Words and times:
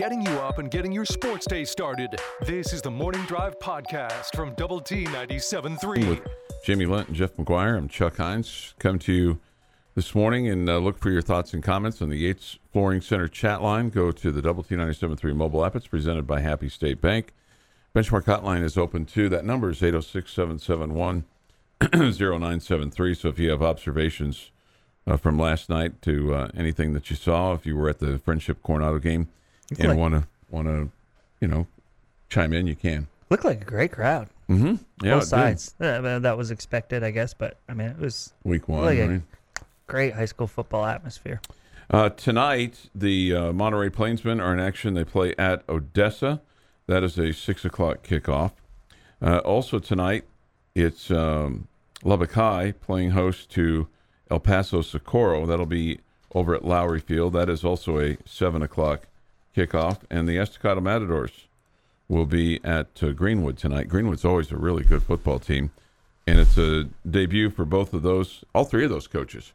getting 0.00 0.22
you 0.22 0.32
up 0.38 0.56
and 0.56 0.70
getting 0.70 0.90
your 0.90 1.04
sports 1.04 1.46
day 1.46 1.62
started. 1.62 2.18
This 2.46 2.72
is 2.72 2.80
the 2.80 2.90
Morning 2.90 3.20
Drive 3.26 3.58
Podcast 3.58 4.34
from 4.34 4.54
Double 4.54 4.80
T 4.80 5.04
97.3. 5.04 6.08
With 6.08 6.26
Jamie 6.64 6.86
Lent 6.86 7.08
and 7.08 7.16
Jeff 7.18 7.36
McGuire, 7.36 7.76
I'm 7.76 7.86
Chuck 7.86 8.16
Heinz. 8.16 8.72
Come 8.78 8.98
to 9.00 9.12
you 9.12 9.40
this 9.94 10.14
morning 10.14 10.48
and 10.48 10.70
uh, 10.70 10.78
look 10.78 10.96
for 10.96 11.10
your 11.10 11.20
thoughts 11.20 11.52
and 11.52 11.62
comments 11.62 12.00
on 12.00 12.08
the 12.08 12.16
Yates 12.16 12.58
Flooring 12.72 13.02
Center 13.02 13.28
chat 13.28 13.60
line. 13.60 13.90
Go 13.90 14.10
to 14.10 14.32
the 14.32 14.40
Double 14.40 14.62
T 14.62 14.74
97.3 14.74 15.36
mobile 15.36 15.66
app. 15.66 15.76
It's 15.76 15.86
presented 15.86 16.26
by 16.26 16.40
Happy 16.40 16.70
State 16.70 17.02
Bank. 17.02 17.34
Benchmark 17.94 18.24
hotline 18.24 18.62
is 18.64 18.78
open 18.78 19.04
too. 19.04 19.28
That 19.28 19.44
number 19.44 19.68
is 19.68 19.82
806 19.82 20.32
771 20.32 21.24
0973. 21.92 23.14
So 23.14 23.28
if 23.28 23.38
you 23.38 23.50
have 23.50 23.62
observations 23.62 24.50
uh, 25.06 25.18
from 25.18 25.38
last 25.38 25.68
night 25.68 26.00
to 26.00 26.34
uh, 26.34 26.48
anything 26.56 26.94
that 26.94 27.10
you 27.10 27.16
saw, 27.16 27.52
if 27.52 27.66
you 27.66 27.76
were 27.76 27.90
at 27.90 27.98
the 27.98 28.18
Frenship 28.18 28.62
Coronado 28.62 28.98
game 28.98 29.28
and 29.78 29.88
like- 29.88 29.98
want 29.98 30.14
to, 30.14 30.26
want 30.50 30.66
to, 30.66 30.90
you 31.40 31.48
know, 31.48 31.66
chime 32.28 32.52
in, 32.52 32.66
you 32.66 32.74
can. 32.76 33.06
Looked 33.28 33.44
like 33.44 33.60
a 33.60 33.64
great 33.64 33.92
crowd. 33.92 34.28
Mm-hmm. 34.48 34.76
Yeah, 35.06 35.14
Both 35.16 35.24
sides. 35.28 35.74
Uh, 35.80 36.18
that 36.18 36.36
was 36.36 36.50
expected, 36.50 37.04
I 37.04 37.12
guess, 37.12 37.32
but 37.34 37.58
I 37.68 37.74
mean, 37.74 37.88
it 37.88 37.98
was 37.98 38.32
Week 38.42 38.68
one, 38.68 38.84
Like 38.84 38.98
right? 38.98 39.22
great 39.86 40.14
high 40.14 40.24
school 40.24 40.48
football 40.48 40.84
atmosphere. 40.84 41.40
Uh, 41.88 42.08
tonight, 42.08 42.88
the 42.94 43.34
uh, 43.34 43.52
Monterey 43.52 43.90
Plainsmen 43.90 44.40
are 44.40 44.52
in 44.52 44.58
action. 44.60 44.94
They 44.94 45.04
play 45.04 45.34
at 45.38 45.62
Odessa. 45.68 46.40
That 46.88 47.04
is 47.04 47.16
a 47.18 47.32
six 47.32 47.64
o'clock 47.64 48.02
kickoff. 48.04 48.52
Uh, 49.22 49.38
also 49.38 49.78
tonight, 49.78 50.24
it's 50.74 51.10
um, 51.12 51.68
Lubbock 52.02 52.32
High 52.32 52.72
playing 52.72 53.10
host 53.10 53.50
to 53.50 53.86
El 54.30 54.40
Paso 54.40 54.82
Socorro. 54.82 55.46
That'll 55.46 55.66
be 55.66 56.00
over 56.34 56.54
at 56.54 56.62
Lowrey 56.62 57.02
Field. 57.02 57.32
That 57.34 57.48
is 57.48 57.64
also 57.64 58.00
a 58.00 58.16
seven 58.24 58.62
o'clock 58.62 59.06
kickoff. 59.56 59.98
And 60.10 60.28
the 60.28 60.38
Estacado 60.38 60.80
Matadors 60.80 61.46
will 62.08 62.26
be 62.26 62.60
at 62.64 63.02
uh, 63.02 63.12
Greenwood 63.12 63.56
tonight. 63.56 63.88
Greenwood's 63.88 64.24
always 64.24 64.50
a 64.50 64.56
really 64.56 64.82
good 64.82 65.02
football 65.02 65.38
team, 65.38 65.70
and 66.26 66.40
it's 66.40 66.58
a 66.58 66.88
debut 67.08 67.50
for 67.50 67.64
both 67.64 67.94
of 67.94 68.02
those, 68.02 68.44
all 68.54 68.64
three 68.64 68.84
of 68.84 68.90
those 68.90 69.06
coaches. 69.06 69.52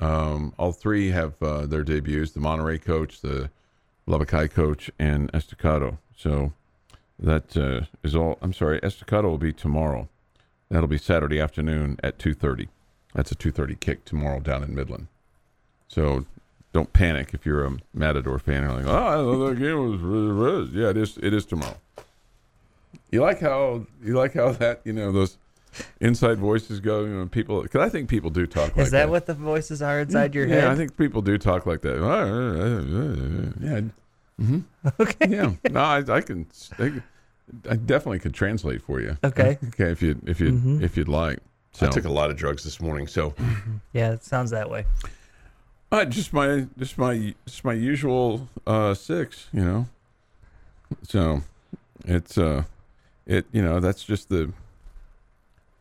Um, 0.00 0.54
all 0.58 0.70
three 0.70 1.10
have 1.10 1.34
uh, 1.42 1.66
their 1.66 1.82
debuts: 1.82 2.30
the 2.30 2.40
Monterey 2.40 2.78
coach, 2.78 3.20
the 3.20 3.50
Lubbock 4.06 4.52
coach, 4.52 4.90
and 4.98 5.28
Estacado. 5.34 5.98
So 6.16 6.52
that 7.18 7.56
uh, 7.56 7.86
is 8.04 8.14
all. 8.14 8.38
I'm 8.40 8.52
sorry, 8.52 8.78
Estacado 8.82 9.28
will 9.28 9.38
be 9.38 9.52
tomorrow. 9.52 10.08
That'll 10.70 10.86
be 10.86 10.98
Saturday 10.98 11.40
afternoon 11.40 11.98
at 12.04 12.18
two 12.18 12.32
thirty. 12.32 12.68
That's 13.12 13.32
a 13.32 13.34
two 13.34 13.50
thirty 13.50 13.74
kick 13.74 14.04
tomorrow 14.04 14.38
down 14.38 14.62
in 14.62 14.72
Midland. 14.72 15.08
So 15.88 16.26
don't 16.72 16.92
panic 16.92 17.30
if 17.32 17.46
you're 17.46 17.64
a 17.64 17.76
Matador 17.94 18.38
fan. 18.38 18.62
You're 18.62 18.72
like, 18.72 18.86
oh, 18.86 19.06
I 19.06 19.14
thought 19.14 19.48
that 19.48 19.58
game 19.58 19.90
was 19.90 20.00
really, 20.00 20.30
really. 20.30 20.70
Yeah, 20.82 20.90
it 20.90 20.96
is. 20.96 21.18
It 21.22 21.32
is 21.32 21.44
tomorrow. 21.46 21.76
You 23.10 23.22
like 23.22 23.40
how 23.40 23.86
you 24.02 24.14
like 24.14 24.34
how 24.34 24.52
that 24.52 24.80
you 24.84 24.92
know 24.92 25.12
those 25.12 25.38
inside 26.00 26.38
voices 26.38 26.80
go. 26.80 27.04
You 27.04 27.10
know, 27.20 27.26
people 27.26 27.62
because 27.62 27.80
I 27.80 27.88
think 27.88 28.08
people 28.08 28.30
do 28.30 28.46
talk 28.46 28.76
like 28.76 28.86
Is 28.86 28.90
that 28.92 29.08
what 29.08 29.26
the 29.26 29.34
voices 29.34 29.80
are 29.82 30.00
inside 30.00 30.32
mm, 30.32 30.34
your 30.34 30.46
yeah, 30.46 30.56
head? 30.56 30.66
I 30.68 30.74
think 30.76 30.96
people 30.96 31.22
do 31.22 31.38
talk 31.38 31.64
like 31.66 31.80
that. 31.82 32.02
Ah, 32.02 32.24
ah, 32.24 32.82
ah, 33.00 33.52
yeah. 33.60 33.80
hmm 34.38 34.60
okay. 35.00 35.28
Yeah. 35.28 35.52
No, 35.70 35.80
I, 35.80 35.98
I 36.16 36.20
can. 36.20 36.46
I, 36.78 36.92
I 37.70 37.76
definitely 37.76 38.18
could 38.18 38.34
translate 38.34 38.82
for 38.82 39.00
you. 39.00 39.16
Okay. 39.24 39.58
Okay. 39.68 39.90
If 39.90 40.02
you 40.02 40.20
if 40.26 40.40
you 40.40 40.52
Mhm. 40.52 40.82
if 40.82 40.96
you'd 40.96 41.08
like. 41.08 41.38
So 41.72 41.86
I 41.86 41.90
took 41.90 42.04
a 42.04 42.10
lot 42.12 42.30
of 42.30 42.36
drugs 42.36 42.64
this 42.64 42.80
morning, 42.80 43.06
so 43.06 43.34
Yeah, 43.92 44.12
it 44.12 44.24
sounds 44.24 44.50
that 44.50 44.68
way. 44.68 44.84
Uh, 45.90 46.04
just 46.04 46.32
my 46.32 46.66
just 46.78 46.98
my 46.98 47.34
just 47.46 47.64
my 47.64 47.72
usual 47.72 48.48
uh, 48.66 48.94
six. 48.94 49.48
You 49.52 49.64
know. 49.64 49.86
So 51.02 51.42
it's 52.04 52.38
uh 52.38 52.64
it 53.26 53.46
you 53.52 53.62
know 53.62 53.80
that's 53.80 54.04
just 54.04 54.28
the 54.28 54.52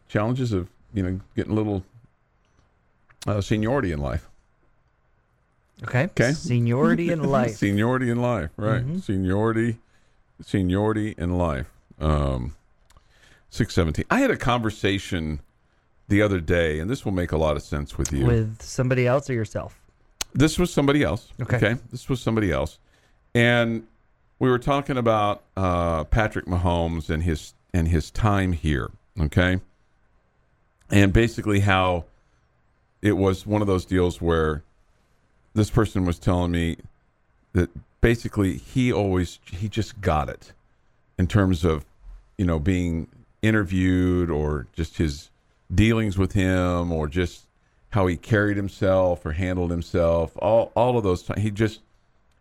challenges 0.09 0.51
of 0.51 0.67
you 0.93 1.03
know 1.03 1.19
getting 1.35 1.51
a 1.53 1.55
little 1.55 1.83
uh, 3.25 3.41
seniority 3.41 3.91
in 3.91 3.99
life. 3.99 4.27
Okay. 5.83 6.03
Okay. 6.05 6.31
Seniority 6.31 7.11
in 7.11 7.23
life. 7.29 7.55
Seniority 7.57 8.09
in 8.09 8.21
life, 8.21 8.49
right? 8.57 8.85
Mhm. 8.85 9.01
Seniority, 9.01 9.77
seniority 10.41 11.13
in 11.17 11.37
life. 11.37 11.67
Um, 11.99 12.55
six 13.49 13.73
seventeen. 13.73 14.05
I 14.09 14.19
had 14.19 14.31
a 14.31 14.37
conversation 14.37 15.39
the 16.07 16.21
other 16.21 16.39
day, 16.39 16.79
and 16.79 16.89
this 16.89 17.05
will 17.05 17.11
make 17.11 17.31
a 17.31 17.37
lot 17.37 17.55
of 17.57 17.63
sense 17.63 17.97
with 17.97 18.11
you. 18.11 18.25
With 18.25 18.61
somebody 18.61 19.05
else 19.05 19.29
or 19.29 19.33
yourself? 19.33 19.79
This 20.37 20.59
was 20.59 20.71
somebody 20.71 21.03
else. 21.03 21.29
Okay. 21.41 21.75
This 21.91 22.07
was 22.07 22.21
somebody 22.21 22.51
else, 22.51 22.77
and 23.33 23.85
we 24.37 24.49
were 24.49 24.59
talking 24.59 24.95
about 24.95 25.41
uh, 25.57 26.03
Patrick 26.05 26.45
Mahomes 26.45 27.09
and 27.09 27.23
his 27.23 27.55
and 27.73 27.87
his 27.87 28.11
time 28.11 28.53
here. 28.53 28.91
Okay, 29.19 29.59
and 30.91 31.11
basically 31.11 31.61
how 31.61 32.05
it 33.01 33.13
was 33.13 33.47
one 33.47 33.61
of 33.61 33.67
those 33.67 33.83
deals 33.83 34.21
where 34.21 34.63
this 35.55 35.71
person 35.71 36.05
was 36.05 36.19
telling 36.19 36.51
me 36.51 36.77
that 37.53 37.71
basically 37.99 38.57
he 38.57 38.93
always 38.93 39.39
he 39.51 39.67
just 39.67 39.99
got 40.01 40.29
it 40.29 40.53
in 41.17 41.25
terms 41.25 41.65
of 41.65 41.83
you 42.37 42.45
know 42.45 42.59
being 42.59 43.07
interviewed 43.41 44.29
or 44.29 44.67
just 44.73 44.99
his 44.99 45.31
dealings 45.73 46.15
with 46.15 46.33
him 46.33 46.91
or 46.91 47.07
just 47.07 47.46
how 47.91 48.07
he 48.07 48.17
carried 48.17 48.57
himself 48.57 49.25
or 49.25 49.31
handled 49.31 49.71
himself 49.71 50.31
all 50.37 50.71
all 50.75 50.97
of 50.97 51.03
those 51.03 51.23
ti- 51.23 51.39
he 51.39 51.49
just 51.49 51.81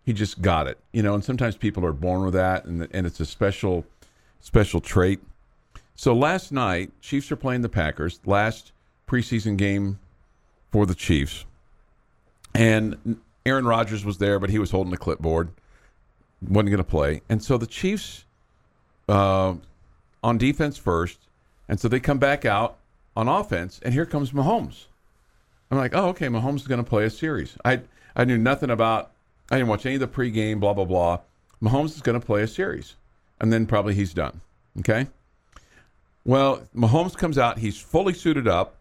he 0.05 0.13
just 0.13 0.43
got 0.43 0.67
it 0.67 0.79
you 0.93 1.03
know 1.03 1.15
and 1.15 1.25
sometimes 1.25 1.57
people 1.57 1.85
are 1.85 1.93
born 1.93 2.25
with 2.25 2.35
that 2.35 2.65
and 2.65 2.89
and 2.93 3.07
it's 3.07 3.21
a 3.21 3.27
special 3.27 3.85
special 4.47 4.81
trait. 4.81 5.21
So 5.97 6.15
last 6.15 6.53
night 6.53 6.93
Chiefs 7.01 7.33
are 7.33 7.37
playing 7.37 7.63
the 7.63 7.69
Packers 7.69 8.21
last 8.25 8.71
preseason 9.09 9.57
game 9.57 9.99
for 10.71 10.87
the 10.87 10.95
Chiefs. 10.95 11.45
And 12.55 13.19
Aaron 13.45 13.67
Rodgers 13.67 14.05
was 14.05 14.19
there 14.19 14.39
but 14.39 14.51
he 14.51 14.59
was 14.59 14.71
holding 14.71 14.93
the 14.93 14.97
clipboard 14.97 15.51
wasn't 16.43 16.69
going 16.69 16.79
to 16.79 16.85
play. 16.85 17.23
And 17.29 17.43
so 17.43 17.59
the 17.59 17.67
Chiefs 17.67 18.25
uh, 19.09 19.55
on 20.23 20.39
defense 20.39 20.77
first 20.77 21.19
and 21.69 21.81
so 21.81 21.89
they 21.89 21.99
come 21.99 22.19
back 22.19 22.45
out 22.45 22.77
on 23.17 23.27
offense 23.27 23.81
and 23.83 23.93
here 23.93 24.07
comes 24.07 24.31
Mahomes 24.31 24.85
I'm 25.71 25.79
like, 25.79 25.95
oh, 25.95 26.09
okay, 26.09 26.27
Mahomes 26.27 26.57
is 26.57 26.69
going 26.69 26.83
to 26.83 26.89
play 26.89 27.05
a 27.05 27.11
series. 27.11 27.57
I 27.65 27.81
I 28.15 28.25
knew 28.25 28.39
nothing 28.39 28.71
about. 28.71 29.13
I 29.51 29.57
didn't 29.57 29.69
watch 29.69 29.87
any 29.87 29.97
of 29.97 30.01
the 30.01 30.09
pregame. 30.09 30.61
Blah 30.61 30.75
blah 30.75 30.85
blah. 30.85 31.21
Mahomes 31.63 31.95
is 31.97 32.03
going 32.03 32.19
to 32.19 32.25
play 32.25 32.43
a 32.43 32.49
series, 32.49 32.95
and 33.41 33.53
then 33.53 33.67
probably 33.67 33.95
he's 33.95 34.15
done. 34.15 34.41
Okay. 34.81 35.07
Well, 36.25 36.63
Mahomes 36.75 37.17
comes 37.17 37.39
out. 37.39 37.59
He's 37.59 37.79
fully 37.79 38.13
suited 38.13 38.49
up, 38.49 38.77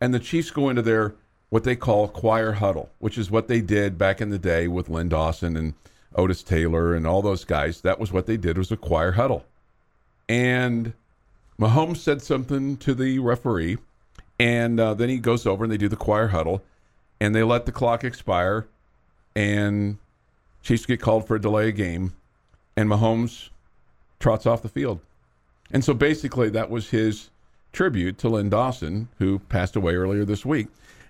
and 0.00 0.14
the 0.14 0.20
Chiefs 0.20 0.50
go 0.50 0.68
into 0.68 0.82
their 0.82 1.14
what 1.50 1.64
they 1.64 1.76
call 1.76 2.08
choir 2.08 2.52
huddle, 2.52 2.90
which 2.98 3.18
is 3.18 3.30
what 3.30 3.48
they 3.48 3.60
did 3.60 3.98
back 3.98 4.20
in 4.20 4.30
the 4.30 4.38
day 4.38 4.66
with 4.66 4.88
Len 4.88 5.08
Dawson 5.08 5.56
and 5.56 5.74
Otis 6.14 6.42
Taylor 6.42 6.94
and 6.94 7.06
all 7.06 7.22
those 7.22 7.44
guys. 7.44 7.80
That 7.80 8.00
was 8.00 8.12
what 8.12 8.26
they 8.26 8.36
did 8.36 8.58
was 8.58 8.72
a 8.72 8.76
choir 8.76 9.12
huddle, 9.12 9.44
and 10.28 10.94
Mahomes 11.60 11.98
said 11.98 12.22
something 12.22 12.76
to 12.78 12.94
the 12.94 13.18
referee, 13.18 13.78
and 14.38 14.80
uh, 14.80 14.94
then 14.94 15.08
he 15.08 15.18
goes 15.18 15.46
over 15.46 15.64
and 15.64 15.72
they 15.72 15.76
do 15.76 15.88
the 15.88 15.96
choir 15.96 16.28
huddle, 16.28 16.62
and 17.20 17.34
they 17.34 17.42
let 17.42 17.66
the 17.66 17.72
clock 17.72 18.04
expire, 18.04 18.66
and 19.34 19.98
Chiefs 20.62 20.86
get 20.86 21.00
called 21.00 21.26
for 21.26 21.36
a 21.36 21.40
delay 21.40 21.68
of 21.68 21.76
game, 21.76 22.14
and 22.76 22.88
Mahomes 22.88 23.50
trots 24.18 24.46
off 24.46 24.62
the 24.62 24.68
field, 24.68 25.00
and 25.70 25.84
so 25.84 25.94
basically 25.94 26.48
that 26.50 26.70
was 26.70 26.90
his 26.90 27.30
tribute 27.72 28.18
to 28.18 28.28
Len 28.28 28.48
Dawson, 28.48 29.08
who 29.18 29.38
passed 29.38 29.76
away 29.76 29.94
earlier 29.94 30.24
this 30.24 30.44
week, 30.44 30.68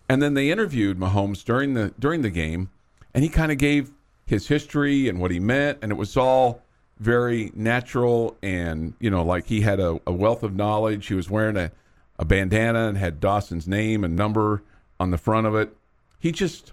and 0.09 0.23
then 0.23 0.35
they 0.35 0.51
interviewed 0.51 0.99
Mahomes 0.99 1.45
during 1.45 1.75
the 1.75 1.93
during 1.99 2.23
the 2.23 2.31
game, 2.31 2.71
and 3.15 3.23
he 3.23 3.31
kind 3.31 3.53
of 3.53 3.59
gave 3.59 3.91
his 4.27 4.49
history 4.49 5.09
and 5.09 5.21
what 5.21 5.31
he 5.31 5.41
meant, 5.41 5.79
and 5.83 5.93
it 5.93 5.97
was 5.97 6.17
all 6.17 6.63
very 7.01 7.51
natural 7.55 8.37
and 8.41 8.95
you 9.01 9.11
know 9.11 9.25
like 9.25 9.47
he 9.47 9.61
had 9.61 9.81
a, 9.81 10.01
a 10.07 10.13
wealth 10.13 10.43
of 10.43 10.55
knowledge. 10.55 11.07
He 11.07 11.15
was 11.15 11.29
wearing 11.29 11.57
a 11.57 11.71
a 12.19 12.25
bandana 12.25 12.89
and 12.89 12.99
had 12.99 13.21
Dawson's 13.21 13.67
name 13.67 14.05
and 14.05 14.17
number 14.17 14.63
on 15.01 15.11
the 15.11 15.19
front 15.19 15.47
of 15.47 15.55
it. 15.55 15.77
He 16.19 16.33
just 16.33 16.73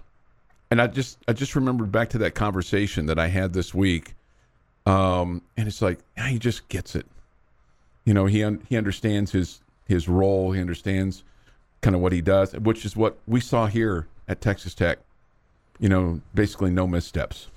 and 0.70 0.80
I 0.80 0.86
just 0.86 1.18
I 1.28 1.32
just 1.32 1.54
remembered 1.54 1.92
back 1.92 2.10
to 2.10 2.18
that 2.18 2.34
conversation 2.34 3.06
that 3.06 3.18
I 3.18 3.28
had 3.28 3.52
this 3.52 3.74
week. 3.74 4.14
Um, 4.86 5.42
and 5.56 5.68
it's 5.68 5.82
like 5.82 6.00
yeah, 6.16 6.28
he 6.28 6.38
just 6.38 6.68
gets 6.68 6.94
it. 6.94 7.06
You 8.04 8.14
know, 8.14 8.26
he 8.26 8.42
un- 8.42 8.62
he 8.68 8.76
understands 8.76 9.32
his 9.32 9.60
his 9.86 10.08
role. 10.08 10.52
He 10.52 10.60
understands 10.60 11.24
kind 11.82 11.94
of 11.94 12.02
what 12.02 12.12
he 12.12 12.20
does, 12.20 12.52
which 12.54 12.84
is 12.84 12.96
what 12.96 13.18
we 13.26 13.40
saw 13.40 13.66
here 13.66 14.06
at 14.28 14.40
Texas 14.40 14.74
Tech. 14.74 14.98
You 15.78 15.88
know, 15.88 16.20
basically 16.34 16.70
no 16.70 16.86
missteps. 16.86 17.48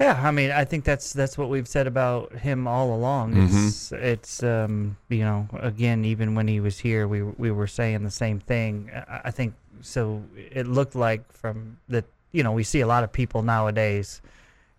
Yeah, 0.00 0.18
I 0.22 0.30
mean, 0.30 0.50
I 0.50 0.64
think 0.64 0.84
that's 0.84 1.12
that's 1.12 1.36
what 1.36 1.50
we've 1.50 1.68
said 1.68 1.86
about 1.86 2.32
him 2.32 2.66
all 2.66 2.94
along. 2.94 3.34
Mm-hmm. 3.34 3.66
It's 3.68 3.92
it's 3.92 4.42
um, 4.42 4.96
you 5.10 5.18
know, 5.20 5.46
again, 5.60 6.04
even 6.06 6.34
when 6.34 6.48
he 6.48 6.58
was 6.60 6.78
here, 6.78 7.06
we 7.06 7.22
we 7.22 7.50
were 7.50 7.66
saying 7.66 8.02
the 8.02 8.10
same 8.10 8.40
thing. 8.40 8.90
I, 8.94 9.20
I 9.26 9.30
think 9.30 9.52
so. 9.82 10.22
It 10.36 10.66
looked 10.66 10.94
like 10.94 11.30
from 11.32 11.76
the 11.88 12.02
you 12.32 12.42
know 12.42 12.52
we 12.52 12.62
see 12.64 12.80
a 12.80 12.86
lot 12.86 13.04
of 13.04 13.12
people 13.12 13.42
nowadays 13.42 14.22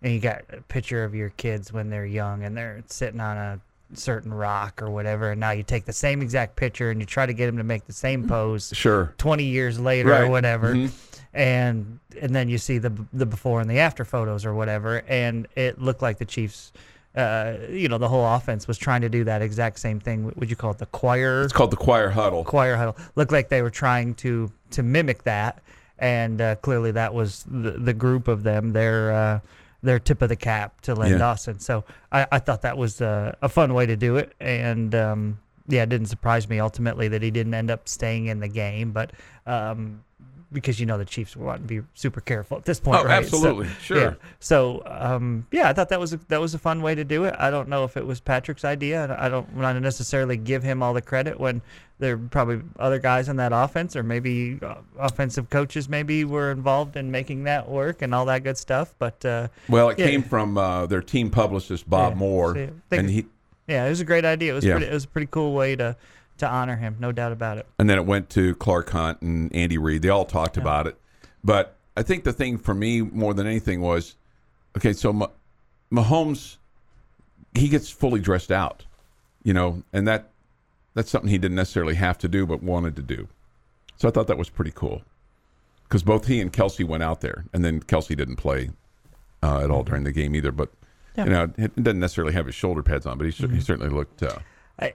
and 0.02 0.12
you 0.12 0.18
got 0.18 0.42
a 0.50 0.60
picture 0.62 1.04
of 1.04 1.14
your 1.14 1.28
kids 1.30 1.72
when 1.72 1.88
they're 1.88 2.04
young 2.06 2.42
and 2.42 2.56
they're 2.56 2.82
sitting 2.88 3.20
on 3.20 3.36
a 3.36 3.60
certain 3.94 4.34
rock 4.34 4.82
or 4.82 4.90
whatever, 4.90 5.30
and 5.30 5.38
now 5.40 5.52
you 5.52 5.62
take 5.62 5.84
the 5.84 5.92
same 5.92 6.20
exact 6.22 6.56
picture 6.56 6.90
and 6.90 6.98
you 6.98 7.06
try 7.06 7.24
to 7.26 7.32
get 7.32 7.46
them 7.46 7.58
to 7.58 7.62
make 7.62 7.86
the 7.86 7.92
same 7.92 8.26
pose 8.28 8.72
Sure. 8.74 9.14
20 9.18 9.44
years 9.44 9.78
later 9.78 10.08
Right. 10.08 10.22
or 10.22 10.28
whatever 10.30 10.74
Mhm. 10.74 10.90
And 11.34 11.98
and 12.20 12.34
then 12.34 12.48
you 12.48 12.58
see 12.58 12.78
the 12.78 12.92
the 13.12 13.26
before 13.26 13.60
and 13.60 13.70
the 13.70 13.78
after 13.78 14.04
photos 14.04 14.44
or 14.44 14.54
whatever 14.54 15.02
and 15.08 15.48
it 15.56 15.80
looked 15.80 16.02
like 16.02 16.18
the 16.18 16.24
chiefs 16.24 16.72
uh, 17.14 17.56
you 17.70 17.88
know 17.88 17.98
the 17.98 18.08
whole 18.08 18.24
offense 18.26 18.66
was 18.66 18.78
trying 18.78 19.02
to 19.02 19.08
do 19.10 19.22
that 19.24 19.42
exact 19.42 19.78
same 19.78 20.00
thing. 20.00 20.32
Would 20.36 20.48
you 20.48 20.56
call 20.56 20.70
it? 20.70 20.78
The 20.78 20.86
choir? 20.86 21.42
It's 21.42 21.52
called 21.52 21.70
the 21.70 21.76
choir 21.76 22.08
huddle. 22.08 22.42
choir 22.42 22.74
huddle. 22.76 22.96
Looked 23.16 23.32
like 23.32 23.50
they 23.50 23.60
were 23.60 23.68
trying 23.68 24.14
to 24.16 24.50
to 24.70 24.82
mimic 24.82 25.24
that 25.24 25.62
and 25.98 26.40
uh, 26.40 26.56
clearly 26.56 26.90
that 26.92 27.12
was 27.12 27.44
the, 27.46 27.72
the 27.72 27.92
group 27.92 28.28
of 28.28 28.44
them 28.44 28.72
their 28.72 29.12
uh, 29.12 29.40
their 29.82 29.98
tip 29.98 30.22
of 30.22 30.30
the 30.30 30.36
cap 30.36 30.80
to 30.82 30.94
Len 30.94 31.10
Yeah. 31.12 31.18
Dawson. 31.18 31.58
So 31.60 31.84
I, 32.10 32.26
I 32.32 32.38
thought 32.38 32.62
that 32.62 32.78
was 32.78 33.02
uh, 33.02 33.34
a 33.42 33.48
fun 33.50 33.74
way 33.74 33.84
to 33.84 33.96
do 33.96 34.16
it 34.16 34.32
and 34.40 34.94
um, 34.94 35.38
yeah 35.68 35.82
it 35.82 35.90
didn't 35.90 36.06
surprise 36.08 36.48
me 36.48 36.60
ultimately 36.60 37.08
that 37.08 37.20
he 37.20 37.30
didn't 37.30 37.52
end 37.52 37.70
up 37.70 37.88
staying 37.90 38.26
in 38.28 38.40
the 38.40 38.48
game 38.48 38.92
but 38.92 39.10
um, 39.46 40.02
because 40.52 40.78
you 40.80 40.86
know 40.86 40.98
the 40.98 41.04
Chiefs 41.04 41.36
want 41.36 41.62
to 41.62 41.66
be 41.66 41.80
super 41.94 42.20
careful 42.20 42.58
at 42.58 42.64
this 42.64 42.78
point 42.80 43.00
Oh, 43.00 43.04
right? 43.04 43.24
So- 43.24 43.36
absolutely. 43.36 43.68
Sure. 43.80 44.00
yeah. 44.00 44.14
So, 44.40 44.82
um, 44.86 45.46
yeah, 45.50 45.68
I 45.68 45.72
thought 45.72 45.88
that 45.90 46.00
was 46.00 46.12
a, 46.12 46.18
that 46.28 46.40
was 46.40 46.54
a 46.54 46.58
fun 46.58 46.82
way 46.82 46.94
to 46.94 47.04
do 47.04 47.24
it. 47.24 47.34
I 47.38 47.50
don't 47.50 47.68
know 47.68 47.84
if 47.84 47.96
it 47.96 48.06
was 48.06 48.20
Patrick's 48.20 48.64
idea. 48.64 49.16
I 49.18 49.28
don't 49.28 49.52
want 49.54 49.76
to 49.76 49.80
necessarily 49.80 50.36
give 50.36 50.62
him 50.62 50.82
all 50.82 50.94
the 50.94 51.02
credit 51.02 51.38
when 51.40 51.62
there 51.98 52.14
are 52.14 52.18
probably 52.18 52.60
other 52.78 52.98
guys 52.98 53.28
in 53.28 53.36
that 53.36 53.52
offense, 53.54 53.94
or 53.94 54.02
maybe 54.02 54.58
uh, 54.62 54.74
offensive 54.98 55.48
coaches 55.50 55.88
maybe 55.88 56.24
were 56.24 56.50
involved 56.50 56.96
in 56.96 57.10
making 57.12 57.44
that 57.44 57.68
work 57.68 58.02
and 58.02 58.12
all 58.14 58.24
that 58.26 58.42
good 58.42 58.58
stuff. 58.58 58.94
But 58.98 59.24
uh, 59.24 59.48
Well, 59.68 59.88
it 59.90 59.98
Yeah. 59.98 60.06
came 60.06 60.22
from 60.22 60.58
uh, 60.58 60.86
their 60.86 61.02
team 61.02 61.30
publicist 61.30 61.88
Bob 61.88 62.12
Yeah. 62.14 62.18
Moore, 62.18 62.54
So, 62.54 62.62
I 62.62 62.66
think- 62.66 63.00
and 63.00 63.10
he 63.10 63.26
yeah, 63.68 63.86
it 63.86 63.90
was 63.90 64.00
a 64.00 64.04
great 64.04 64.24
idea. 64.24 64.50
It 64.52 64.54
was 64.56 64.64
Yeah. 64.64 64.72
pretty, 64.74 64.86
it 64.86 64.92
was 64.92 65.04
a 65.04 65.08
pretty 65.08 65.28
cool 65.30 65.54
way 65.54 65.76
to 65.76 65.96
to 66.42 66.48
honor 66.48 66.76
him, 66.76 66.96
no 67.00 67.10
doubt 67.12 67.32
about 67.32 67.58
it. 67.58 67.66
and 67.78 67.88
then 67.90 67.98
it 67.98 68.06
went 68.06 68.30
to 68.30 68.54
Clark 68.56 68.90
Hunt 68.90 69.20
and 69.22 69.54
Andy 69.54 69.78
Reid. 69.78 70.02
They 70.02 70.08
all 70.10 70.24
talked 70.26 70.56
about 70.56 70.86
it, 70.86 70.96
but 71.42 71.76
I 71.96 72.02
think 72.02 72.24
the 72.24 72.32
thing 72.32 72.58
for 72.58 72.74
me 72.74 73.00
more 73.02 73.34
than 73.34 73.46
anything 73.46 73.80
was, 73.80 74.16
okay, 74.76 74.92
so 74.92 75.12
Ma- 75.12 75.28
Mahomes, 75.92 76.56
he 77.54 77.68
gets 77.68 77.90
fully 77.90 78.20
dressed 78.20 78.50
out, 78.52 78.84
you 79.42 79.52
know, 79.52 79.82
and 79.92 80.06
that 80.08 80.30
that's 80.94 81.10
something 81.10 81.30
he 81.30 81.38
didn't 81.38 81.56
necessarily 81.56 81.94
have 81.94 82.18
to 82.18 82.28
do, 82.28 82.46
but 82.46 82.62
wanted 82.62 82.96
to 82.96 83.02
do. 83.02 83.28
So 83.96 84.08
I 84.08 84.10
thought 84.10 84.26
that 84.26 84.38
was 84.38 84.48
pretty 84.50 84.72
cool 84.74 85.02
because 85.84 86.02
both 86.02 86.26
he 86.26 86.40
and 86.40 86.52
Kelce 86.52 86.86
went 86.86 87.02
out 87.02 87.20
there, 87.20 87.44
and 87.52 87.64
then 87.64 87.80
Kelce 87.80 88.16
didn't 88.16 88.36
play 88.36 88.70
uh, 89.42 89.60
at 89.62 89.70
all 89.70 89.82
during 89.84 90.04
the 90.04 90.12
game 90.12 90.34
either. 90.34 90.52
But 90.52 90.70
Yeah. 91.16 91.24
you 91.24 91.30
know, 91.30 91.52
he 91.56 91.68
doesn't 91.82 92.00
necessarily 92.00 92.32
have 92.32 92.46
his 92.46 92.54
shoulder 92.54 92.82
pads 92.82 93.04
on, 93.06 93.18
but 93.18 93.24
he, 93.24 93.30
cer- 93.30 93.48
he 93.48 93.60
certainly 93.60 93.90
looked. 93.92 94.22
Uh, 94.22 94.38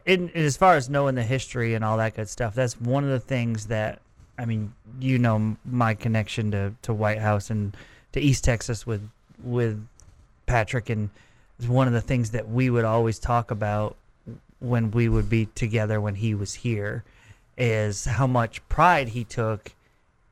in, 0.06 0.30
in 0.30 0.46
as 0.46 0.58
far 0.58 0.76
as 0.76 0.90
knowing 0.90 1.16
the 1.16 1.24
history 1.24 1.74
and 1.74 1.84
all 1.84 1.98
that 1.98 2.16
good 2.16 2.30
stuff, 2.30 2.56
that's 2.56 2.80
one 2.80 3.04
of 3.04 3.10
the 3.10 3.20
things 3.20 3.68
that 3.68 4.02
I 4.38 4.46
mean, 4.46 4.74
you 5.00 5.18
know, 5.18 5.58
my 5.66 5.96
connection 5.96 6.52
to, 6.52 6.74
to 6.84 6.94
White 6.94 7.20
House 7.20 7.50
and 7.50 7.76
to 8.12 8.20
East 8.20 8.44
Texas 8.44 8.86
with 8.86 9.08
with 9.44 9.86
Patrick, 10.46 10.90
and 10.90 11.10
it's 11.60 11.68
one 11.68 11.88
of 11.88 11.94
the 11.94 12.02
things 12.02 12.32
that 12.32 12.50
we 12.50 12.70
would 12.70 12.86
always 12.86 13.20
talk 13.20 13.52
about 13.52 13.96
when 14.60 14.92
we 14.92 15.10
would 15.10 15.30
be 15.30 15.46
together 15.48 16.02
when 16.02 16.16
he 16.16 16.34
was 16.34 16.54
here, 16.54 17.04
is 17.58 18.06
how 18.06 18.28
much 18.28 18.68
pride 18.70 19.10
he 19.10 19.24
took 19.24 19.74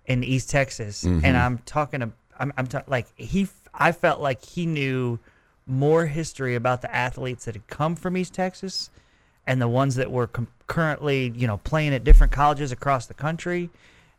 in 0.06 0.24
East 0.24 0.50
Texas, 0.50 1.04
and 1.04 1.24
mm-hmm. 1.24 1.36
I'm 1.36 1.58
talking, 1.60 2.04
ab- 2.04 2.14
I'm, 2.40 2.54
I'm 2.58 2.68
ta- 2.68 2.84
like 2.88 3.08
he, 3.16 3.48
I 3.74 3.92
felt 3.92 4.22
like 4.22 4.44
he 4.44 4.66
knew 4.66 5.20
more 5.68 6.06
history 6.06 6.54
about 6.54 6.82
the 6.82 6.96
athletes 6.96 7.46
that 7.46 7.56
had 7.56 7.68
come 7.68 7.96
from 7.96 8.16
East 8.16 8.36
Texas 8.36 8.92
and 9.48 9.62
the 9.62 9.68
ones 9.68 9.96
that 9.96 10.12
were 10.12 10.28
com- 10.28 10.48
currently, 10.68 11.32
you 11.36 11.48
know, 11.48 11.58
playing 11.58 11.94
at 11.94 12.04
different 12.04 12.32
colleges 12.34 12.72
across 12.72 13.06
the 13.06 13.14
country, 13.14 13.70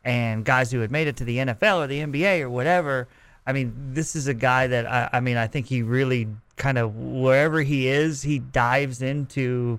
and 0.04 0.44
guys 0.44 0.70
who 0.70 0.80
had 0.80 0.90
made 0.90 1.08
it 1.08 1.16
to 1.16 1.24
the 1.24 1.38
NFL 1.38 1.84
or 1.84 1.86
the 1.86 2.00
NBA 2.00 2.40
or 2.40 2.50
whatever. 2.50 3.08
I 3.46 3.52
mean, 3.52 3.74
this 3.92 4.16
is 4.16 4.26
a 4.26 4.34
guy 4.34 4.66
that 4.66 4.86
I, 4.86 5.08
I 5.14 5.20
mean, 5.20 5.36
I 5.36 5.46
think 5.46 5.66
he 5.66 5.82
really 5.82 6.28
kind 6.56 6.78
of 6.78 6.96
wherever 6.96 7.60
he 7.60 7.86
is, 7.88 8.22
he 8.22 8.38
dives 8.38 9.02
into, 9.02 9.78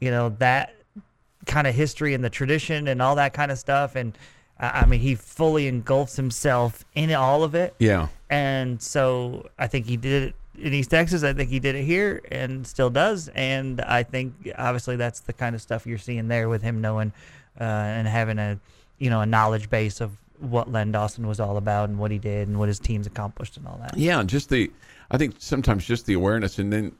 you 0.00 0.10
know, 0.10 0.30
that 0.38 0.74
kind 1.46 1.66
of 1.66 1.74
history 1.74 2.14
and 2.14 2.22
the 2.22 2.30
tradition 2.30 2.88
and 2.88 3.00
all 3.00 3.16
that 3.16 3.32
kind 3.32 3.50
of 3.50 3.58
stuff. 3.58 3.96
And 3.96 4.16
I 4.58 4.80
I 4.82 4.86
mean, 4.86 5.00
he 5.00 5.14
fully 5.14 5.66
engulfs 5.66 6.16
himself 6.16 6.84
in 6.94 7.12
all 7.12 7.42
of 7.42 7.54
it. 7.54 7.74
yeah, 7.78 8.08
And 8.28 8.80
so 8.82 9.48
I 9.58 9.66
think 9.66 9.86
he 9.86 9.96
did 9.96 10.22
it 10.24 10.34
in 10.60 10.72
East 10.74 10.90
Texas. 10.90 11.22
I 11.22 11.32
think 11.32 11.50
he 11.50 11.58
did 11.58 11.74
it 11.74 11.84
here 11.84 12.22
and 12.30 12.66
still 12.66 12.90
does. 12.90 13.28
And 13.28 13.80
I 13.80 14.02
think 14.02 14.52
obviously 14.56 14.96
that's 14.96 15.20
the 15.20 15.32
kind 15.32 15.54
of 15.54 15.62
stuff 15.62 15.86
you're 15.86 15.98
seeing 15.98 16.28
there 16.28 16.48
with 16.48 16.62
him 16.62 16.80
knowing 16.80 17.12
uh, 17.60 17.64
and 17.64 18.06
having 18.06 18.38
a 18.38 18.58
you 18.98 19.10
know 19.10 19.20
a 19.20 19.26
knowledge 19.26 19.70
base 19.70 20.00
of 20.00 20.12
what 20.38 20.70
Len 20.70 20.92
Dawson 20.92 21.26
was 21.26 21.40
all 21.40 21.56
about 21.56 21.88
and 21.88 21.98
what 21.98 22.10
he 22.10 22.18
did 22.18 22.48
and 22.48 22.58
what 22.58 22.68
his 22.68 22.78
teams 22.78 23.06
accomplished 23.06 23.56
and 23.56 23.66
all 23.66 23.78
that. 23.82 23.96
Yeah, 23.96 24.20
and 24.20 24.28
just 24.28 24.48
the 24.48 24.70
I 25.10 25.18
think 25.18 25.36
sometimes 25.38 25.84
just 25.84 26.06
the 26.06 26.14
awareness 26.14 26.58
and 26.58 26.72
then 26.72 26.92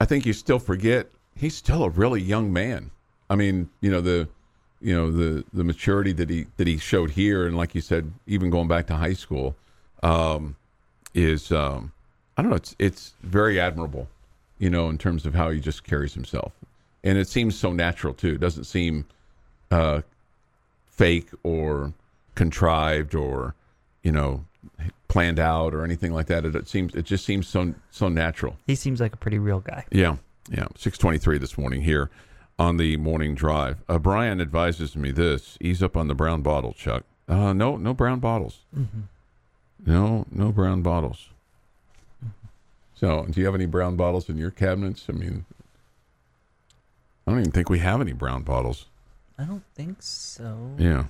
I 0.00 0.04
think 0.04 0.26
you 0.26 0.32
still 0.32 0.58
forget 0.58 1.08
he's 1.34 1.56
still 1.56 1.84
a 1.84 1.90
really 1.90 2.20
young 2.20 2.52
man. 2.52 2.90
I 3.30 3.36
mean, 3.36 3.68
you 3.80 3.90
know, 3.90 4.00
the 4.00 4.28
you 4.80 4.94
know, 4.94 5.10
the 5.10 5.44
the 5.52 5.64
maturity 5.64 6.12
that 6.12 6.30
he 6.30 6.46
that 6.56 6.66
he 6.66 6.78
showed 6.78 7.10
here 7.10 7.46
and 7.46 7.56
like 7.56 7.74
you 7.74 7.80
said, 7.80 8.12
even 8.26 8.50
going 8.50 8.68
back 8.68 8.86
to 8.88 8.94
high 8.94 9.14
school, 9.14 9.56
um, 10.02 10.56
is 11.14 11.50
um 11.50 11.92
I 12.38 12.42
don't 12.42 12.50
know, 12.50 12.56
it's 12.56 12.76
it's 12.78 13.14
very 13.22 13.58
admirable, 13.58 14.08
you 14.58 14.70
know, 14.70 14.88
in 14.88 14.96
terms 14.96 15.26
of 15.26 15.34
how 15.34 15.50
he 15.50 15.58
just 15.60 15.82
carries 15.84 16.14
himself. 16.14 16.52
And 17.02 17.18
it 17.18 17.28
seems 17.28 17.58
so 17.58 17.72
natural 17.72 18.14
too. 18.14 18.34
It 18.34 18.40
doesn't 18.40 18.64
seem 18.64 19.04
uh 19.70 20.02
fake 20.86 21.28
or 21.42 21.92
contrived 22.34 23.14
or 23.14 23.54
you 24.02 24.12
know 24.12 24.44
planned 25.08 25.38
out 25.40 25.74
or 25.74 25.84
anything 25.84 26.12
like 26.12 26.26
that. 26.26 26.44
It, 26.44 26.54
it 26.54 26.68
seems 26.68 26.94
it 26.94 27.04
just 27.04 27.24
seems 27.24 27.48
so 27.48 27.74
so 27.90 28.08
natural. 28.08 28.56
He 28.66 28.76
seems 28.76 29.00
like 29.00 29.12
a 29.12 29.16
pretty 29.16 29.38
real 29.38 29.60
guy. 29.60 29.84
Yeah, 29.90 30.16
yeah. 30.48 30.68
Six 30.76 30.96
twenty 30.96 31.18
three 31.18 31.38
this 31.38 31.58
morning 31.58 31.82
here 31.82 32.08
on 32.58 32.76
the 32.76 32.96
morning 32.98 33.34
drive. 33.34 33.78
Uh, 33.88 33.98
Brian 33.98 34.40
advises 34.40 34.96
me 34.96 35.10
this: 35.10 35.58
ease 35.60 35.82
up 35.82 35.96
on 35.96 36.06
the 36.06 36.14
brown 36.14 36.42
bottle, 36.42 36.72
Chuck. 36.72 37.04
Uh, 37.28 37.52
no, 37.52 37.76
no 37.76 37.92
brown 37.92 38.20
bottles. 38.20 38.60
Mm-hmm. 38.76 39.00
No, 39.86 40.26
no 40.30 40.50
brown 40.52 40.82
bottles. 40.82 41.28
So, 42.98 43.26
do 43.30 43.40
you 43.40 43.46
have 43.46 43.54
any 43.54 43.66
brown 43.66 43.96
bottles 43.96 44.28
in 44.28 44.36
your 44.38 44.50
cabinets? 44.50 45.06
I 45.08 45.12
mean, 45.12 45.44
I 47.26 47.30
don't 47.30 47.40
even 47.40 47.52
think 47.52 47.68
we 47.70 47.78
have 47.78 48.00
any 48.00 48.12
brown 48.12 48.42
bottles. 48.42 48.86
I 49.38 49.44
don't 49.44 49.62
think 49.74 50.02
so. 50.02 50.72
Yeah. 50.78 51.04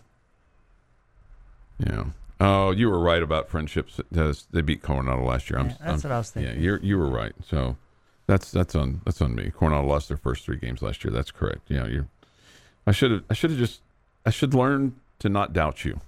Yeah. 1.79 2.05
Oh, 2.41 2.71
you 2.73 2.89
were 2.91 2.99
right 3.01 3.23
about 3.23 3.49
friendships. 3.49 4.01
They 4.13 4.61
beat 4.61 4.83
Coronado 4.83 5.25
last 5.25 5.49
year. 5.49 5.59
I'm, 5.61 5.67
Yeah, 5.71 5.77
that's 5.81 6.05
I'm- 6.05 6.11
what 6.11 6.13
I 6.13 6.19
was 6.19 6.31
thinking. 6.31 6.55
Yeah, 6.57 6.61
you're 6.61 6.79
you 6.81 6.99
were 6.99 7.09
right. 7.09 7.33
So 7.49 7.77
that's 8.27 8.51
that's 8.51 8.75
on 8.75 9.01
that's 9.05 9.23
on 9.23 9.35
me. 9.35 9.51
Coronado 9.51 9.87
lost 9.87 10.09
their 10.09 10.17
first 10.19 10.45
three 10.45 10.59
games 10.59 10.83
last 10.83 11.03
year. 11.05 11.13
That's 11.13 11.31
correct. 11.31 11.63
Yeah, 11.69 11.87
you. 11.87 12.09
I 12.87 12.93
should 12.93 13.11
have 13.13 13.25
I 13.31 13.35
should 13.35 13.51
have 13.51 13.59
just 13.59 13.81
I 14.27 14.31
should 14.31 14.53
learn 14.55 14.97
to 15.21 15.29
not 15.29 15.53
doubt 15.55 15.85
you. 15.85 16.01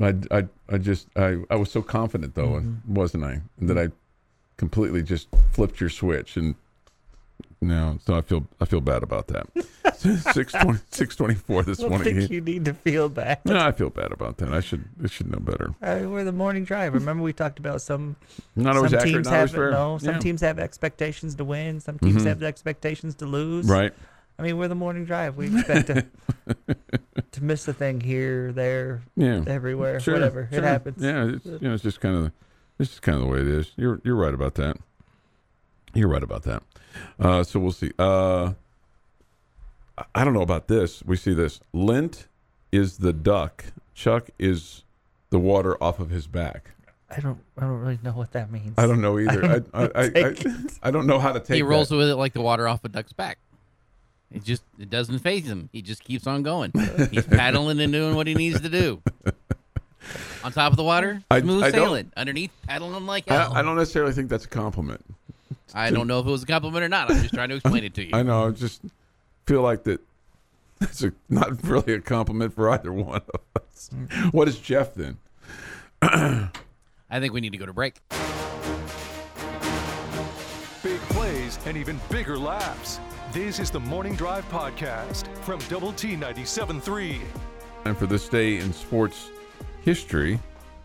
I, 0.00 0.14
I, 0.30 0.46
I 0.68 0.78
just 0.78 1.08
I, 1.16 1.38
I 1.50 1.56
was 1.56 1.70
so 1.70 1.82
confident 1.82 2.34
though, 2.34 2.60
Mm-hmm. 2.60 2.94
wasn't 2.94 3.24
I? 3.24 3.40
That 3.60 3.78
I 3.78 3.88
completely 4.56 5.02
just 5.02 5.28
flipped 5.52 5.80
your 5.80 5.90
switch 5.90 6.36
and 6.36 6.54
no, 7.62 7.98
so 8.06 8.14
I 8.16 8.22
feel 8.22 8.46
I 8.60 8.64
feel 8.64 8.80
bad 8.80 9.02
about 9.02 9.26
that. 9.28 9.46
620, 10.00 10.78
624 10.90 11.62
this 11.64 11.78
I 11.78 11.82
don't 11.82 11.90
morning. 11.90 12.16
think 12.16 12.30
you 12.30 12.40
need 12.40 12.64
to 12.64 12.72
feel 12.72 13.10
bad. 13.10 13.40
No, 13.44 13.58
I 13.58 13.72
feel 13.72 13.90
bad 13.90 14.12
about 14.12 14.38
that. 14.38 14.54
I 14.54 14.60
should 14.60 14.84
I 15.04 15.08
should 15.08 15.30
know 15.30 15.38
better. 15.40 15.74
We're 15.82 16.24
the 16.24 16.32
morning 16.32 16.64
drive. 16.64 16.94
Remember 16.94 17.22
we 17.22 17.34
talked 17.34 17.58
about 17.58 17.82
some 17.82 18.16
Not 18.56 18.76
always 18.76 18.92
some 18.92 19.00
accurate, 19.00 19.14
teams 19.16 19.26
not 19.26 19.34
always 19.36 19.50
have 19.50 19.56
fair. 19.56 19.70
no. 19.72 19.98
Some 19.98 20.14
Yeah. 20.14 20.18
teams 20.20 20.40
have 20.40 20.58
expectations 20.58 21.34
to 21.34 21.44
win. 21.44 21.80
Some 21.80 21.98
teams 21.98 22.22
Mhm. 22.22 22.26
have 22.28 22.42
expectations 22.42 23.14
to 23.16 23.26
lose. 23.26 23.66
Right. 23.66 23.92
I 24.40 24.42
mean, 24.42 24.56
we're 24.58 24.68
the 24.68 24.74
morning 24.74 25.04
drive. 25.04 25.36
We 25.36 25.46
expect 25.54 25.88
to 25.88 26.06
to 27.32 27.44
miss 27.44 27.68
a 27.68 27.72
thing 27.72 28.00
here, 28.00 28.52
there, 28.52 29.02
Yeah. 29.16 29.44
everywhere, 29.46 30.00
Sure, 30.00 30.14
whatever. 30.14 30.48
sure. 30.50 30.58
It 30.58 30.64
happens. 30.64 31.02
Yeah, 31.02 31.26
it's, 31.34 31.44
you 31.44 31.58
know, 31.60 31.74
it's 31.74 31.82
just 31.82 32.00
kind 32.00 32.16
of 32.16 32.32
it's 32.78 32.90
just 32.90 33.02
kind 33.02 33.16
of 33.16 33.22
the 33.22 33.28
way 33.28 33.40
it 33.40 33.46
is. 33.48 33.72
You're 33.76 34.00
you're 34.04 34.16
right 34.16 34.32
about 34.34 34.54
that. 34.54 34.76
You're 35.94 36.08
right 36.08 36.22
about 36.22 36.42
that. 36.44 36.62
Uh, 37.18 37.42
so 37.44 37.60
we'll 37.60 37.72
see. 37.72 37.92
Uh, 37.98 38.52
I- 39.98 40.04
I 40.14 40.24
don't 40.24 40.32
know 40.34 40.40
about 40.42 40.68
this. 40.68 41.02
We 41.04 41.16
see 41.16 41.34
this. 41.34 41.60
Lint 41.72 42.26
is 42.72 42.98
the 42.98 43.12
duck. 43.12 43.66
Chuck 43.94 44.30
is 44.38 44.84
the 45.30 45.38
water 45.38 45.76
off 45.82 46.00
of 46.00 46.08
his 46.10 46.26
back. 46.26 46.70
I 47.14 47.20
don't. 47.20 47.40
I 47.58 47.62
don't 47.62 47.80
really 47.80 47.98
know 48.02 48.12
what 48.12 48.32
that 48.32 48.50
means. 48.50 48.74
I 48.78 48.86
don't 48.86 49.00
know 49.02 49.18
either. 49.18 49.44
I 49.74 49.82
I, 49.82 49.84
I, 49.84 50.04
I, 50.04 50.08
Take 50.32 50.46
I 50.82 50.90
don't 50.90 51.06
know 51.06 51.18
how 51.18 51.32
to 51.32 51.40
take. 51.40 51.56
he 51.56 51.62
rolls 51.62 51.88
that. 51.90 51.96
with 51.96 52.08
it 52.08 52.16
like 52.16 52.32
the 52.32 52.40
water 52.40 52.66
off 52.68 52.82
a 52.84 52.88
duck's 52.88 53.12
back. 53.12 53.38
It 54.32 54.44
just 54.44 54.62
it 54.78 54.90
doesn't 54.90 55.18
phase 55.20 55.44
him. 55.46 55.68
He 55.72 55.82
just 55.82 56.04
keeps 56.04 56.26
on 56.26 56.42
going. 56.42 56.72
He's 57.10 57.26
paddling 57.26 57.80
and 57.80 57.92
doing 57.92 58.14
what 58.14 58.26
he 58.26 58.34
needs 58.34 58.60
to 58.60 58.68
do. 58.68 59.02
On 60.44 60.52
top 60.52 60.72
of 60.72 60.76
the 60.76 60.84
water, 60.84 61.22
I- 61.30 61.40
smooth 61.40 61.64
I 61.64 61.70
don't- 61.70 61.80
sailing. 61.80 62.12
Underneath, 62.16 62.50
paddling 62.66 63.06
like 63.06 63.28
hell. 63.28 63.52
I, 63.54 63.60
I 63.60 63.62
don't 63.62 63.76
necessarily 63.76 64.12
think 64.12 64.28
that's 64.30 64.44
a 64.44 64.48
compliment. 64.48 65.04
I 65.74 65.90
don't 65.90 66.06
know 66.06 66.20
if 66.20 66.26
it 66.26 66.30
was 66.30 66.42
a 66.42 66.46
compliment 66.46 66.84
or 66.84 66.88
not. 66.88 67.10
I'm 67.10 67.20
just 67.22 67.34
trying 67.34 67.48
to 67.50 67.56
explain 67.56 67.84
it 67.84 67.94
to 67.94 68.04
you. 68.04 68.10
I 68.14 68.22
know. 68.22 68.46
I 68.48 68.50
just 68.50 68.80
feel 69.46 69.62
like 69.62 69.84
that. 69.84 70.00
That's 70.78 71.02
a, 71.02 71.12
not 71.28 71.62
really 71.66 71.92
a 71.92 72.00
compliment 72.00 72.54
for 72.54 72.70
either 72.70 72.92
one 72.92 73.20
of 73.34 73.40
us. 73.56 73.90
What 74.30 74.48
is 74.48 74.58
Jeff 74.58 74.94
then? 74.94 75.18
I 76.02 76.50
think 77.18 77.34
we 77.34 77.40
need 77.42 77.52
to 77.52 77.58
go 77.58 77.66
to 77.66 77.72
break. 77.74 78.00
Big 80.82 80.98
plays 81.10 81.58
and 81.66 81.76
even 81.76 82.00
bigger 82.10 82.38
laughs. 82.38 82.98
This 83.32 83.60
is 83.60 83.70
the 83.70 83.78
Morning 83.78 84.16
Drive 84.16 84.48
Podcast 84.50 85.28
from 85.44 85.60
Double 85.68 85.92
T 85.92 86.16
97.3. 86.16 87.20
And 87.84 87.96
for 87.96 88.06
this 88.06 88.28
day 88.28 88.56
in 88.56 88.72
sports 88.72 89.30
history, 89.82 90.40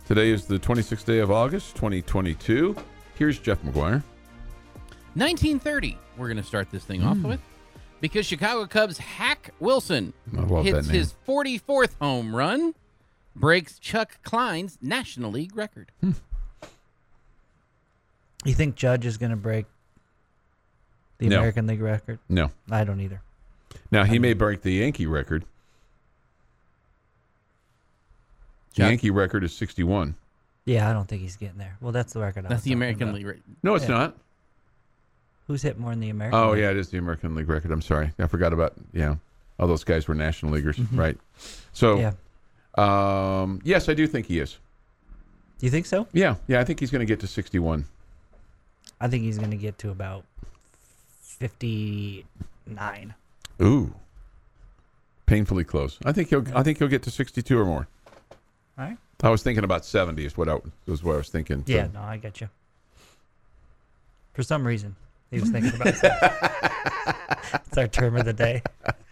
today 0.05 0.29
is 0.29 0.45
the 0.45 0.59
26th 0.59 1.05
day 1.05 1.19
of 1.19 1.31
August, 1.31 1.73
2022. 1.75 2.75
Here's 3.17 3.39
Jeff 3.39 3.59
McGuire. 3.63 4.03
1930. 5.15 5.97
We're 6.17 6.27
going 6.27 6.37
to 6.37 6.43
start 6.43 6.69
this 6.69 6.83
thing 6.83 7.03
off 7.03 7.17
hmm. 7.17 7.29
with 7.29 7.39
because 7.99 8.27
Chicago 8.27 8.67
Cubs 8.67 8.99
Hack 8.99 9.49
Wilson 9.59 10.13
hits 10.61 10.87
his 10.87 11.15
44th 11.27 11.95
home 11.99 12.35
run, 12.35 12.75
breaks 13.35 13.79
Chuck 13.79 14.19
Klein's 14.21 14.77
National 14.83 15.31
League 15.31 15.57
record. 15.57 15.91
Hmm. 15.99 16.11
You 18.43 18.53
think 18.53 18.75
Judge 18.75 19.07
is 19.07 19.17
going 19.17 19.31
to 19.31 19.35
break 19.35 19.65
the 21.17 21.27
No. 21.29 21.37
American 21.39 21.67
League 21.67 21.81
record? 21.81 22.19
No. 22.29 22.51
I 22.69 22.83
don't 22.83 22.99
either. 23.01 23.21
Now, 23.91 24.03
he 24.03 24.19
may 24.19 24.33
break 24.33 24.61
the 24.61 24.73
Yankee 24.73 25.05
record. 25.05 25.43
The 28.73 28.81
Chuck? 28.81 28.89
Yankee 28.89 29.09
record 29.11 29.43
is 29.43 29.53
61. 29.53 30.15
Yeah, 30.65 30.89
I 30.89 30.93
don't 30.93 31.07
think 31.07 31.21
he's 31.21 31.35
getting 31.37 31.57
there. 31.57 31.77
Well, 31.79 31.91
that's 31.91 32.13
the 32.13 32.19
record. 32.19 32.45
I 32.45 32.49
That's 32.49 32.59
was 32.59 32.63
the 32.63 32.73
American 32.73 33.03
about. 33.03 33.15
League 33.15 33.25
record. 33.27 33.43
No, 33.63 33.75
it's 33.75 33.85
Yeah. 33.85 33.91
not. 33.91 34.17
Who's 35.47 35.61
hit 35.61 35.77
more 35.77 35.91
in 35.91 35.99
the 35.99 36.09
American? 36.09 36.39
Oh, 36.39 36.51
League? 36.51 36.61
yeah, 36.61 36.71
it 36.71 36.77
is 36.77 36.89
the 36.89 36.97
American 36.97 37.35
League 37.35 37.47
record. 37.47 37.71
I'm 37.71 37.81
sorry. 37.83 38.11
I 38.17 38.25
forgot 38.27 38.51
about, 38.51 38.73
yeah. 38.93 39.15
All 39.59 39.67
those 39.67 39.83
guys 39.83 40.07
were 40.07 40.15
National 40.15 40.51
Leaguers, 40.51 40.79
right? 40.91 41.17
So, 41.71 41.99
Yeah. 41.99 42.13
um, 43.41 43.61
yes, 43.63 43.87
I 43.87 43.93
do 43.93 44.07
think 44.07 44.25
he 44.25 44.39
is. 44.39 44.57
Do 45.59 45.65
you 45.67 45.69
think 45.71 45.85
so? 45.85 46.07
Yeah, 46.11 46.35
yeah, 46.47 46.59
I 46.59 46.63
think 46.65 46.79
he's 46.79 46.91
going 46.91 46.99
to 47.01 47.05
get 47.05 47.19
to 47.21 47.27
61. 47.27 47.85
I 48.99 49.07
think 49.07 49.23
he's 49.23 49.37
going 49.37 49.51
to 49.51 49.57
get 49.57 49.77
to 49.79 49.91
about 49.91 50.25
fifty-nine. 51.35 53.13
Ooh. 53.61 53.93
Painfully 55.25 55.63
close. 55.63 55.97
I 56.05 56.11
think 56.11 56.29
he'll 56.29 56.43
I 56.55 56.61
think 56.63 56.77
he'll 56.79 56.87
get 56.87 57.03
to 57.03 57.11
62 57.11 57.57
or 57.59 57.65
more. 57.65 57.87
All 58.77 58.85
right. 58.85 58.97
I 59.23 59.29
was 59.29 59.41
thinking 59.41 59.63
about 59.63 59.85
70 59.85 60.23
is 60.25 60.37
what 60.37 60.49
I 60.49 60.57
was 60.85 61.03
what 61.03 61.13
I 61.13 61.17
was 61.17 61.29
thinking. 61.29 61.63
So- 61.65 61.73
Yeah, 61.73 61.87
no, 61.93 62.01
I 62.01 62.17
get 62.17 62.41
you. 62.41 62.49
For 64.33 64.43
some 64.43 64.67
reason, 64.67 64.95
he 65.31 65.39
was 65.39 65.49
thinking 65.49 65.73
about 65.73 65.95
that. 66.01 67.61
it's 67.67 67.77
our 67.77 67.87
term 67.87 68.17
of 68.17 68.25
the 68.25 68.33
day. 68.33 68.61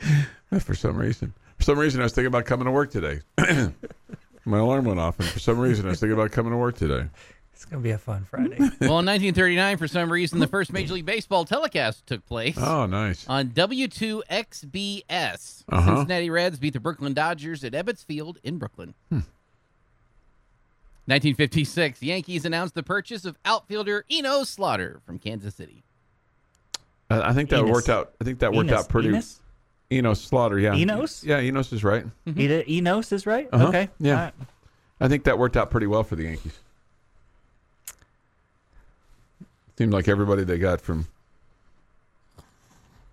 For 0.60 0.76
some 0.76 0.98
reason. 0.98 1.34
For 1.58 1.64
some 1.64 1.80
reason 1.80 2.02
I 2.02 2.04
was 2.04 2.12
thinking 2.14 2.28
about 2.28 2.46
coming 2.46 2.66
to 2.66 2.72
work 2.72 2.92
today. 2.92 3.22
My 4.46 4.58
alarm 4.60 4.84
went 4.86 5.00
off 5.00 5.18
and 5.20 5.28
for 5.30 5.40
some 5.40 5.58
reason 5.58 5.86
I 5.86 5.90
was 5.90 6.02
thinking 6.02 6.14
about 6.18 6.32
coming 6.32 6.52
to 6.52 6.58
work 6.58 6.76
today. 6.78 7.08
It's 7.54 7.66
going 7.66 7.82
to 7.82 7.88
be 7.88 7.92
a 7.92 7.98
fun 7.98 8.26
Friday. 8.30 8.58
well, 8.58 9.00
in 9.00 9.06
1939, 9.06 9.78
for 9.78 9.88
some 9.88 10.12
reason, 10.12 10.40
the 10.40 10.48
first 10.48 10.74
Major 10.74 10.96
League 10.96 11.06
Baseball 11.06 11.46
telecast 11.46 12.06
took 12.08 12.26
place. 12.26 12.58
Oh, 12.58 12.86
nice. 12.88 13.26
On 13.28 13.50
W2XBS, 13.50 15.04
Uh-huh. 15.70 15.96
Cincinnati 15.98 16.30
Reds 16.30 16.60
beat 16.60 16.74
the 16.74 16.80
Brooklyn 16.80 17.14
Dodgers 17.14 17.64
at 17.64 17.74
Ebbets 17.74 18.04
Field 18.04 18.40
in 18.44 18.58
Brooklyn. 18.58 18.94
1956, 21.06 22.02
Yankees 22.02 22.46
announced 22.46 22.76
the 22.76 22.84
purchase 22.84 23.26
of 23.26 23.38
outfielder 23.46 24.06
Eno 24.10 24.44
Slaughter 24.44 25.02
from 25.06 25.20
Kansas 25.20 25.54
City. 25.56 25.84
I, 27.10 27.30
I 27.30 27.34
think 27.34 27.50
that 27.50 27.60
Enos. 27.60 27.72
worked 27.72 27.90
out. 27.90 28.14
I 28.22 28.24
think 28.24 28.40
that 28.40 28.54
worked 28.54 28.70
Enos. 28.70 28.84
out 28.86 28.90
pretty. 28.90 29.10
Enos? 29.10 29.40
Enos 29.92 30.22
Slaughter, 30.22 30.58
yeah. 30.60 30.74
Enos? 30.76 31.24
Yeah, 31.24 31.40
Enos 31.42 31.72
is 31.74 31.84
right. 31.84 32.06
Eda- 32.26 32.70
Enos 32.72 33.12
is 33.12 33.26
right? 33.26 33.48
Uh-huh. 33.52 33.68
Okay. 33.68 33.90
Yeah. 34.00 34.12
All 34.16 34.22
right. 34.24 34.34
I 35.02 35.08
think 35.10 35.26
that 35.26 35.38
worked 35.38 35.58
out 35.58 35.70
pretty 35.70 35.88
well 35.88 36.04
for 36.04 36.16
the 36.16 36.24
Yankees. 36.24 36.58
Seemed 39.78 39.94
like 39.94 40.08
everybody 40.08 40.44
they 40.44 40.58
got 40.58 40.82
from. 40.82 41.08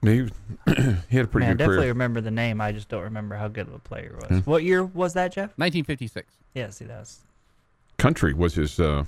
He, 0.03 0.09
he 0.67 1.17
had 1.17 1.25
a 1.25 1.29
pretty 1.29 1.47
Man, 1.47 1.51
I 1.51 1.53
good 1.53 1.59
definitely 1.59 1.77
career. 1.77 1.89
remember 1.89 2.21
the 2.21 2.31
name. 2.31 2.61
I 2.61 2.73
just 2.73 2.89
don't 2.89 3.03
remember 3.03 3.35
how 3.37 3.49
good 3.49 3.69
of 3.69 3.75
a 3.75 3.79
player 3.79 4.15
he 4.15 4.35
was. 4.35 4.43
Hmm. 4.45 4.51
What 4.51 4.63
year 4.65 4.85
was 4.85 5.13
that, 5.15 5.33
Jeff? 5.33 5.51
1956. 5.59 6.27
Yeah, 6.55 6.71
see, 6.71 6.87
that 6.87 7.01
was, 7.01 7.19
Country 7.99 8.33
was 8.33 8.55
his 8.55 8.81
uh, 8.81 9.05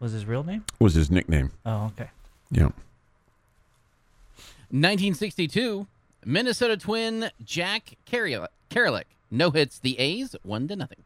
was 0.00 0.12
his 0.12 0.24
real 0.24 0.44
name? 0.44 0.64
was 0.78 0.94
his 0.94 1.10
nickname. 1.10 1.50
Oh, 1.66 1.86
okay. 1.98 2.10
Yeah. 2.50 2.70
1962, 4.70 5.86
Minnesota 6.24 6.76
twin 6.76 7.30
Jack 7.44 7.96
Kralick 8.06 8.48
Kralick 8.70 9.04
no 9.30 9.50
hits 9.50 9.78
the 9.78 9.98
A's 9.98 10.34
one 10.42 10.68
to 10.68 10.76
nothing. 10.76 11.04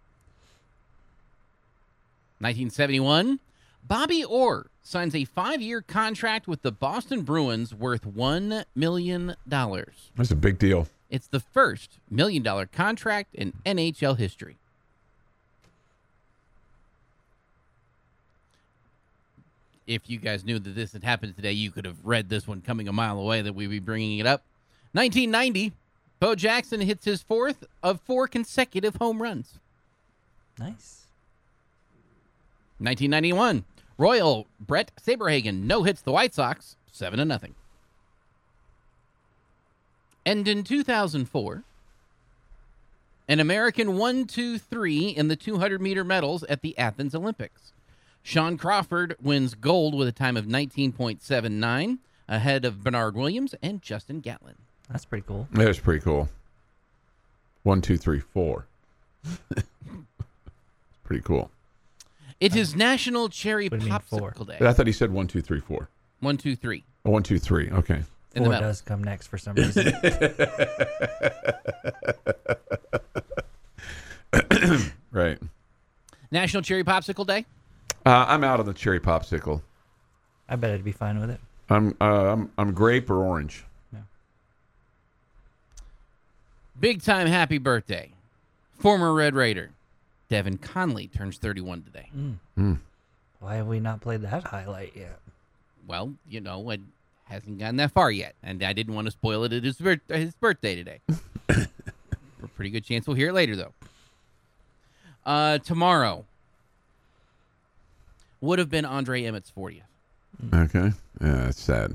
1971, 2.39 3.39
Bobby 3.83 4.25
Orr 4.25 4.67
signs 4.83 5.15
a 5.15 5.25
five-year 5.25 5.83
contract 5.83 6.47
with 6.47 6.63
the 6.63 6.73
Boston 6.73 7.23
Bruins 7.23 7.75
worth 7.75 8.07
one 8.07 8.65
million 8.75 9.37
dollars. 9.47 10.11
That's 10.17 10.31
a 10.31 10.37
big 10.37 10.59
deal. 10.59 10.89
It's 11.11 11.27
the 11.27 11.41
first 11.41 11.99
million-dollar 12.11 12.67
contract 12.67 13.35
in 13.35 13.53
NHL 13.67 14.17
history. 14.17 14.57
If 19.87 20.09
you 20.09 20.19
guys 20.19 20.45
knew 20.45 20.59
that 20.59 20.75
this 20.75 20.93
had 20.93 21.05
happened 21.05 21.37
today, 21.37 21.53
you 21.53 21.71
could 21.71 21.85
have 21.85 21.99
read 22.05 22.29
this 22.29 22.47
one 22.47 22.61
coming 22.63 22.89
a 22.89 22.93
mile 22.93 23.19
away 23.19 23.43
that 23.43 23.55
we'd 23.55 23.69
be 23.69 23.81
bringing 23.81 24.19
it 24.19 24.27
up. 24.27 24.43
1990, 24.93 25.73
Bo 26.21 26.35
Jackson 26.35 26.81
hits 26.81 27.05
his 27.05 27.21
fourth 27.23 27.65
of 27.83 28.01
four 28.01 28.29
consecutive 28.29 28.97
home 28.97 29.21
runs. 29.21 29.59
Nice. 30.59 31.07
1991, 32.79 33.65
Royal 34.03 34.49
Bret 34.59 34.91
Saberhagen 35.01 35.63
no 35.63 35.85
hits 35.85 36.03
the 36.03 36.11
White 36.11 36.35
Sox, 36.35 36.75
seven 36.91 37.21
to 37.21 37.25
nothing. 37.25 37.55
And 40.27 40.49
in 40.49 40.65
2004, 40.65 41.63
an 43.29 43.39
American 43.39 43.97
one, 43.97 44.25
two, 44.25 44.59
three 44.59 45.07
in 45.07 45.29
the 45.29 45.37
200 45.37 45.81
meter 45.81 46.03
medals 46.03 46.43
at 46.45 46.63
the 46.63 46.77
Athens 46.77 47.15
Olympics. 47.15 47.73
Shawn 48.25 48.59
Crawford 48.59 49.15
wins 49.23 49.55
gold 49.55 49.95
with 49.95 50.09
a 50.09 50.13
time 50.13 50.37
of 50.37 50.47
19.79, 50.47 51.99
ahead 52.29 52.65
of 52.65 52.83
Bernard 52.83 53.15
Williams 53.15 53.55
and 53.63 53.83
Justin 53.83 54.19
Gatlin. 54.19 54.57
That's 54.91 55.05
pretty 55.05 55.25
cool. 55.29 55.47
That 55.53 55.69
was 55.69 55.79
pretty 55.79 56.01
cool. 56.01 56.29
One, 57.63 57.81
two, 57.81 57.99
three, 57.99 58.19
four. 58.19 58.67
pretty 61.05 61.23
cool. 61.23 61.53
It 62.43 62.57
is 62.57 62.75
National 62.75 63.29
Cherry 63.29 63.69
What 63.69 63.79
do 63.79 63.87
you 63.87 63.93
mean, 63.93 64.01
four? 64.01 64.33
Popsicle 64.33 64.47
Day. 64.49 64.67
I 64.67 64.73
thought 64.73 64.89
he 64.89 64.93
said 64.93 65.13
one, 65.13 65.29
two, 65.29 65.41
three, 65.41 65.61
four. 65.61 65.89
One, 66.19 66.37
two, 66.37 66.57
three. 66.57 66.83
Oh, 67.05 67.11
One, 67.13 67.23
two, 67.23 67.39
three. 67.39 67.71
Okay. 67.71 68.03
In 68.35 68.43
the 68.43 68.49
Four 68.49 68.49
medal. 68.55 68.69
does 68.69 68.81
come 68.81 69.05
next 69.05 69.29
for 69.29 69.39
some 69.39 69.55
reason. 69.55 69.93
Right. 75.13 75.39
National 76.31 76.63
Cherry 76.63 76.83
Popsicle 76.85 77.27
Day. 77.27 77.45
Uh, 78.07 78.25
I'm 78.27 78.43
out 78.43 78.59
on 78.61 78.67
the 78.67 78.73
cherry 78.73 78.99
popsicle. 78.99 79.61
I 80.49 80.57
bet 80.57 80.71
I'd 80.71 80.83
be 80.83 80.91
fine 80.91 81.21
with 81.21 81.29
it. 81.29 81.39
I'm 81.69 81.95
uh, 82.01 82.05
I'm 82.33 82.51
I'm 82.57 82.73
grape 82.73 83.11
or 83.11 83.23
orange. 83.23 83.65
Yeah. 83.93 84.01
Big 86.81 87.03
time 87.03 87.27
happy 87.27 87.59
birthday. 87.59 88.11
Former 88.79 89.13
Red 89.13 89.35
Raider 89.35 89.71
Devin 90.33 90.57
Conley 90.57 91.09
turns 91.09 91.37
31 91.37 91.83
today. 91.83 92.09
Hmm. 92.11 92.31
Hmm. 92.55 92.75
Why 93.41 93.57
have 93.57 93.67
we 93.67 93.81
not 93.81 94.01
played 94.01 94.23
that 94.23 94.45
highlight 94.45 94.97
yet? 94.97 95.19
Well, 95.87 96.15
you 96.27 96.41
know, 96.41 96.71
it 96.71 96.81
hasn't 97.25 97.59
gotten 97.59 97.77
that 97.77 97.93
far 97.93 98.11
yet, 98.11 98.35
and 98.43 98.63
I 98.63 98.73
didn't 98.73 98.95
want 98.95 99.05
to 99.09 99.11
spoil 99.11 99.45
it 99.45 99.53
at 99.53 99.63
his, 99.63 99.77
bir- 99.77 100.01
his 100.09 100.33
birthday 100.37 100.75
today. 100.75 101.01
A 101.51 102.49
pretty 102.57 102.71
good 102.71 102.83
chance 102.83 103.07
we'll 103.07 103.17
hear 103.17 103.29
it 103.29 103.35
later, 103.35 103.57
though. 103.57 103.75
Uh, 105.27 105.59
tomorrow 105.59 106.25
would 108.41 108.59
have 108.59 108.71
been 108.71 108.87
Andre 108.87 109.25
Emmett's 109.25 109.53
40th. 109.55 109.83
Hmm. 110.41 110.55
Okay. 110.63 110.93
Yeah, 111.21 111.35
that's 111.45 111.61
sad. 111.61 111.95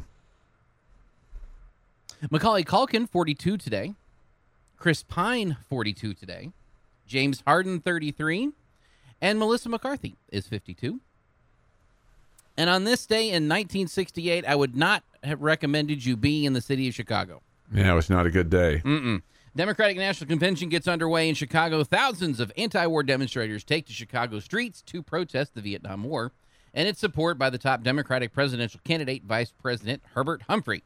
Macaulay 2.29 2.63
Culkin, 2.63 3.09
42 3.09 3.57
today. 3.57 3.95
Chris 4.77 5.01
Pine, 5.01 5.57
42 5.69 6.13
today. 6.13 6.51
James 7.07 7.41
Harden, 7.47 7.79
33. 7.79 8.51
And 9.21 9.39
Melissa 9.39 9.69
McCarthy 9.69 10.15
is 10.29 10.47
52. 10.47 10.99
And 12.55 12.69
on 12.69 12.83
this 12.83 13.05
day 13.05 13.29
in 13.29 13.43
1968, 13.47 14.45
I 14.45 14.55
would 14.55 14.75
not 14.75 15.03
have 15.23 15.41
recommended 15.41 16.05
you 16.05 16.15
being 16.15 16.43
in 16.43 16.53
the 16.53 16.61
city 16.61 16.87
of 16.87 16.93
Chicago. 16.93 17.41
Yeah, 17.73 17.91
it 17.91 17.95
was 17.95 18.09
not 18.09 18.25
a 18.25 18.29
good 18.29 18.49
day. 18.49 18.81
Mm-mm. 18.83 19.21
Democratic 19.55 19.97
National 19.97 20.27
Convention 20.27 20.69
gets 20.69 20.87
underway 20.87 21.27
in 21.27 21.35
Chicago. 21.35 21.83
Thousands 21.83 22.39
of 22.39 22.51
anti 22.57 22.85
war 22.85 23.03
demonstrators 23.03 23.63
take 23.63 23.87
to 23.87 23.93
Chicago 23.93 24.39
streets 24.39 24.81
to 24.83 25.01
protest 25.01 25.55
the 25.55 25.61
Vietnam 25.61 26.03
War 26.03 26.31
and 26.73 26.87
its 26.87 26.99
support 26.99 27.39
by 27.39 27.49
the 27.49 27.57
top 27.57 27.81
Democratic 27.81 28.33
presidential 28.33 28.79
candidate, 28.83 29.23
Vice 29.23 29.51
President 29.51 30.03
Hubert 30.13 30.43
Humphrey. 30.47 30.83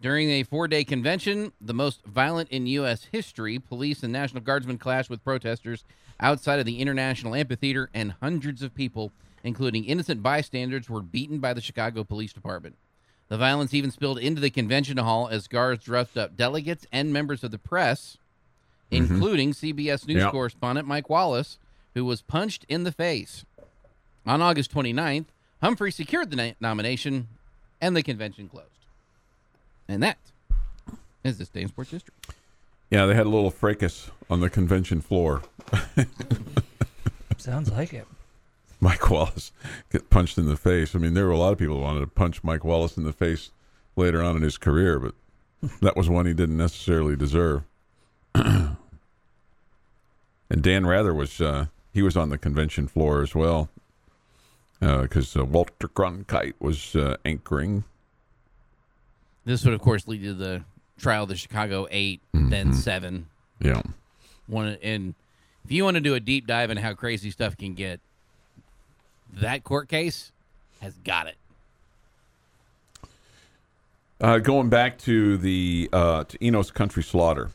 During 0.00 0.30
a 0.30 0.42
four 0.42 0.68
day 0.68 0.84
convention, 0.84 1.52
the 1.60 1.74
most 1.74 2.04
violent 2.04 2.50
in 2.50 2.66
U.S. 2.66 3.08
history, 3.10 3.58
police 3.58 4.02
and 4.02 4.12
National 4.12 4.42
Guardsmen 4.42 4.78
clashed 4.78 5.08
with 5.08 5.24
protesters 5.24 5.84
outside 6.20 6.58
of 6.58 6.66
the 6.66 6.80
International 6.80 7.34
Amphitheater, 7.34 7.90
and 7.92 8.14
hundreds 8.20 8.62
of 8.62 8.74
people, 8.74 9.12
including 9.42 9.84
innocent 9.84 10.22
bystanders, 10.22 10.88
were 10.88 11.02
beaten 11.02 11.38
by 11.38 11.52
the 11.52 11.60
Chicago 11.60 12.04
Police 12.04 12.32
Department. 12.32 12.76
The 13.28 13.38
violence 13.38 13.72
even 13.74 13.90
spilled 13.90 14.18
into 14.18 14.40
the 14.40 14.50
convention 14.50 14.98
hall 14.98 15.28
as 15.28 15.48
guards 15.48 15.88
roughed 15.88 16.16
up 16.16 16.36
delegates 16.36 16.86
and 16.92 17.12
members 17.12 17.42
of 17.42 17.50
the 17.50 17.58
press, 17.58 18.18
mm-hmm. 18.92 19.12
including 19.12 19.52
CBS 19.52 20.06
News 20.06 20.22
Yep. 20.22 20.30
correspondent 20.32 20.86
Mike 20.86 21.08
Wallace, 21.08 21.58
who 21.94 22.04
was 22.04 22.22
punched 22.22 22.64
in 22.68 22.84
the 22.84 22.92
face. 22.92 23.44
On 24.26 24.40
August 24.42 24.72
29th, 24.72 25.26
Humphrey 25.62 25.90
secured 25.90 26.30
the 26.30 26.36
na- 26.36 26.52
nomination 26.60 27.28
and 27.80 27.96
the 27.96 28.02
convention 28.02 28.48
closed. 28.48 28.68
And 29.88 30.02
that 30.02 30.18
is 31.22 31.38
this 31.38 31.48
day 31.48 31.62
in 31.62 31.68
sports 31.68 31.90
history. 31.90 32.14
Yeah, 32.90 33.06
they 33.06 33.14
had 33.14 33.26
a 33.26 33.30
little 33.30 33.50
fracas 33.50 34.10
on 34.30 34.40
the 34.40 34.50
convention 34.50 35.00
floor. 35.00 35.42
Sounds 37.36 37.70
like 37.70 37.92
it. 37.92 38.06
Mike 38.80 39.10
Wallace 39.10 39.50
get 39.90 40.10
punched 40.10 40.38
in 40.38 40.46
the 40.46 40.56
face. 40.56 40.94
I 40.94 40.98
mean, 40.98 41.14
there 41.14 41.24
were 41.26 41.32
a 41.32 41.38
lot 41.38 41.52
of 41.52 41.58
people 41.58 41.76
who 41.76 41.82
wanted 41.82 42.00
to 42.00 42.06
punch 42.06 42.44
Mike 42.44 42.64
Wallace 42.64 42.96
in 42.96 43.04
the 43.04 43.12
face 43.12 43.50
later 43.96 44.22
on 44.22 44.36
in 44.36 44.42
his 44.42 44.58
career, 44.58 44.98
but 44.98 45.14
that 45.80 45.96
was 45.96 46.08
one 46.08 46.26
he 46.26 46.34
didn't 46.34 46.56
necessarily 46.56 47.16
deserve. 47.16 47.62
and 48.34 48.76
Dan 50.60 50.86
Rather 50.86 51.14
was 51.14 51.40
uh, 51.40 51.66
he 51.92 52.02
was 52.02 52.16
on 52.16 52.28
the 52.28 52.38
convention 52.38 52.86
floor 52.86 53.22
as 53.22 53.34
well 53.34 53.70
because 54.80 55.36
uh, 55.36 55.44
Walter 55.44 55.88
Cronkite 55.88 56.54
was 56.60 56.94
uh, 56.94 57.16
anchoring. 57.24 57.84
This 59.44 59.64
would, 59.64 59.74
of 59.74 59.80
course, 59.80 60.08
lead 60.08 60.22
to 60.22 60.34
the 60.34 60.62
trial 60.98 61.24
of 61.24 61.28
the 61.28 61.36
Chicago 61.36 61.86
8, 61.90 62.20
then 62.32 62.72
7. 62.72 63.26
Yeah, 63.60 63.82
One, 64.46 64.76
and 64.82 65.14
if 65.64 65.72
you 65.72 65.84
want 65.84 65.96
to 65.96 66.00
do 66.00 66.14
a 66.14 66.20
deep 66.20 66.46
dive 66.46 66.70
in 66.70 66.76
how 66.76 66.94
crazy 66.94 67.30
stuff 67.30 67.56
can 67.56 67.74
get, 67.74 68.00
that 69.32 69.64
court 69.64 69.88
case 69.88 70.32
has 70.80 70.94
got 70.98 71.26
it. 71.26 71.36
Uh, 74.20 74.38
going 74.38 74.68
back 74.68 74.98
to 74.98 75.36
the 75.36 75.88
uh, 75.92 76.24
to 76.24 76.44
Enos 76.44 76.70
Country 76.70 77.02
Slaughter, 77.02 77.50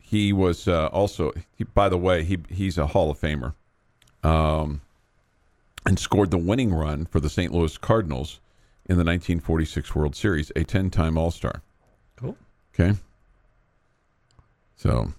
he 0.00 0.32
was 0.32 0.68
uh, 0.68 0.86
also. 0.86 1.32
He, 1.56 1.64
by 1.64 1.88
the 1.88 1.98
way, 1.98 2.22
he 2.22 2.38
he's 2.48 2.78
a 2.78 2.86
Hall 2.86 3.10
of 3.10 3.20
Famer, 3.20 3.54
um, 4.22 4.80
and 5.84 5.98
scored 5.98 6.30
the 6.30 6.38
winning 6.38 6.72
run 6.72 7.06
for 7.06 7.20
the 7.20 7.28
St. 7.28 7.52
Louis 7.52 7.76
Cardinals 7.78 8.40
in 8.88 8.96
the 8.96 9.04
1946 9.04 9.94
World 9.94 10.16
Series, 10.16 10.50
a 10.50 10.64
10-time 10.64 11.18
All-Star. 11.18 11.62
Cool. 12.16 12.36
Okay, 12.74 12.98
so 14.76 15.12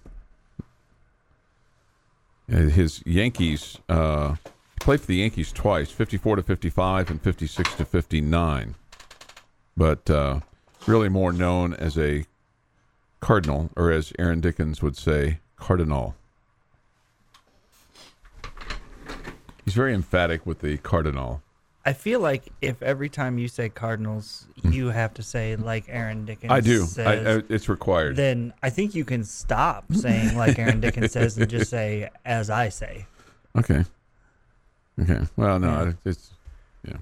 uh, 2.52 2.56
his 2.56 3.04
Yankees 3.06 3.78
uh, 3.90 4.36
played 4.80 5.02
for 5.02 5.08
the 5.08 5.18
Yankees 5.18 5.52
twice, 5.52 5.92
54 5.92 6.38
to 6.38 6.44
55 6.44 7.12
and 7.12 7.22
56 7.22 7.76
to 7.76 7.86
59 7.86 8.76
but 9.78 10.10
uh, 10.10 10.40
really 10.88 11.08
more 11.08 11.32
known 11.32 11.76
as 11.76 11.98
a 11.98 12.26
cardinal, 13.20 13.70
or 13.78 13.92
as 13.92 14.12
Aaron 14.18 14.42
Dickens 14.42 14.82
would 14.82 14.98
say, 14.98 15.40
cardinal. 15.56 16.16
He's 19.64 19.76
very 19.76 19.94
emphatic 19.94 20.46
with 20.46 20.60
the 20.60 20.78
cardinal. 20.78 21.44
I 21.88 21.94
feel 21.94 22.20
like 22.20 22.44
if 22.62 22.84
every 22.84 23.08
time 23.08 23.38
you 23.38 23.48
say 23.48 23.70
Cardinals, 23.70 24.46
you 24.64 24.88
have 24.88 25.14
to 25.14 25.24
say 25.24 25.56
like 25.56 25.86
Aaron 25.88 26.26
Dickens. 26.26 26.50
Hmm. 26.52 26.58
I 26.58 26.60
do. 26.60 26.84
Says, 26.84 27.08
I, 27.08 27.32
I, 27.38 27.44
it's 27.48 27.70
required. 27.70 28.18
then 28.18 28.54
I 28.62 28.70
think 28.70 28.94
you 28.94 29.06
can 29.06 29.24
stop 29.24 29.86
saying 29.94 30.36
like 30.36 30.60
Aaron 30.60 30.82
Dickens 30.82 31.14
says 31.14 31.38
and 31.38 31.50
just 31.50 31.70
say 31.72 32.10
as 32.26 32.50
I 32.50 32.68
say. 32.70 33.06
okay. 33.58 33.86
Okay. 35.02 35.22
Well, 35.38 35.60
no, 35.60 35.68
Yeah. 35.86 35.94
it's 36.04 36.32
Yeah. 36.84 36.98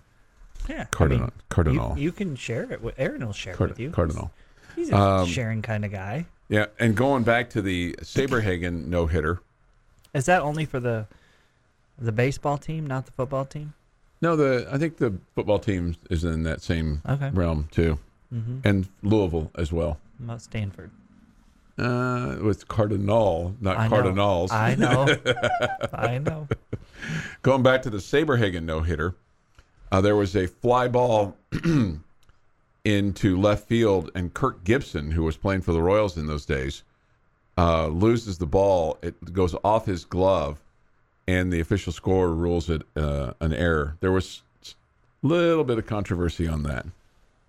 Yeah. 0.69 0.83
cardinal. 0.91 1.21
mean, 1.27 1.31
cardinal. 1.49 1.93
You, 1.97 2.03
you 2.03 2.11
can 2.11 2.35
share 2.35 2.71
it 2.71 2.81
with 2.81 2.93
Aaron. 2.99 3.25
Will 3.25 3.33
share 3.33 3.53
it 3.53 3.57
Card- 3.57 3.69
with 3.71 3.79
you. 3.79 3.89
cardinal. 3.89 4.31
He's 4.75 4.91
a 4.91 4.97
Um, 4.97 5.25
sharing 5.27 5.61
kind 5.63 5.83
of 5.83 5.91
guy. 5.91 6.27
Yeah, 6.47 6.67
and 6.79 6.95
going 6.95 7.23
back 7.23 7.49
to 7.51 7.61
the 7.63 7.95
Saberhagen 8.03 8.85
no 8.85 9.07
hitter. 9.07 9.39
Is 10.13 10.25
that 10.27 10.43
only 10.43 10.65
for 10.65 10.79
the 10.79 11.07
the 11.97 12.11
baseball 12.11 12.59
team, 12.59 12.85
not 12.85 13.05
the 13.07 13.11
football 13.13 13.45
team? 13.45 13.73
No, 14.25 14.35
the 14.35 14.67
I 14.71 14.79
think 14.79 14.97
the 14.97 15.13
football 15.35 15.59
team 15.59 15.95
is 16.09 16.23
in 16.23 16.41
that 16.43 16.59
same 16.63 17.03
Okay. 17.07 17.29
realm 17.29 17.67
too, 17.69 17.99
Mm-hmm. 18.33 18.57
and 18.67 18.87
Louisville 19.03 19.51
as 19.53 19.71
well. 19.71 19.99
About 20.19 20.41
Stanford. 20.41 20.89
Uh, 21.77 22.37
with 22.41 22.67
Cardinal, 22.67 23.55
not 23.61 23.77
I 23.77 23.83
know. 23.83 23.89
Cardinals. 23.89 24.51
I 24.51 24.73
know. 24.75 25.15
I 25.93 26.17
know. 26.17 26.47
Going 27.43 27.61
back 27.61 27.83
to 27.83 27.91
the 27.91 27.99
Saberhagen 27.99 28.63
no 28.63 28.81
hitter, 28.81 29.13
uh, 29.91 30.01
there 30.01 30.15
was 30.15 30.35
a 30.35 30.47
fly 30.47 30.87
ball 30.87 31.37
into 32.83 33.39
left 33.39 33.67
field, 33.67 34.09
and 34.15 34.33
Kirk 34.33 34.63
Gibson, 34.63 35.11
who 35.11 35.21
was 35.23 35.37
playing 35.37 35.61
for 35.61 35.71
the 35.73 35.81
Royals 35.83 36.17
in 36.17 36.25
those 36.25 36.45
days, 36.47 36.81
uh, 37.59 37.87
loses 37.87 38.39
the 38.39 38.47
ball. 38.47 38.97
It 39.03 39.33
goes 39.33 39.53
off 39.63 39.85
his 39.85 40.03
glove, 40.03 40.59
and 41.27 41.51
the 41.51 41.59
official 41.59 41.91
score 41.91 42.33
rules 42.33 42.69
it 42.69 42.83
uh, 42.95 43.33
an 43.39 43.53
error. 43.53 43.97
There 43.99 44.11
was 44.11 44.41
a 44.63 45.27
little 45.27 45.63
bit 45.63 45.77
of 45.77 45.85
controversy 45.85 46.47
on 46.47 46.63
that 46.63 46.85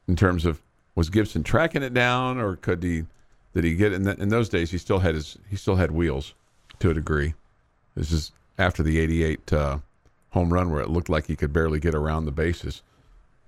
in 0.08 0.16
terms 0.16 0.44
of 0.44 0.60
was 0.94 1.10
Gibson 1.10 1.42
tracking 1.42 1.82
it 1.82 1.92
down, 1.92 2.38
or 2.38 2.56
could 2.56 2.82
he 2.82 3.04
did 3.54 3.64
he 3.64 3.74
get 3.74 3.92
it? 3.92 3.96
In, 3.96 4.02
that, 4.04 4.18
in 4.18 4.28
those 4.28 4.48
days, 4.48 4.70
he 4.70 4.78
still 4.78 5.00
had 5.00 5.14
his 5.14 5.36
he 5.48 5.56
still 5.56 5.76
had 5.76 5.90
wheels 5.90 6.34
to 6.80 6.90
a 6.90 6.94
degree. 6.94 7.34
This 7.94 8.10
is 8.10 8.32
after 8.58 8.82
the 8.82 8.98
'88 8.98 9.52
uh, 9.52 9.78
home 10.30 10.52
run 10.52 10.70
where 10.70 10.82
it 10.82 10.90
looked 10.90 11.08
like 11.08 11.26
he 11.26 11.36
could 11.36 11.52
barely 11.52 11.78
get 11.78 11.94
around 11.94 12.24
the 12.24 12.32
bases. 12.32 12.82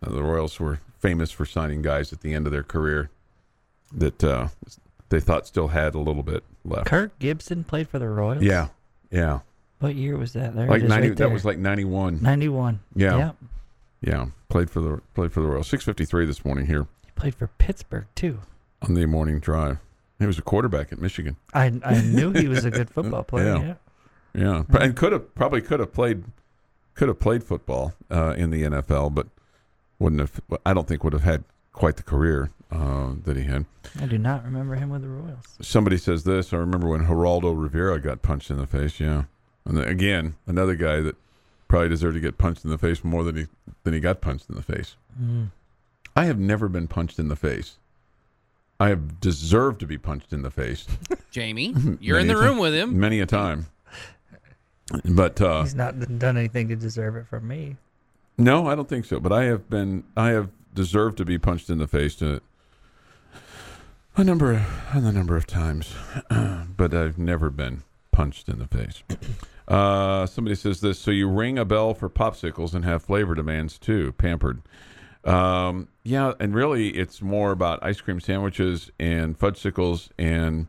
Uh, 0.03 0.11
the 0.11 0.23
Royals 0.23 0.61
were 0.61 0.81
famous 0.99 1.31
for 1.31 1.45
signing 1.47 1.83
guys 1.83 2.13
at 2.13 2.21
the 2.21 2.35
end 2.35 2.47
of 2.47 2.53
their 2.53 2.63
career 2.63 3.11
that 3.93 4.23
uh, 4.23 4.49
they 5.09 5.21
thought 5.21 5.47
still 5.47 5.69
had 5.69 5.95
a 5.95 5.99
little 5.99 6.23
bit 6.23 6.45
left. 6.65 6.87
Kirk 6.87 7.19
Gibson 7.19 7.65
played 7.65 7.89
for 7.89 7.99
the 7.99 8.09
Royals. 8.09 8.43
Yeah, 8.43 8.69
yeah. 9.11 9.41
What 9.81 9.95
year 9.95 10.17
was 10.17 10.33
that? 10.33 10.55
There 10.57 10.67
Like 10.67 10.83
ninety. 10.83 11.09
right 11.09 11.17
that 11.19 11.31
was 11.31 11.45
like 11.45 11.59
ninety-one. 11.59 12.21
ninety-one. 12.23 12.81
Yeah. 12.95 13.17
Yep. 13.19 13.37
Yeah, 14.01 14.27
played 14.49 14.71
for 14.71 14.81
the 14.81 15.01
played 15.15 15.33
for 15.33 15.41
the 15.41 15.47
Royals. 15.49 15.69
Six 15.69 15.85
fifty-three 15.85 16.25
this 16.27 16.45
morning 16.45 16.67
here 16.67 16.87
He 17.05 17.11
played 17.17 17.35
for 17.35 17.49
Pittsburgh 17.59 18.07
too. 18.15 18.41
on 18.83 18.95
the 18.95 19.07
morning 19.07 19.39
drive. 19.41 19.79
He 20.19 20.27
was 20.27 20.39
a 20.39 20.43
quarterback 20.43 20.93
at 20.93 20.99
Michigan. 21.01 21.37
I 21.55 21.73
I 21.85 22.01
knew 22.03 22.33
he 22.33 22.49
was 22.49 22.65
a 22.65 22.71
good 22.71 22.91
football 22.95 23.23
player. 23.25 23.57
Yeah. 23.57 23.63
Yeah. 23.63 23.75
Yeah, 24.71 24.81
and 24.81 24.95
could 24.95 25.13
have 25.13 25.35
probably 25.35 25.61
could 25.63 25.81
have 25.81 25.93
played 25.93 26.25
could 26.95 27.09
have 27.09 27.19
played 27.19 27.43
football 27.45 27.95
uh, 28.11 28.35
in 28.37 28.51
the 28.51 28.63
NFL, 28.65 29.15
but 29.15 29.27
wouldn't 29.99 30.21
have. 30.21 30.41
I 30.67 30.75
don't 30.75 30.87
think 30.87 31.03
would 31.03 31.13
have 31.13 31.23
had 31.25 31.45
quite 31.73 31.97
the 31.97 32.03
career 32.03 32.51
uh, 32.71 33.15
that 33.25 33.37
he 33.37 33.45
had. 33.45 33.65
I 34.01 34.07
do 34.07 34.19
not 34.19 34.45
remember 34.45 34.75
him 34.75 34.91
with 34.91 35.03
the 35.03 35.09
Royals. 35.09 35.45
Somebody 35.63 35.97
says 35.97 36.25
this. 36.25 36.53
I 36.53 36.57
remember 36.59 36.89
when 36.89 37.07
Geraldo 37.07 37.61
Rivera 37.61 38.01
got 38.01 38.23
punched 38.23 38.51
in 38.51 38.59
the 38.59 38.67
face. 38.67 39.01
Yeah, 39.01 39.25
and 39.69 39.77
then, 39.77 39.87
again 39.87 40.35
another 40.47 40.75
guy 40.75 41.01
that 41.01 41.15
probably 41.69 41.89
deserved 41.89 42.15
to 42.15 42.21
get 42.21 42.39
punched 42.39 42.65
in 42.65 42.71
the 42.71 42.79
face 42.79 43.05
more 43.05 43.23
than 43.23 43.37
he 43.37 43.47
than 43.85 43.95
he 43.95 44.01
got 44.01 44.21
punched 44.21 44.49
in 44.49 44.57
the 44.57 44.63
face. 44.63 44.97
Mm. 45.21 45.51
I 46.17 46.25
have 46.25 46.39
never 46.39 46.69
been 46.69 46.89
punched 46.89 47.19
in 47.19 47.29
the 47.29 47.37
face. 47.37 47.77
I 48.81 48.89
have 48.89 49.21
deserved 49.21 49.81
to 49.81 49.87
be 49.87 49.99
punched 49.99 50.33
in 50.33 50.43
the 50.43 50.51
face 50.51 50.87
Jamie, 51.31 51.75
you're 52.01 52.19
in 52.19 52.27
the 52.27 52.37
a 52.37 52.41
room 52.41 52.59
with 52.59 52.75
him. 52.75 52.99
many 52.99 53.21
a 53.21 53.27
time. 53.27 53.67
But 55.05 55.41
uh, 55.41 55.63
He's 55.63 55.75
not 55.75 56.19
done 56.19 56.39
anything 56.39 56.69
to 56.69 56.77
deserve 56.77 57.15
it 57.17 57.27
from 57.27 57.47
me. 57.47 57.77
No, 58.39 58.67
I 58.67 58.75
don't 58.75 58.89
think 58.89 59.05
so. 59.05 59.21
But 59.21 59.33
I 59.33 59.45
have 59.45 59.69
been, 59.69 60.05
I 60.17 60.31
have 60.31 60.49
deserved 60.75 61.19
to 61.19 61.25
be 61.27 61.39
punched 61.39 61.69
in 61.69 61.79
the 61.79 61.87
face 61.87 62.15
to 62.17 62.41
a 64.17 64.25
number, 64.25 64.65
a 64.93 65.01
number 65.13 65.37
of 65.37 65.47
times, 65.47 65.95
but 66.31 66.95
I've 66.95 67.19
never 67.19 67.51
been 67.51 67.83
punched 68.13 68.49
in 68.49 68.59
the 68.59 68.67
face. 68.67 69.03
Uh, 69.69 70.25
somebody 70.27 70.55
says 70.55 70.81
this. 70.81 70.99
So 70.99 71.11
you 71.11 71.29
ring 71.29 71.59
a 71.59 71.65
bell 71.65 71.93
for 71.95 72.09
popsicles 72.09 72.75
and 72.75 72.85
have 72.85 73.03
flavor 73.03 73.35
demands 73.35 73.79
too. 73.79 74.13
Pampered. 74.13 74.63
Um, 75.25 75.89
yeah, 76.05 76.33
and 76.41 76.55
really, 76.55 76.91
it's 76.91 77.21
more 77.21 77.51
about 77.53 77.79
ice 77.83 78.01
cream 78.01 78.19
sandwiches 78.21 78.91
and 78.99 79.39
fudgesicles 79.39 80.09
and 80.19 80.69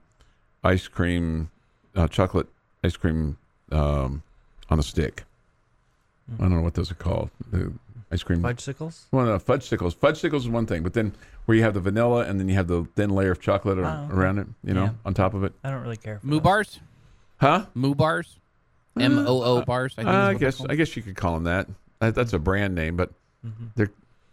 ice 0.63 0.87
cream, 0.89 1.49
uh, 1.95 2.07
chocolate 2.09 2.47
ice 2.83 2.97
cream 2.97 3.37
um, 3.71 4.21
on 4.69 4.79
a 4.79 4.83
stick. 4.83 5.23
I 6.37 6.41
don't 6.41 6.51
know 6.55 6.61
what 6.61 6.73
those 6.73 6.91
are 6.91 6.95
called. 6.95 7.29
The 7.51 7.71
ice 8.11 8.21
cream. 8.23 8.41
Fudgesicles. 8.41 9.03
Well, 9.11 9.25
no, 9.27 9.39
fudge 9.39 9.63
sickles. 9.63 9.93
Fudge 9.93 10.19
sickles 10.19 10.43
is 10.43 10.49
one 10.49 10.65
thing, 10.65 10.83
but 10.83 10.93
then 10.93 11.13
where 11.45 11.55
you 11.55 11.63
have 11.63 11.73
the 11.73 11.79
vanilla 11.79 12.25
and 12.25 12.37
then 12.39 12.49
you 12.49 12.55
have 12.55 12.67
the 12.67 12.85
thin 12.95 13.11
layer 13.11 13.31
of 13.31 13.39
chocolate 13.39 13.79
ar- 13.79 13.85
Oh, 13.85 14.05
okay. 14.05 14.13
around 14.13 14.39
it, 14.39 14.47
you 14.63 14.73
know, 14.73 14.83
Yeah. 14.85 14.91
on 15.05 15.13
top 15.13 15.33
of 15.33 15.43
it. 15.45 15.53
I 15.63 15.69
don't 15.69 15.81
really 15.83 15.95
care. 15.97 16.19
For 16.19 16.27
Moo 16.27 16.35
those. 16.35 16.41
bars, 16.43 16.79
Huh? 17.39 17.65
moo 17.73 17.95
bars, 17.95 18.38
M 19.01 19.19
O 19.19 19.43
O 19.43 19.61
bars. 19.63 19.93
I, 19.97 20.03
think 20.03 20.07
Uh, 20.09 20.11
I 20.11 20.33
guess. 20.35 20.61
I 20.69 20.75
guess 20.75 20.95
you 20.95 21.01
could 21.03 21.15
call 21.15 21.33
them 21.35 21.43
that. 21.45 21.67
that 21.99 22.15
that's 22.15 22.33
a 22.33 22.39
brand 22.39 22.75
name, 22.75 22.95
but 22.95 23.11
Mm-hmm. 23.45 23.65
they're 23.75 23.91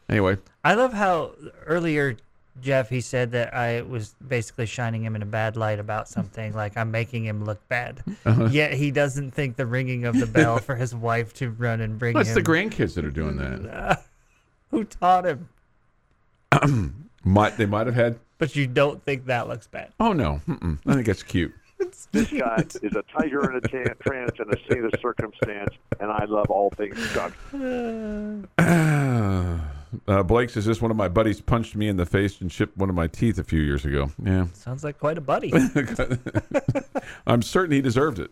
anyway. 0.09 0.37
I 0.65 0.75
love 0.75 0.93
how 0.93 1.31
earlier 1.65 2.17
Jeff 2.61 2.89
he 2.89 3.01
said 3.01 3.31
that 3.33 3.55
I 3.55 3.83
was 3.83 4.17
basically 4.27 4.67
shining 4.67 5.05
him 5.05 5.15
in 5.15 5.23
a 5.23 5.27
bad 5.27 5.57
light 5.57 5.79
about 5.79 6.09
something, 6.09 6.53
like 6.55 6.77
I'm 6.77 6.91
making 6.91 7.25
him 7.25 7.45
look 7.45 7.61
bad. 7.69 8.03
Uh-huh. 8.25 8.47
Yet 8.51 8.73
he 8.73 8.91
doesn't 8.91 9.31
think 9.33 9.55
the 9.57 9.67
ringing 9.67 10.07
of 10.07 10.19
the 10.19 10.27
bell 10.27 10.59
for 10.59 10.75
his 10.75 10.93
wife 10.95 11.33
to 11.35 11.51
run 11.51 11.81
and 11.81 11.99
bring 12.01 12.15
Well, 12.15 12.23
it's 12.23 12.35
the 12.35 12.43
grandkids 12.43 12.95
that 12.95 13.05
are 13.05 13.11
doing 13.13 13.37
that. 13.37 14.03
Who 14.73 14.83
taught 14.85 15.25
him? 15.27 15.49
Might 17.25 17.57
they 17.57 17.67
might 17.67 17.87
have 17.87 17.95
had? 17.97 18.19
But 18.39 18.55
you 18.57 18.67
don't 18.67 19.03
think 19.05 19.27
that 19.27 19.49
looks 19.49 19.67
bad. 19.67 19.93
Oh 20.01 20.13
no, 20.13 20.41
Mm-mm. 20.49 20.79
I 20.87 20.95
think 20.95 21.09
it's 21.09 21.23
cute. 21.23 21.53
This 21.79 22.31
guy 22.33 22.65
is 22.83 22.97
a 22.97 23.03
tiger 23.19 23.51
in 23.51 23.57
a 23.57 23.61
trance 23.61 24.33
and 24.39 24.53
a 24.53 24.57
saint 24.71 24.85
of 24.85 24.93
circumstance, 25.01 25.75
and 26.01 26.11
I 26.11 26.25
love 26.25 26.51
all 26.51 26.71
things 26.71 26.97
Chuck. 27.13 27.33
Uh, 30.09 30.23
Blake 30.23 30.51
says 30.51 30.67
this 30.67 30.83
one 30.83 30.91
of 30.91 30.97
my 30.97 31.09
buddies 31.09 31.41
punched 31.41 31.77
me 31.77 31.89
in 31.89 31.97
the 31.97 32.05
face 32.05 32.41
and 32.41 32.51
chipped 32.51 32.77
one 32.77 32.91
of 32.91 32.95
my 32.95 33.07
teeth 33.07 33.39
a 33.39 33.45
few 33.45 33.61
years 33.61 33.85
ago. 33.85 34.11
Yeah, 34.23 34.47
Sounds 34.53 34.85
like 34.85 34.99
quite 34.99 35.17
a 35.17 35.21
buddy. 35.21 35.53
I'm 37.27 37.41
certain 37.41 37.73
he 37.73 37.81
deserved 37.81 38.19
it. 38.19 38.31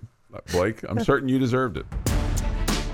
Blake, 0.53 0.83
I'm 0.89 1.03
certain 1.03 1.29
you 1.29 1.39
deserved 1.39 1.77
it. 1.77 1.87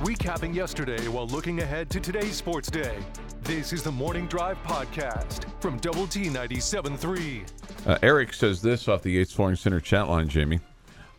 Recapping 0.02 0.54
yesterday 0.54 1.08
while 1.08 1.26
looking 1.26 1.60
ahead 1.60 1.90
to 1.90 2.00
today's 2.00 2.36
sports 2.36 2.70
day. 2.70 2.96
This 3.42 3.72
is 3.72 3.82
the 3.82 3.90
Morning 3.90 4.26
Drive 4.26 4.62
Podcast 4.64 5.44
from 5.60 5.78
Double 5.78 6.06
T 6.06 6.24
97.3. 6.24 7.48
Uh, 7.86 7.98
Eric 8.02 8.32
says 8.32 8.62
this 8.62 8.86
off 8.86 9.02
the 9.02 9.12
Yates 9.12 9.32
Flooring 9.32 9.56
Center 9.56 9.80
chat 9.80 10.08
line, 10.08 10.28
Jamie. 10.28 10.60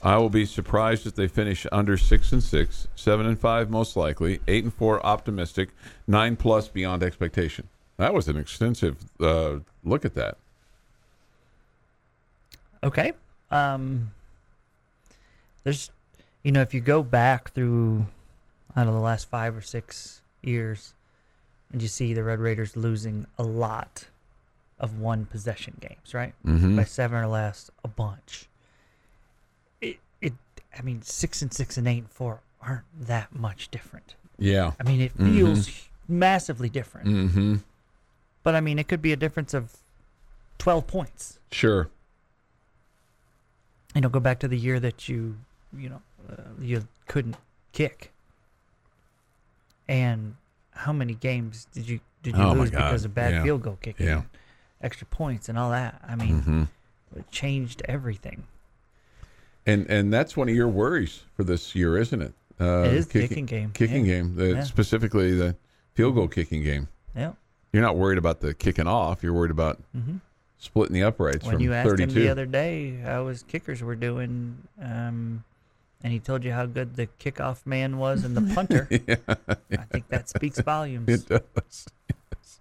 I 0.03 0.17
will 0.17 0.29
be 0.29 0.45
surprised 0.45 1.05
if 1.05 1.15
they 1.15 1.27
finish 1.27 1.65
under 1.71 1.97
six 1.97 2.31
and 2.31 2.41
six, 2.41 2.87
seven 2.95 3.25
and 3.25 3.39
five 3.39 3.69
most 3.69 3.95
likely, 3.95 4.39
eight 4.47 4.63
and 4.63 4.73
four 4.73 5.05
optimistic, 5.05 5.69
nine 6.07 6.35
plus 6.35 6.67
beyond 6.67 7.03
expectation. 7.03 7.67
That 7.97 8.13
was 8.13 8.27
an 8.27 8.37
extensive 8.37 8.97
uh, 9.19 9.57
look 9.83 10.05
at 10.05 10.15
that. 10.15 10.37
Okay. 12.83 13.13
Um, 13.51 14.11
there's, 15.63 15.91
you 16.43 16.51
know, 16.51 16.61
if 16.61 16.73
you 16.73 16.81
go 16.81 17.03
back 17.03 17.51
through, 17.53 18.05
I 18.75 18.83
don't 18.83 18.93
know, 18.93 18.99
the 18.99 19.05
last 19.05 19.29
five 19.29 19.55
or 19.55 19.61
six 19.61 20.21
years, 20.41 20.93
and 21.71 21.81
you 21.81 21.87
see 21.87 22.13
the 22.13 22.23
Red 22.23 22.39
Raiders 22.39 22.75
losing 22.75 23.25
a 23.37 23.43
lot 23.43 24.05
of 24.79 24.99
one 24.99 25.25
possession 25.25 25.77
games, 25.79 26.13
right? 26.13 26.33
Mhm. 26.45 26.75
By 26.75 26.83
seven 26.83 27.17
or 27.23 27.27
less, 27.27 27.69
a 27.83 27.87
bunch. 27.87 28.47
It, 29.79 29.97
it, 30.21 30.33
I 30.77 30.81
mean, 30.81 31.01
six 31.01 31.41
and 31.41 31.53
six 31.53 31.77
and 31.77 31.87
eight 31.87 31.99
and 31.99 32.09
four 32.09 32.41
aren't 32.61 32.83
that 33.07 33.33
much 33.35 33.69
different. 33.69 34.15
Yeah. 34.37 34.71
I 34.79 34.83
mean, 34.83 35.01
it 35.01 35.11
feels 35.11 35.69
massively 36.07 36.67
different. 36.69 37.07
Mm-hmm. 37.07 37.55
But 38.43 38.55
I 38.55 38.61
mean, 38.61 38.79
it 38.79 38.87
could 38.87 39.01
be 39.01 39.13
a 39.13 39.15
difference 39.15 39.53
of 39.53 39.77
twelve 40.57 40.87
points. 40.87 41.37
Sure. 41.51 41.89
you 43.93 44.01
know, 44.01 44.09
go 44.09 44.19
back 44.19 44.39
to 44.39 44.47
the 44.47 44.57
year 44.57 44.79
that 44.79 45.07
you, 45.09 45.35
you 45.77 45.89
know, 45.89 46.01
uh, 46.31 46.41
you 46.59 46.87
couldn't 47.07 47.35
kick. 47.73 48.11
And 49.87 50.35
how 50.73 50.93
many 50.93 51.13
games 51.13 51.67
did 51.73 51.87
you 51.87 51.99
did 52.23 52.35
you 52.37 52.43
Oh, 52.43 52.53
lose 52.53 52.69
because 52.69 53.03
of 53.05 53.15
bad 53.15 53.33
Yeah. 53.33 53.43
field 53.43 53.63
goal 53.63 53.77
kicking, 53.81 54.05
Yeah. 54.05 54.21
extra 54.81 55.07
points, 55.07 55.49
and 55.49 55.57
all 55.57 55.71
that? 55.71 55.99
I 56.07 56.15
mean, 56.15 56.41
Mm-hmm. 56.41 56.63
it 57.17 57.31
changed 57.31 57.81
everything. 57.85 58.43
And 59.65 59.87
and 59.89 60.11
that's 60.13 60.35
one 60.37 60.49
of 60.49 60.55
your 60.55 60.67
worries 60.67 61.21
for 61.35 61.43
this 61.43 61.75
year, 61.75 61.97
isn't 61.97 62.21
it? 62.21 62.33
Uh, 62.59 62.83
It 62.85 62.93
is 62.93 63.07
the 63.07 63.27
kicking 63.27 63.45
game. 63.45 63.71
Kicking 63.73 64.05
Yeah. 64.05 64.13
game, 64.21 64.35
the, 64.35 64.63
specifically 64.65 65.35
the 65.35 65.55
field 65.93 66.15
goal 66.15 66.27
kicking 66.27 66.63
game. 66.63 66.87
Yeah. 67.15 67.33
You're 67.73 67.81
not 67.83 67.97
worried 67.97 68.17
about 68.17 68.41
the 68.41 68.53
kicking 68.53 68.87
off. 68.87 69.23
You're 69.23 69.33
worried 69.33 69.51
about 69.51 69.79
hmm 69.93 70.17
splitting 70.57 70.93
the 70.93 71.01
uprights 71.01 71.43
When 71.43 71.55
from 71.55 71.63
you 71.63 71.73
asked 71.73 71.89
32. 71.89 72.03
him 72.03 72.13
the 72.25 72.29
other 72.29 72.45
day 72.45 72.97
how 72.99 73.25
his 73.29 73.41
kickers 73.41 73.81
were 73.81 73.95
doing, 73.95 74.57
um, 74.79 75.43
and 76.03 76.11
he 76.11 76.19
told 76.19 76.43
you 76.43 76.51
how 76.51 76.65
good 76.65 76.95
the 76.95 77.07
kickoff 77.19 77.65
man 77.65 77.97
was 77.97 78.23
and 78.23 78.35
the 78.35 78.53
punter, 78.55 78.87
Yeah, 78.89 79.77
I 79.79 79.83
think 79.85 80.07
that 80.09 80.29
speaks 80.29 80.59
volumes. 80.59 81.09
It 81.09 81.27
does. 81.27 81.87
Yes. 82.09 82.59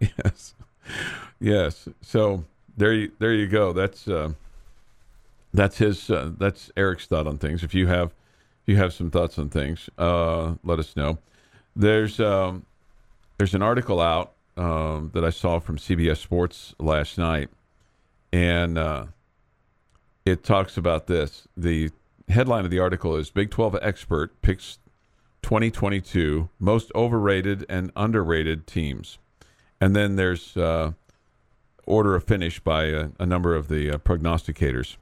yes. 0.24 0.54
Yes. 1.40 1.88
So 2.02 2.44
there 2.76 2.92
you 2.92 3.12
there 3.18 3.32
you 3.32 3.46
go. 3.46 3.72
That's 3.72 4.08
uh, 4.08 4.32
that's 5.52 5.78
his 5.78 6.10
uh, 6.10 6.32
that's 6.38 6.70
Eric's 6.76 7.06
thought 7.06 7.26
on 7.26 7.38
things. 7.38 7.62
If 7.62 7.74
you 7.74 7.86
have 7.86 8.08
if 8.62 8.68
you 8.68 8.76
have 8.76 8.92
some 8.92 9.10
thoughts 9.10 9.38
on 9.38 9.48
things, 9.48 9.88
uh, 9.98 10.54
let 10.64 10.78
us 10.78 10.96
know. 10.96 11.18
There's 11.76 12.20
um, 12.20 12.64
there's 13.38 13.54
an 13.54 13.62
article 13.62 14.00
out 14.00 14.32
um, 14.56 15.10
that 15.14 15.24
I 15.24 15.30
saw 15.30 15.58
from 15.58 15.76
CBS 15.76 16.18
Sports 16.18 16.74
last 16.78 17.18
night, 17.18 17.50
and 18.32 18.78
uh, 18.78 19.06
it 20.24 20.44
talks 20.44 20.76
about 20.76 21.06
this. 21.06 21.46
The 21.56 21.90
headline 22.28 22.64
of 22.64 22.70
the 22.70 22.78
article 22.78 23.16
is 23.16 23.30
Big 23.30 23.50
12 23.50 23.76
expert 23.82 24.40
picks 24.42 24.78
2022 25.42 26.48
most 26.58 26.90
overrated 26.94 27.66
and 27.68 27.92
underrated 27.96 28.66
teams. 28.66 29.18
And 29.80 29.94
then 29.94 30.16
there's 30.16 30.56
uh, 30.56 30.92
order 31.86 32.14
of 32.14 32.24
finish 32.24 32.60
by 32.60 32.84
a, 32.84 33.08
a 33.18 33.26
number 33.26 33.54
of 33.54 33.68
the 33.68 33.90
uh, 33.90 33.98
prognosticators. 33.98 34.96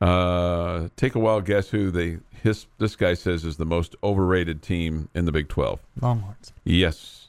Uh, 0.00 0.88
take 0.96 1.14
a 1.14 1.18
wild 1.18 1.44
guess 1.44 1.68
who 1.68 1.90
they 1.90 2.18
his 2.42 2.66
this 2.78 2.96
guy 2.96 3.12
says 3.12 3.44
is 3.44 3.58
the 3.58 3.66
most 3.66 3.94
overrated 4.02 4.62
team 4.62 5.08
in 5.14 5.26
the 5.26 5.32
Big 5.32 5.48
12. 5.48 5.78
Longhorns. 6.00 6.52
Yes. 6.64 7.28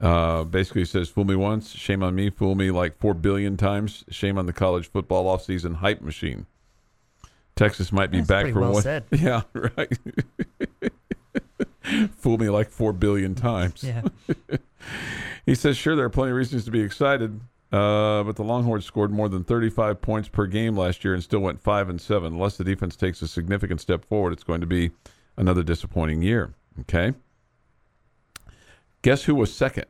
Uh, 0.00 0.44
basically 0.44 0.84
says, 0.84 1.08
fool 1.08 1.24
me 1.24 1.36
once, 1.36 1.70
shame 1.72 2.02
on 2.02 2.14
me. 2.14 2.28
Fool 2.30 2.54
me 2.54 2.70
like 2.70 2.98
four 2.98 3.14
billion 3.14 3.56
times, 3.56 4.04
shame 4.10 4.36
on 4.36 4.46
the 4.46 4.52
college 4.52 4.90
football 4.90 5.24
offseason 5.24 5.76
hype 5.76 6.00
machine. 6.02 6.46
Texas 7.56 7.90
might 7.90 8.10
be 8.10 8.18
That's 8.18 8.28
back 8.28 8.52
for 8.52 8.60
well 8.60 8.72
one. 8.74 8.82
said. 8.82 9.04
Yeah, 9.10 9.42
right. 9.54 9.98
fool 12.16 12.38
me 12.38 12.50
like 12.50 12.70
four 12.70 12.92
billion 12.92 13.34
times. 13.34 13.82
Yeah. 13.82 14.02
He 15.46 15.54
says, 15.54 15.76
sure, 15.76 15.94
there 15.94 16.04
are 16.04 16.10
plenty 16.10 16.32
of 16.32 16.36
reasons 16.36 16.64
to 16.64 16.72
be 16.72 16.80
excited, 16.80 17.40
uh, 17.72 18.24
but 18.24 18.34
the 18.34 18.42
Longhorns 18.42 18.84
scored 18.84 19.12
more 19.12 19.28
than 19.28 19.44
35 19.44 20.02
points 20.02 20.28
per 20.28 20.46
game 20.46 20.76
last 20.76 21.04
year 21.04 21.14
and 21.14 21.22
still 21.22 21.38
went 21.38 21.60
5 21.62 21.88
and 21.88 22.00
7. 22.00 22.32
Unless 22.32 22.56
the 22.56 22.64
defense 22.64 22.96
takes 22.96 23.22
a 23.22 23.28
significant 23.28 23.80
step 23.80 24.04
forward, 24.04 24.32
it's 24.32 24.42
going 24.42 24.60
to 24.60 24.66
be 24.66 24.90
another 25.36 25.62
disappointing 25.62 26.20
year. 26.20 26.52
Okay? 26.80 27.14
Guess 29.02 29.22
who 29.22 29.36
was 29.36 29.54
second? 29.54 29.86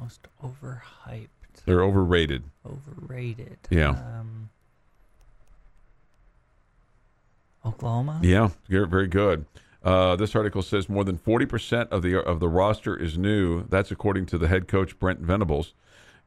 Most 0.00 0.26
overhyped. 0.42 1.28
They're 1.66 1.82
overrated. 1.82 2.44
Overrated. 2.64 3.58
Yeah. 3.70 3.90
Um, 3.90 4.50
Oklahoma. 7.64 8.20
Yeah, 8.22 8.50
very 8.68 8.86
very 8.86 9.08
good. 9.08 9.44
Uh, 9.82 10.16
this 10.16 10.34
article 10.34 10.62
says 10.62 10.88
more 10.88 11.04
than 11.04 11.18
40% 11.18 11.88
of 11.90 12.02
the 12.02 12.20
of 12.20 12.40
the 12.40 12.48
roster 12.48 12.96
is 12.96 13.18
new. 13.18 13.64
That's 13.68 13.90
according 13.90 14.26
to 14.26 14.38
the 14.38 14.48
head 14.48 14.68
coach 14.68 14.98
Brent 14.98 15.20
Venables. 15.20 15.74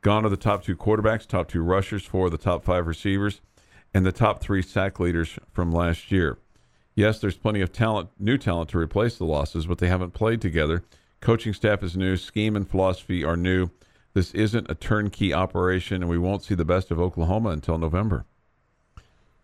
Gone 0.02 0.26
are 0.26 0.30
the 0.30 0.38
top 0.38 0.64
two 0.64 0.78
quarterbacks, 0.78 1.26
top 1.26 1.50
two 1.50 1.62
rushers, 1.62 2.06
four 2.06 2.28
of 2.28 2.32
the 2.32 2.38
top 2.38 2.64
five 2.64 2.88
receivers, 2.88 3.42
and 3.94 4.06
the 4.06 4.14
top 4.14 4.40
three 4.42 4.62
sack 4.62 5.00
leaders 5.00 5.38
from 5.52 5.72
last 5.72 6.12
year. 6.12 6.38
Yes, 6.96 7.20
there's 7.20 7.38
plenty 7.38 7.62
of 7.62 7.72
talent, 7.72 8.10
new 8.18 8.38
talent 8.38 8.70
to 8.72 8.78
replace 8.78 9.18
the 9.18 9.26
losses, 9.26 9.66
but 9.66 9.78
they 9.78 9.88
haven't 9.88 10.12
played 10.14 10.42
together. 10.42 10.84
Coaching 11.22 11.54
staff 11.54 11.84
is 11.84 11.98
new. 11.98 12.16
Scheme 12.16 12.56
and 12.56 12.70
philosophy 12.70 13.24
are 13.24 13.36
new. 13.38 13.70
This 14.14 14.34
isn't 14.34 14.70
a 14.70 14.76
turnkey 14.76 15.34
operation, 15.34 16.02
and 16.02 16.10
we 16.10 16.18
won't 16.18 16.44
see 16.44 16.56
the 16.56 16.66
best 16.66 16.92
of 16.92 17.00
Oklahoma 17.00 17.50
until 17.50 17.78
November. 17.78 18.26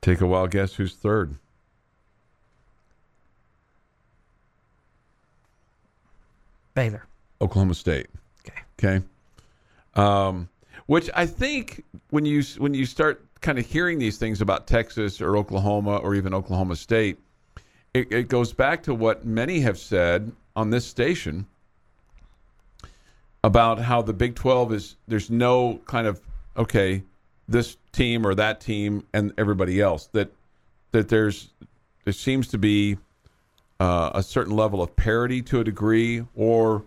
Take 0.01 0.21
a 0.21 0.28
wild 0.28 0.51
guess 0.51 0.75
who's 0.75 0.95
third? 0.95 1.36
Baylor. 6.73 7.06
Oklahoma 7.41 7.73
State. 7.73 8.08
Okay. 8.45 8.62
Okay. 8.78 9.06
Um, 9.95 10.49
which 10.88 11.10
I 11.15 11.25
think 11.25 11.84
when 12.10 12.25
you 12.25 12.43
when 12.58 12.73
you 12.73 12.86
start 12.86 13.25
kind 13.41 13.58
of 13.58 13.65
hearing 13.65 13.97
these 13.97 14.17
things 14.17 14.41
about 14.41 14.67
Texas 14.67 15.21
or 15.21 15.38
Oklahoma 15.38 15.97
or 15.97 16.15
even 16.15 16.34
Oklahoma 16.34 16.75
State, 16.75 17.19
it, 17.93 18.12
it 18.12 18.28
goes 18.28 18.51
back 18.54 18.84
to 18.84 18.93
what 18.93 19.25
many 19.25 19.62
have 19.62 19.78
said 19.78 20.32
on 20.56 20.69
this 20.69 20.86
station 20.86 21.45
about 23.45 23.77
how 23.77 24.01
the 24.01 24.12
Big 24.13 24.34
Twelve 24.34 24.73
is 24.73 24.95
there's 25.08 25.29
no 25.29 25.79
kind 25.86 26.08
of 26.08 26.19
okay 26.58 27.03
this 27.47 27.77
team 27.91 28.25
or 28.25 28.34
that 28.34 28.60
team 28.60 29.05
and 29.13 29.31
everybody 29.38 29.79
else 29.79 30.10
that 30.13 30.31
that 30.91 31.10
there's 31.10 31.53
there 32.05 32.13
seems 32.13 32.47
to 32.47 32.58
be 32.58 32.97
uh, 33.79 34.10
a 34.15 34.23
certain 34.23 34.55
level 34.55 34.81
of 34.81 34.95
parity 34.95 35.43
to 35.43 35.60
a 35.60 35.63
degree, 35.63 36.25
or 36.36 36.84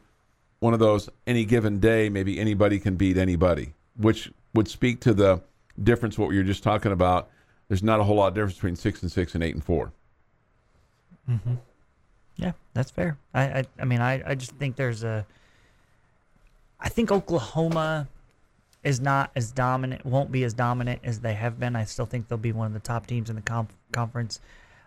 one 0.59 0.75
of 0.75 0.81
those 0.81 1.09
any 1.29 1.45
given 1.45 1.79
day, 1.79 2.09
maybe 2.09 2.41
anybody 2.41 2.81
can 2.81 2.97
beat 2.97 3.17
anybody, 3.17 3.73
which 3.97 4.33
would 4.55 4.67
speak 4.67 4.99
to 5.01 5.15
the 5.15 5.41
difference 5.85 6.19
what 6.19 6.31
you 6.31 6.39
were 6.39 6.45
just 6.45 6.65
talking 6.65 6.91
about. 6.91 7.29
There's 7.69 7.85
not 7.85 8.01
a 8.01 8.03
whole 8.03 8.17
lot 8.17 8.29
of 8.29 8.35
difference 8.35 8.55
between 8.55 8.75
six 8.75 9.03
and 9.03 9.13
six 9.13 9.35
and 9.35 9.45
eight 9.45 9.55
and 9.55 9.63
four. 9.63 9.93
mm-hmm. 11.31 11.55
Yeah, 12.37 12.53
that's 12.73 12.91
fair. 12.91 13.17
I, 13.35 13.43
I, 13.43 13.65
I 13.81 13.85
mean, 13.85 14.01
I, 14.01 14.23
I 14.27 14.35
just 14.35 14.53
think 14.53 14.75
there's 14.75 15.05
a. 15.05 15.25
I 16.81 16.89
think 16.89 17.11
Oklahoma 17.11 18.09
is 18.85 19.01
not 19.01 19.31
as 19.35 19.51
dominant, 19.51 20.05
won't 20.07 20.31
be 20.31 20.45
as 20.45 20.55
dominant 20.55 21.01
as 21.05 21.21
they 21.21 21.35
have 21.35 21.59
been. 21.59 21.75
I 21.75 21.85
still 21.85 22.07
think 22.07 22.29
they'll 22.29 22.39
be 22.39 22.53
one 22.53 22.69
of 22.69 22.73
the 22.73 22.79
top 22.81 23.07
teams 23.07 23.29
in 23.29 23.37
the 23.37 23.43
conf- 23.43 23.75
conference. 23.93 24.41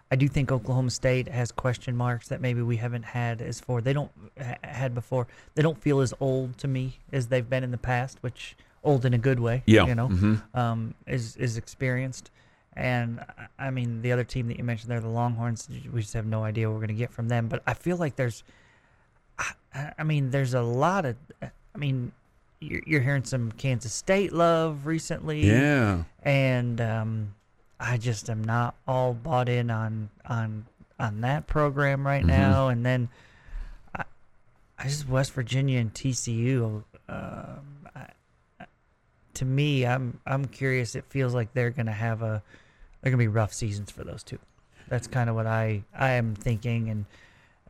I 0.10 0.16
do 0.16 0.28
think 0.28 0.52
Oklahoma 0.52 0.90
State 0.90 1.28
has 1.28 1.52
question 1.52 1.96
marks 1.96 2.28
that 2.30 2.42
maybe 2.42 2.62
we 2.62 2.78
haven't 2.78 3.04
had 3.04 3.42
as 3.42 3.60
for 3.60 3.82
they 3.82 3.94
don't 3.94 4.12
ha- 4.42 4.56
had 4.64 4.94
before. 4.94 5.28
They 5.56 5.62
don't 5.62 5.78
feel 5.82 6.00
as 6.02 6.14
old 6.20 6.58
to 6.60 6.68
me 6.68 7.00
as 7.12 7.28
they've 7.28 7.50
been 7.50 7.64
in 7.64 7.72
the 7.72 7.78
past, 7.78 8.18
which 8.22 8.56
old 8.84 9.06
in 9.06 9.14
a 9.14 9.18
good 9.18 9.40
way. 9.40 9.64
Yeah, 9.66 9.86
you 9.86 9.96
know, 9.96 10.08
mhm. 10.10 10.56
um, 10.56 10.96
is 11.08 11.36
is 11.38 11.56
experienced. 11.58 12.32
And 12.74 13.20
I- 13.20 13.68
I 13.68 13.70
mean, 13.72 14.02
the 14.02 14.12
other 14.14 14.24
team 14.24 14.48
that 14.48 14.58
you 14.58 14.64
mentioned 14.64 14.90
there, 14.92 15.00
the 15.02 15.08
Longhorns, 15.10 15.68
we 15.92 16.02
just 16.02 16.14
have 16.14 16.26
no 16.26 16.44
idea 16.44 16.68
what 16.70 16.74
we're 16.76 16.88
going 16.88 16.98
to 16.98 17.02
get 17.06 17.12
from 17.12 17.28
them. 17.28 17.48
But 17.50 17.62
I 17.68 17.74
feel 17.74 17.98
like 17.98 18.16
there's, 18.16 18.44
I, 19.38 19.94
I 20.00 20.04
mean, 20.04 20.32
there's 20.32 20.54
a 20.54 20.62
lot 20.62 21.06
of, 21.06 21.16
I 21.74 21.78
mean, 21.78 22.12
you're, 22.60 22.82
you're 22.86 23.02
hearing 23.02 23.24
some 23.24 23.52
Kansas 23.54 23.94
State 23.94 24.34
love 24.34 24.86
recently. 24.86 25.42
Yeah. 25.48 26.04
And 26.24 26.80
um, 26.82 27.34
I 27.80 27.98
just 27.98 28.30
am 28.30 28.44
not 28.44 28.76
all 28.88 29.14
bought 29.14 29.50
in 29.50 29.72
on 29.72 30.10
on 30.28 30.66
on 31.00 31.22
that 31.22 31.48
program 31.48 32.06
right 32.06 32.26
now. 32.26 32.68
And 32.68 32.86
then 32.86 33.10
I, 33.96 34.04
I 34.78 34.84
just 34.84 35.08
West 35.10 35.32
Virginia 35.34 35.80
and 35.80 35.94
TCU. 35.94 36.84
Um, 37.10 37.60
I, 37.96 38.00
I- 38.60 38.66
to 39.36 39.46
me, 39.46 39.86
I'm 39.86 40.20
I'm 40.28 40.46
curious. 40.46 40.94
It 40.96 41.06
feels 41.10 41.34
like 41.34 41.54
they're 41.54 41.72
gonna 41.72 41.92
have 41.92 42.22
a 42.22 42.44
they're 43.02 43.12
gonna 43.12 43.24
be 43.24 43.28
rough 43.28 43.54
seasons 43.54 43.90
for 43.90 44.04
those 44.04 44.22
two. 44.24 44.38
That's 44.90 45.08
kind 45.08 45.30
of 45.30 45.36
what 45.36 45.48
I 45.48 45.84
I 45.98 46.12
am 46.12 46.36
thinking, 46.36 46.90
and 46.90 47.06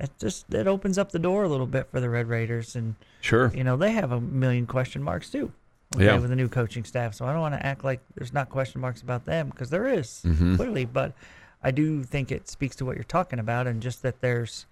it 0.01 0.11
just 0.19 0.53
it 0.53 0.67
opens 0.67 0.97
up 0.97 1.11
the 1.11 1.19
door 1.19 1.43
a 1.43 1.47
little 1.49 1.65
bit 1.67 1.87
for 1.91 1.99
the 2.01 2.09
Red 2.09 2.27
Raiders, 2.27 2.75
and 2.75 2.95
Sure. 3.21 3.51
you 3.55 3.63
know 3.63 3.77
they 3.77 3.91
have 3.91 4.11
a 4.11 4.19
million 4.19 4.65
question 4.67 5.01
marks 5.03 5.29
too. 5.29 5.51
Okay, 5.95 6.05
Yeah. 6.05 6.17
with 6.19 6.29
the 6.29 6.35
new 6.35 6.47
coaching 6.49 6.83
staff, 6.85 7.13
so 7.13 7.25
I 7.25 7.31
don't 7.33 7.41
want 7.41 7.53
to 7.55 7.65
act 7.65 7.83
like 7.83 7.99
there's 8.15 8.33
not 8.33 8.49
question 8.49 8.79
marks 8.81 9.01
about 9.01 9.25
them 9.25 9.49
because 9.49 9.69
there 9.69 9.87
is, 9.87 10.21
Mhm. 10.25 10.55
clearly. 10.55 10.85
But 10.85 11.13
I 11.63 11.71
do 11.71 12.03
think 12.03 12.31
it 12.31 12.47
speaks 12.47 12.75
to 12.77 12.85
what 12.85 12.95
you're 12.95 13.03
talking 13.03 13.39
about, 13.39 13.67
and 13.67 13.81
just 13.81 14.01
that 14.01 14.21
there's, 14.21 14.65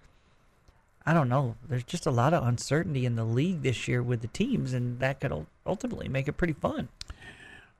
I 1.06 1.12
don't 1.12 1.28
know, 1.28 1.56
there's 1.68 1.84
just 1.84 2.06
a 2.06 2.10
lot 2.10 2.32
of 2.34 2.46
uncertainty 2.46 3.04
in 3.06 3.16
the 3.16 3.24
league 3.24 3.62
this 3.62 3.86
year 3.86 4.02
with 4.02 4.22
the 4.22 4.28
teams, 4.28 4.72
and 4.72 4.98
that 5.00 5.20
could 5.20 5.46
ultimately 5.66 6.08
make 6.08 6.26
it 6.26 6.32
pretty 6.38 6.54
fun. 6.54 6.88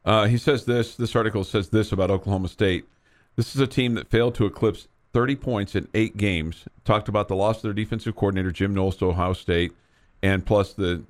Uh, 0.04 0.26
he 0.26 0.36
says 0.38 0.64
this. 0.66 0.94
This 0.96 1.16
article 1.16 1.42
says 1.44 1.70
this 1.70 1.92
about 1.92 2.10
Oklahoma 2.10 2.48
State. 2.48 2.84
This 3.36 3.54
is 3.54 3.60
a 3.60 3.66
team 3.66 3.94
that 3.94 4.08
failed 4.08 4.34
to 4.36 4.46
eclipse 4.46 4.86
30 5.12 5.36
points 5.36 5.74
in 5.74 5.88
eight 5.94 6.16
games. 6.16 6.64
Talked 6.84 7.08
about 7.08 7.28
the 7.28 7.36
loss 7.36 7.56
of 7.56 7.62
their 7.62 7.72
defensive 7.72 8.16
coordinator 8.16 8.52
Jim 8.52 8.74
Knowles 8.74 8.96
to 8.98 9.06
Ohio 9.06 9.32
State, 9.32 9.72
and 10.22 10.44
plus 10.44 10.72
the, 10.72 11.04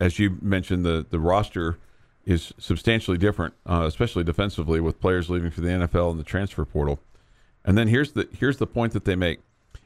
as 0.00 0.18
you 0.18 0.38
mentioned, 0.42 0.84
the 0.84 1.06
the 1.08 1.20
roster 1.20 1.78
is 2.24 2.52
substantially 2.58 3.18
different, 3.18 3.54
uh, 3.66 3.84
especially 3.86 4.24
defensively, 4.24 4.80
with 4.80 5.00
players 5.00 5.28
leaving 5.28 5.50
for 5.50 5.60
the 5.60 5.68
NFL 5.68 6.10
and 6.10 6.18
the 6.18 6.24
transfer 6.24 6.64
portal. 6.64 7.00
And 7.64 7.76
then 7.78 7.88
here's 7.88 8.12
the 8.12 8.28
here's 8.38 8.58
the 8.58 8.66
point 8.66 8.92
that 8.92 9.04
they 9.04 9.16
make. 9.16 9.40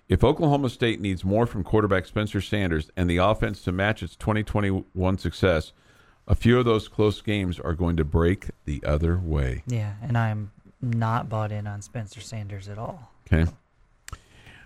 If 0.09 0.25
Oklahoma 0.25 0.71
State 0.71 1.01
needs 1.01 1.23
more 1.23 1.47
from 1.47 1.63
quarterback 1.63 2.07
Spencer 2.07 2.41
Sanders 2.41 2.91
and 2.97 3.11
the 3.11 3.19
offense 3.19 3.63
to 3.63 3.73
match 3.73 4.03
its 4.03 4.17
2021 4.17 5.19
success, 5.19 5.73
a 6.27 6.35
few 6.35 6.59
of 6.59 6.65
those 6.65 6.89
close 6.89 7.21
games 7.21 7.61
are 7.61 7.75
going 7.75 7.97
to 7.97 8.05
break 8.05 8.47
the 8.65 8.83
other 8.85 9.19
way. 9.19 9.65
Yeah, 9.67 9.95
and 10.03 10.17
I'm 10.17 10.51
not 10.81 11.29
bought 11.29 11.53
in 11.53 11.67
on 11.67 11.83
Spencer 11.83 12.21
Sanders 12.21 12.69
at 12.69 12.79
all. 12.79 13.13
Okay. 13.31 13.51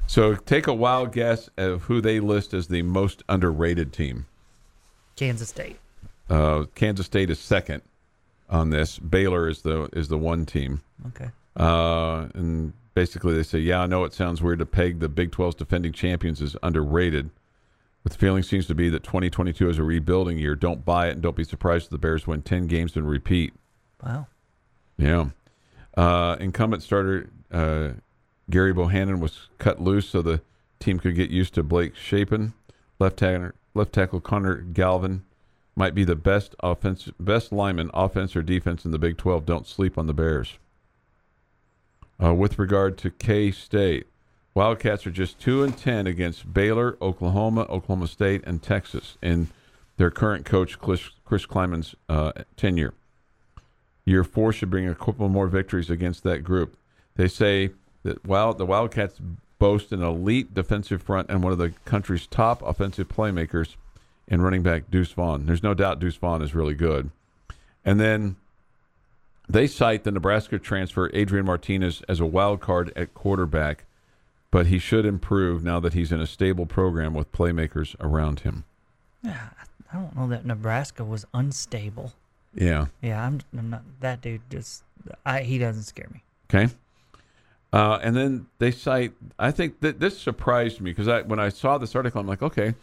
So 0.06 0.34
take 0.34 0.66
a 0.66 0.74
wild 0.74 1.12
guess 1.12 1.48
of 1.56 1.84
who 1.84 2.00
they 2.00 2.20
list 2.20 2.54
as 2.54 2.68
the 2.68 2.82
most 2.82 3.22
underrated 3.28 3.92
team. 3.92 4.26
Kansas 5.16 5.48
State. 5.48 5.78
Uh, 6.28 6.64
Kansas 6.74 7.06
State 7.06 7.30
is 7.30 7.38
second 7.38 7.82
on 8.48 8.70
this. 8.70 8.98
Baylor 8.98 9.48
is 9.48 9.62
the 9.62 9.88
is 9.92 10.08
the 10.08 10.18
one 10.18 10.46
team. 10.46 10.82
Okay. 11.08 11.30
Uh, 11.56 12.28
and 12.34 12.72
basically, 12.94 13.34
they 13.34 13.42
say, 13.42 13.58
"Yeah, 13.58 13.80
I 13.82 13.86
know 13.86 14.04
it 14.04 14.12
sounds 14.12 14.42
weird 14.42 14.60
to 14.60 14.66
peg 14.66 15.00
the 15.00 15.08
Big 15.08 15.30
12's 15.30 15.56
defending 15.56 15.92
champions 15.92 16.40
as 16.40 16.56
underrated, 16.62 17.30
but 18.02 18.12
the 18.12 18.18
feeling 18.18 18.42
seems 18.42 18.66
to 18.66 18.74
be 18.74 18.88
that 18.88 19.02
2022 19.02 19.68
is 19.68 19.78
a 19.78 19.82
rebuilding 19.82 20.38
year. 20.38 20.54
Don't 20.54 20.84
buy 20.84 21.08
it, 21.08 21.12
and 21.12 21.22
don't 21.22 21.36
be 21.36 21.44
surprised 21.44 21.84
if 21.84 21.90
the 21.90 21.98
Bears 21.98 22.26
win 22.26 22.42
10 22.42 22.66
games 22.66 22.96
and 22.96 23.08
repeat." 23.08 23.52
Wow. 24.02 24.26
Yeah. 24.96 25.26
Uh, 25.96 26.36
incumbent 26.40 26.82
starter 26.82 27.28
uh, 27.50 27.90
Gerry 28.48 28.72
Bohanon 28.72 29.20
was 29.20 29.48
cut 29.58 29.80
loose 29.80 30.08
so 30.08 30.22
the 30.22 30.40
team 30.80 30.98
could 30.98 31.14
get 31.14 31.30
used 31.30 31.54
to 31.54 31.62
Blake 31.62 31.96
Shapen. 31.96 32.54
Left 32.98 33.16
tackle, 33.16 33.52
left 33.74 33.92
tackle 33.92 34.20
Connor 34.20 34.56
Galvin 34.56 35.24
might 35.74 35.94
be 35.94 36.04
the 36.04 36.16
best 36.16 36.54
offense, 36.60 37.08
best 37.18 37.52
lineman, 37.52 37.90
offense 37.94 38.36
or 38.36 38.42
defense 38.42 38.84
in 38.84 38.90
the 38.90 38.98
Big 38.98 39.16
12. 39.16 39.46
Don't 39.46 39.66
sleep 39.66 39.96
on 39.96 40.06
the 40.06 40.12
Bears. 40.12 40.58
Uh, 42.22 42.34
with 42.34 42.58
regard 42.58 42.98
to 42.98 43.10
K 43.10 43.50
State, 43.50 44.06
Wildcats 44.54 45.06
are 45.06 45.10
just 45.10 45.38
two 45.38 45.62
and 45.62 45.76
ten 45.76 46.06
against 46.06 46.52
Baylor, 46.52 46.98
Oklahoma, 47.00 47.62
Oklahoma 47.70 48.06
State, 48.06 48.42
and 48.44 48.62
Texas 48.62 49.16
in 49.22 49.48
their 49.96 50.10
current 50.10 50.44
coach 50.44 50.78
Chris, 50.78 51.10
Chris 51.24 51.46
Klieman's 51.46 51.94
uh, 52.08 52.32
tenure. 52.56 52.92
Year 54.04 54.24
four 54.24 54.52
should 54.52 54.68
bring 54.68 54.86
a 54.86 54.94
couple 54.94 55.28
more 55.28 55.46
victories 55.46 55.88
against 55.88 56.22
that 56.24 56.40
group. 56.40 56.76
They 57.16 57.28
say 57.28 57.70
that 58.02 58.24
while 58.24 58.54
the 58.54 58.66
Wildcats 58.66 59.20
boast 59.58 59.92
an 59.92 60.02
elite 60.02 60.52
defensive 60.54 61.00
front 61.00 61.30
and 61.30 61.42
one 61.42 61.52
of 61.52 61.58
the 61.58 61.70
country's 61.84 62.26
top 62.26 62.60
offensive 62.62 63.08
playmakers 63.08 63.76
in 64.26 64.42
running 64.42 64.62
back 64.62 64.90
Deuce 64.90 65.12
Vaughn. 65.12 65.46
There's 65.46 65.62
no 65.62 65.72
doubt 65.72 66.00
Deuce 66.00 66.16
Vaughn 66.16 66.42
is 66.42 66.52
really 66.52 66.74
good. 66.74 67.10
And 67.84 68.00
then 68.00 68.34
they 69.48 69.68
cite 69.68 70.04
the 70.04 70.10
Nebraska 70.10 70.58
transfer 70.58 71.10
Adrian 71.14 71.46
Martinez 71.46 72.02
as 72.08 72.18
a 72.18 72.26
wild 72.26 72.60
card 72.60 72.92
at 72.96 73.14
quarterback, 73.14 73.84
but 74.50 74.66
he 74.66 74.78
should 74.78 75.06
improve 75.06 75.62
now 75.62 75.78
that 75.78 75.94
he's 75.94 76.10
in 76.10 76.20
a 76.20 76.26
stable 76.26 76.66
program 76.66 77.14
with 77.14 77.30
playmakers 77.30 77.94
around 78.00 78.40
him. 78.40 78.64
Yeah, 79.22 79.50
I 79.92 79.96
don't 79.96 80.16
know 80.16 80.26
that 80.28 80.44
Nebraska 80.44 81.04
was 81.04 81.24
unstable. 81.34 82.12
Yeah. 82.54 82.86
Yeah, 83.00 83.24
I'm, 83.24 83.40
I'm 83.56 83.70
not 83.70 83.82
that 84.00 84.20
dude. 84.20 84.42
Just 84.50 84.82
I 85.24 85.42
he 85.42 85.58
doesn't 85.58 85.84
scare 85.84 86.08
me. 86.12 86.22
Okay. 86.52 86.72
Uh, 87.72 87.98
and 88.02 88.14
then 88.14 88.46
they 88.58 88.70
cite. 88.70 89.12
I 89.38 89.50
think 89.50 89.80
that 89.80 89.98
this 89.98 90.18
surprised 90.18 90.80
me 90.80 90.90
because 90.90 91.08
I, 91.08 91.22
when 91.22 91.38
I 91.38 91.48
saw 91.48 91.78
this 91.78 91.94
article, 91.96 92.20
I'm 92.20 92.26
like, 92.26 92.42
okay, 92.42 92.74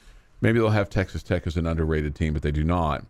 maybe 0.41 0.59
they'll 0.59 0.69
have 0.69 0.89
Texas 0.89 1.21
Tech 1.21 1.45
as 1.45 1.57
an 1.57 1.67
underrated 1.67 2.15
team, 2.15 2.33
but 2.33 2.41
they 2.41 2.51
do 2.51 2.63
not. 2.63 3.05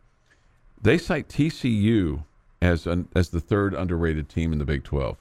They 0.81 0.97
cite 0.97 1.29
TCU 1.29 2.23
as 2.61 2.85
an, 2.85 3.07
as 3.15 3.29
the 3.29 3.39
third 3.39 3.73
underrated 3.73 4.27
team 4.27 4.51
in 4.51 4.59
the 4.59 4.65
Big 4.65 4.83
12. 4.83 5.17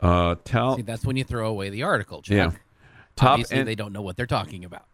Uh, 0.00 0.36
tal- 0.44 0.76
See, 0.76 0.82
that's 0.82 1.04
when 1.04 1.16
you 1.16 1.24
throw 1.24 1.48
away 1.48 1.70
the 1.70 1.82
article, 1.82 2.22
Chuck. 2.22 2.34
Yeah. 2.34 2.50
Top 3.16 3.32
Obviously, 3.32 3.58
end- 3.58 3.68
they 3.68 3.74
don't 3.74 3.92
know 3.92 4.02
what 4.02 4.16
they're 4.16 4.26
talking 4.26 4.64
about. 4.64 4.84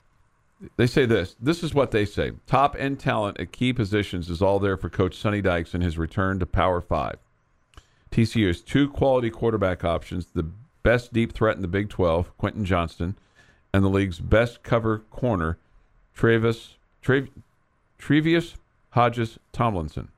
they 0.76 0.86
say 0.86 1.04
this. 1.04 1.36
This 1.38 1.62
is 1.62 1.74
what 1.74 1.90
they 1.90 2.06
say: 2.06 2.32
top 2.46 2.74
end 2.78 2.98
talent 2.98 3.38
at 3.38 3.52
key 3.52 3.72
positions 3.72 4.30
is 4.30 4.40
all 4.40 4.58
there 4.58 4.78
for 4.78 4.88
Coach 4.88 5.14
Sonny 5.14 5.42
Dykes 5.42 5.74
in 5.74 5.82
his 5.82 5.98
return 5.98 6.38
to 6.38 6.46
Power 6.46 6.80
Five. 6.80 7.18
TCU 8.14 8.46
has 8.46 8.60
two 8.60 8.88
quality 8.88 9.28
quarterback 9.28 9.82
options: 9.82 10.26
the 10.26 10.48
best 10.84 11.12
deep 11.12 11.32
threat 11.32 11.56
in 11.56 11.62
the 11.62 11.68
Big 11.68 11.88
Twelve, 11.88 12.30
Quentin 12.38 12.64
Johnston, 12.64 13.16
and 13.72 13.82
the 13.82 13.88
league's 13.88 14.20
best 14.20 14.62
cover 14.62 15.00
corner, 15.10 15.58
Travis 16.14 16.76
Trav, 17.02 17.28
Trevius 17.98 18.54
Hodges 18.90 19.40
Tomlinson. 19.52 20.10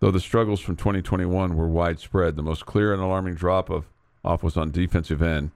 Though 0.00 0.10
the 0.10 0.18
struggles 0.18 0.60
from 0.60 0.76
2021 0.76 1.56
were 1.56 1.68
widespread, 1.68 2.36
the 2.36 2.42
most 2.42 2.64
clear 2.64 2.94
and 2.94 3.02
alarming 3.02 3.34
drop 3.34 3.68
of 3.68 3.84
off 4.24 4.42
was 4.42 4.56
on 4.56 4.70
defensive 4.70 5.20
end. 5.20 5.50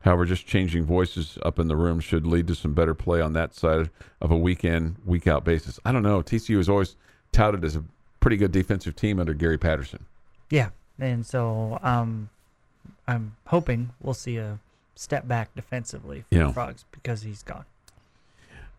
However, 0.00 0.24
just 0.24 0.46
changing 0.46 0.86
voices 0.86 1.36
up 1.42 1.58
in 1.58 1.68
the 1.68 1.76
room 1.76 2.00
should 2.00 2.26
lead 2.26 2.46
to 2.46 2.54
some 2.54 2.72
better 2.72 2.94
play 2.94 3.20
on 3.20 3.34
that 3.34 3.54
side 3.54 3.90
of 4.22 4.30
a 4.30 4.38
week 4.38 4.64
in, 4.64 4.96
week 5.04 5.26
out 5.26 5.44
basis. 5.44 5.78
I 5.84 5.92
don't 5.92 6.02
know. 6.02 6.22
TCU 6.22 6.58
is 6.58 6.70
always 6.70 6.96
touted 7.30 7.62
as 7.62 7.76
a 7.76 7.84
pretty 8.20 8.38
good 8.38 8.52
defensive 8.52 8.96
team 8.96 9.20
under 9.20 9.34
Gary 9.34 9.58
Patterson. 9.58 10.06
Yeah, 10.52 10.68
and 10.98 11.24
so 11.24 11.78
um, 11.82 12.28
I'm 13.08 13.36
hoping 13.46 13.88
we'll 14.02 14.12
see 14.12 14.36
a 14.36 14.58
step 14.94 15.26
back 15.26 15.54
defensively 15.54 16.26
for 16.28 16.34
Yeah. 16.38 16.46
the 16.48 16.52
Frogs 16.52 16.84
because 16.92 17.22
he's 17.22 17.42
gone. 17.42 17.64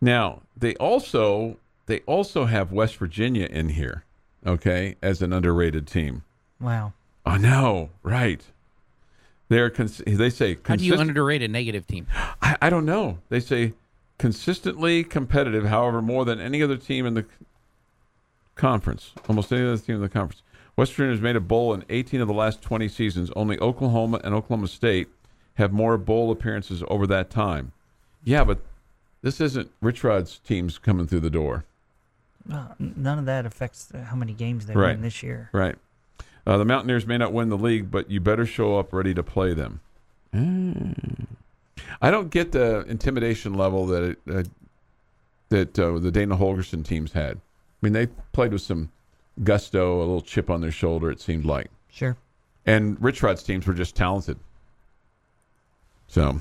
Now 0.00 0.42
they 0.56 0.76
also 0.76 1.56
they 1.86 1.98
also 2.06 2.44
have 2.44 2.70
West 2.70 2.96
Virginia 2.96 3.46
in 3.46 3.70
here, 3.70 4.04
okay, 4.46 4.94
as 5.02 5.20
an 5.20 5.32
underrated 5.32 5.88
team. 5.88 6.22
Wow. 6.60 6.92
I 7.26 7.38
know, 7.38 7.90
right? 8.04 8.40
They're 9.48 9.68
cons- 9.68 10.00
they 10.06 10.30
say 10.30 10.56
How 10.64 10.76
do 10.76 10.84
you 10.84 10.92
consist- 10.92 11.08
underrate 11.08 11.42
a 11.42 11.48
negative 11.48 11.88
team? 11.88 12.06
I, 12.40 12.56
I 12.62 12.70
don't 12.70 12.86
know. 12.86 13.18
They 13.30 13.40
say 13.40 13.72
consistently 14.18 15.02
competitive, 15.02 15.64
however, 15.66 16.00
more 16.00 16.24
than 16.24 16.40
any 16.40 16.62
other 16.62 16.76
team 16.76 17.04
in 17.04 17.14
the 17.14 17.24
conference. 18.54 19.10
Almost 19.28 19.52
any 19.52 19.62
other 19.66 19.76
team 19.78 19.96
in 19.96 20.02
the 20.02 20.08
conference. 20.08 20.42
Western 20.76 21.10
has 21.10 21.20
made 21.20 21.36
a 21.36 21.40
bowl 21.40 21.72
in 21.74 21.84
18 21.88 22.20
of 22.20 22.28
the 22.28 22.34
last 22.34 22.60
20 22.62 22.88
seasons. 22.88 23.30
Only 23.36 23.58
Oklahoma 23.60 24.20
and 24.24 24.34
Oklahoma 24.34 24.68
State 24.68 25.08
have 25.54 25.72
more 25.72 25.96
bowl 25.96 26.30
appearances 26.32 26.82
over 26.88 27.06
that 27.06 27.30
time. 27.30 27.72
Yeah, 28.24 28.42
but 28.44 28.58
this 29.22 29.40
isn't 29.40 29.70
Rich 29.80 30.02
Rod's 30.02 30.38
teams 30.38 30.78
coming 30.78 31.06
through 31.06 31.20
the 31.20 31.30
door. 31.30 31.64
N- 32.50 32.94
none 32.96 33.18
of 33.18 33.26
that 33.26 33.46
affects 33.46 33.92
how 34.06 34.16
many 34.16 34.32
games 34.32 34.66
they 34.66 34.74
Right. 34.74 34.92
win 34.92 35.02
this 35.02 35.22
year. 35.22 35.48
Right. 35.52 35.76
Uh, 36.46 36.58
the 36.58 36.64
Mountaineers 36.64 37.06
may 37.06 37.16
not 37.16 37.32
win 37.32 37.48
the 37.48 37.56
league, 37.56 37.90
but 37.90 38.10
you 38.10 38.20
better 38.20 38.44
show 38.44 38.78
up 38.78 38.92
ready 38.92 39.14
to 39.14 39.22
play 39.22 39.54
them. 39.54 39.80
Mm. 40.34 41.26
I 42.02 42.10
don't 42.10 42.30
get 42.30 42.52
the 42.52 42.80
intimidation 42.86 43.54
level 43.54 43.86
that 43.86 44.02
it, 44.02 44.18
uh, 44.30 44.42
that 45.50 45.78
uh, 45.78 45.98
the 45.98 46.10
Dana 46.10 46.36
Holgorsen 46.36 46.84
teams 46.84 47.12
had. 47.12 47.36
I 47.36 47.40
mean, 47.80 47.92
they 47.92 48.08
played 48.32 48.52
with 48.52 48.62
some 48.62 48.90
gusto, 49.42 49.98
a 49.98 50.00
little 50.00 50.20
chip 50.22 50.48
on 50.50 50.60
their 50.60 50.70
shoulder. 50.70 51.10
It 51.10 51.20
seemed 51.20 51.44
like, 51.44 51.70
Sure. 51.90 52.16
and 52.66 52.96
Rich 53.02 53.22
Rod's 53.22 53.42
teams 53.42 53.66
were 53.66 53.74
just 53.74 53.94
talented. 53.96 54.38
So 56.06 56.40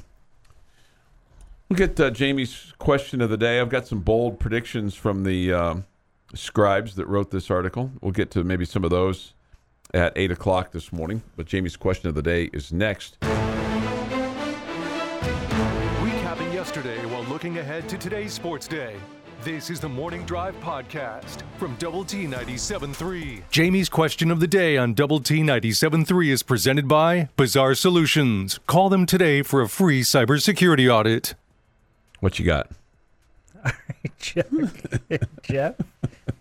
we'll 1.70 1.78
get 1.78 2.00
uh, 2.00 2.12
Jamie's 2.12 2.74
question 2.78 3.22
of 3.22 3.30
the 3.30 3.38
day. 3.38 3.60
I've 3.60 3.70
got 3.70 3.88
some 3.88 4.02
bold 4.02 4.40
predictions 4.40 4.94
from 4.96 5.24
the 5.24 5.52
uh, 5.54 5.76
scribes 6.36 6.96
that 6.96 7.08
wrote 7.08 7.32
this 7.32 7.50
article. 7.50 7.92
We'll 8.02 8.12
get 8.12 8.30
to 8.32 8.44
maybe 8.44 8.66
some 8.66 8.84
of 8.84 8.90
those 8.92 9.34
at 9.94 10.14
8 10.16 10.32
o'clock 10.32 10.72
this 10.72 10.92
morning. 10.92 11.24
But 11.36 11.46
Jamie's 11.48 11.76
question 11.78 12.10
of 12.10 12.16
the 12.16 12.22
day 12.22 12.50
is 12.54 12.72
next. 12.74 13.18
Recapping 16.02 16.54
yesterday 16.54 17.04
while 17.08 17.24
looking 17.26 17.58
ahead 17.60 17.88
to 17.90 17.98
today's 17.98 18.34
sports 18.34 18.68
day. 18.68 18.96
This 19.44 19.70
is 19.70 19.82
the 19.82 19.90
Morning 19.90 20.24
Drive 20.24 20.58
Podcast 20.62 21.42
from 21.58 21.76
Double 21.76 22.06
T 22.06 22.26
97.3. 22.26 23.42
Jamie's 23.52 23.90
question 23.90 24.32
of 24.32 24.40
the 24.40 24.48
day 24.48 24.78
on 24.78 24.94
Double 24.94 25.20
T 25.20 25.42
97.3 25.42 26.30
is 26.30 26.44
presented 26.44 26.88
by 26.88 27.28
Bizarre 27.36 27.76
Solutions. 27.76 28.62
Call 28.68 28.88
them 28.88 29.06
today 29.06 29.42
for 29.42 29.62
a 29.62 29.68
free 29.68 30.02
cybersecurity 30.02 30.90
audit. 30.90 31.36
What 32.22 32.40
you 32.40 32.46
got? 32.46 32.70
Jeff, 34.18 34.48
Jeff, 35.42 35.76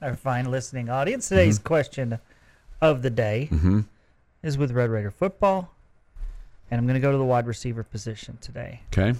our 0.00 0.14
fine 0.14 0.48
listening 0.48 0.88
audience. 0.88 1.28
Today's 1.28 1.58
mm-hmm. 1.58 1.66
question 1.66 2.18
of 2.80 3.02
the 3.02 3.10
day 3.10 3.48
mm-hmm. 3.50 3.80
is 4.44 4.56
with 4.56 4.70
Red 4.70 4.90
Raider 4.90 5.10
football, 5.10 5.74
and 6.70 6.78
I'm 6.78 6.86
going 6.86 6.94
to 6.94 7.00
go 7.00 7.10
to 7.10 7.18
the 7.18 7.24
wide 7.24 7.48
receiver 7.48 7.82
position 7.82 8.38
today. 8.40 8.82
Okay. 8.92 9.18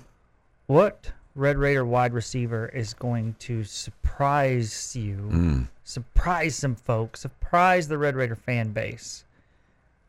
What 0.69 1.11
Red 1.35 1.57
Raider 1.57 1.85
wide 1.85 2.13
receiver 2.13 2.69
is 2.69 2.93
going 2.95 3.37
to 3.41 3.65
surprise 3.65 4.95
you, 4.95 5.67
surprise 5.85 6.55
some 6.55 6.75
folks, 6.75 7.21
surprise 7.21 7.89
the 7.89 7.99
Red 7.99 8.17
Raider 8.17 8.37
fan 8.37 8.73
base, 8.73 9.25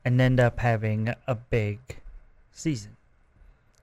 and 0.04 0.20
end 0.20 0.40
up 0.40 0.60
having 0.60 1.14
a 1.28 1.36
big 1.36 1.80
season? 2.52 2.98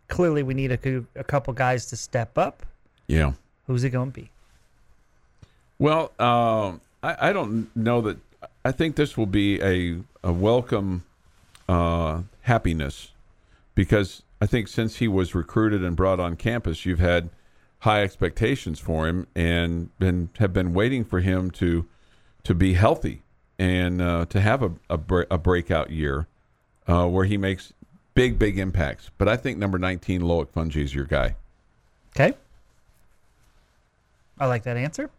Clearly, 0.08 0.42
we 0.42 0.54
need 0.54 0.72
a, 0.72 1.04
a 1.14 1.24
couple 1.24 1.52
guys 1.54 1.86
to 1.86 1.96
step 1.96 2.36
up. 2.36 2.66
Yeah. 3.06 3.32
Who's 3.66 3.84
it 3.84 3.90
going 3.90 4.12
to 4.12 4.20
be? 4.20 4.30
Well, 5.78 6.12
um, 6.18 6.80
I, 7.02 7.30
I 7.30 7.32
don't 7.32 7.74
know 7.74 8.00
that. 8.02 8.18
I 8.64 8.72
think 8.72 8.96
this 8.96 9.16
will 9.16 9.26
be 9.26 9.60
a, 9.62 10.00
a 10.22 10.32
welcome 10.32 11.04
uh, 11.68 12.22
happiness 12.42 13.12
because 13.74 14.22
I 14.40 14.46
think 14.46 14.68
since 14.68 14.96
he 14.96 15.08
was 15.08 15.34
recruited 15.34 15.84
and 15.84 15.94
brought 15.94 16.18
on 16.18 16.36
campus, 16.36 16.86
you've 16.86 16.98
had 17.00 17.30
high 17.80 18.02
expectations 18.02 18.78
for 18.78 19.06
him 19.06 19.26
and 19.34 19.96
been 19.98 20.30
have 20.38 20.52
been 20.52 20.72
waiting 20.72 21.04
for 21.04 21.20
him 21.20 21.50
to 21.52 21.86
to 22.44 22.54
be 22.54 22.74
healthy 22.74 23.22
and 23.58 24.00
uh, 24.00 24.24
to 24.26 24.40
have 24.40 24.62
a, 24.62 24.72
a, 24.88 24.96
bre- 24.96 25.22
a 25.30 25.36
breakout 25.36 25.90
year 25.90 26.26
uh, 26.86 27.06
where 27.06 27.26
he 27.26 27.36
makes 27.36 27.72
big 28.14 28.38
big 28.38 28.58
impacts. 28.58 29.10
But 29.18 29.28
I 29.28 29.36
think 29.36 29.58
number 29.58 29.78
nineteen, 29.78 30.22
Loic 30.22 30.48
Fouonji, 30.48 30.82
is 30.82 30.94
your 30.94 31.04
guy. 31.04 31.36
Okay. 32.16 32.36
I 34.38 34.46
like 34.46 34.62
that 34.62 34.78
answer. 34.78 35.10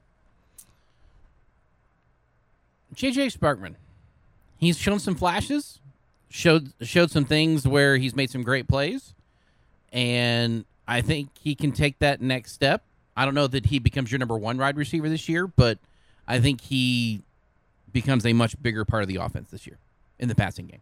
JJ 2.95 3.37
Sparkman. 3.37 3.75
He's 4.57 4.77
shown 4.77 4.99
some 4.99 5.15
flashes, 5.15 5.79
showed 6.31 6.71
showed 6.81 7.11
some 7.11 7.25
things 7.25 7.67
where 7.67 7.97
he's 7.97 8.15
made 8.15 8.29
some 8.29 8.41
great 8.41 8.67
plays, 8.67 9.13
and 9.91 10.65
I 10.87 11.01
think 11.01 11.29
he 11.39 11.53
can 11.55 11.71
take 11.71 11.99
that 11.99 12.21
next 12.21 12.53
step. 12.53 12.83
I 13.15 13.25
don't 13.25 13.35
know 13.35 13.47
that 13.47 13.67
he 13.67 13.79
becomes 13.79 14.11
your 14.11 14.19
number 14.19 14.37
one 14.37 14.57
wide 14.57 14.77
receiver 14.77 15.09
this 15.09 15.27
year, 15.27 15.45
but 15.45 15.77
I 16.27 16.39
think 16.39 16.61
he 16.61 17.21
becomes 17.91 18.25
a 18.25 18.33
much 18.33 18.61
bigger 18.61 18.85
part 18.85 19.03
of 19.03 19.09
the 19.09 19.17
offense 19.17 19.51
this 19.51 19.67
year 19.67 19.77
in 20.17 20.29
the 20.29 20.35
passing 20.35 20.67
game. 20.67 20.81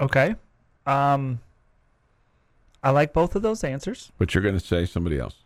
Okay. 0.00 0.34
Um, 0.86 1.40
I 2.82 2.90
like 2.90 3.12
both 3.12 3.34
of 3.34 3.42
those 3.42 3.62
answers. 3.64 4.10
But 4.16 4.34
you're 4.34 4.42
going 4.42 4.58
to 4.58 4.64
say 4.64 4.86
somebody 4.86 5.18
else. 5.18 5.36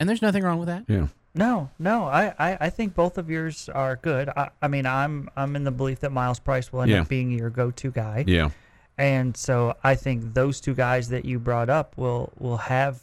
And 0.00 0.08
there's 0.08 0.22
nothing 0.22 0.42
wrong 0.42 0.58
with 0.58 0.68
that. 0.68 0.84
Yeah. 0.88 1.08
No, 1.36 1.68
no, 1.78 2.04
I, 2.04 2.34
I, 2.38 2.56
I 2.62 2.70
think 2.70 2.94
both 2.94 3.18
of 3.18 3.28
yours 3.30 3.68
are 3.68 3.96
good. 3.96 4.28
I, 4.30 4.48
I 4.62 4.68
mean, 4.68 4.86
I'm 4.86 5.28
I'm 5.36 5.54
in 5.54 5.64
the 5.64 5.70
belief 5.70 6.00
that 6.00 6.10
Myles 6.10 6.38
Price 6.40 6.72
will 6.72 6.82
end 6.82 6.90
Yeah. 6.90 7.02
up 7.02 7.08
being 7.08 7.30
your 7.30 7.50
go-to 7.50 7.90
guy, 7.90 8.24
Yeah. 8.26 8.48
and 8.96 9.36
so 9.36 9.76
I 9.84 9.94
think 9.96 10.32
those 10.34 10.60
two 10.60 10.74
guys 10.74 11.10
that 11.10 11.24
you 11.26 11.38
brought 11.38 11.68
up 11.68 11.96
will 11.98 12.32
will 12.38 12.56
have 12.56 13.00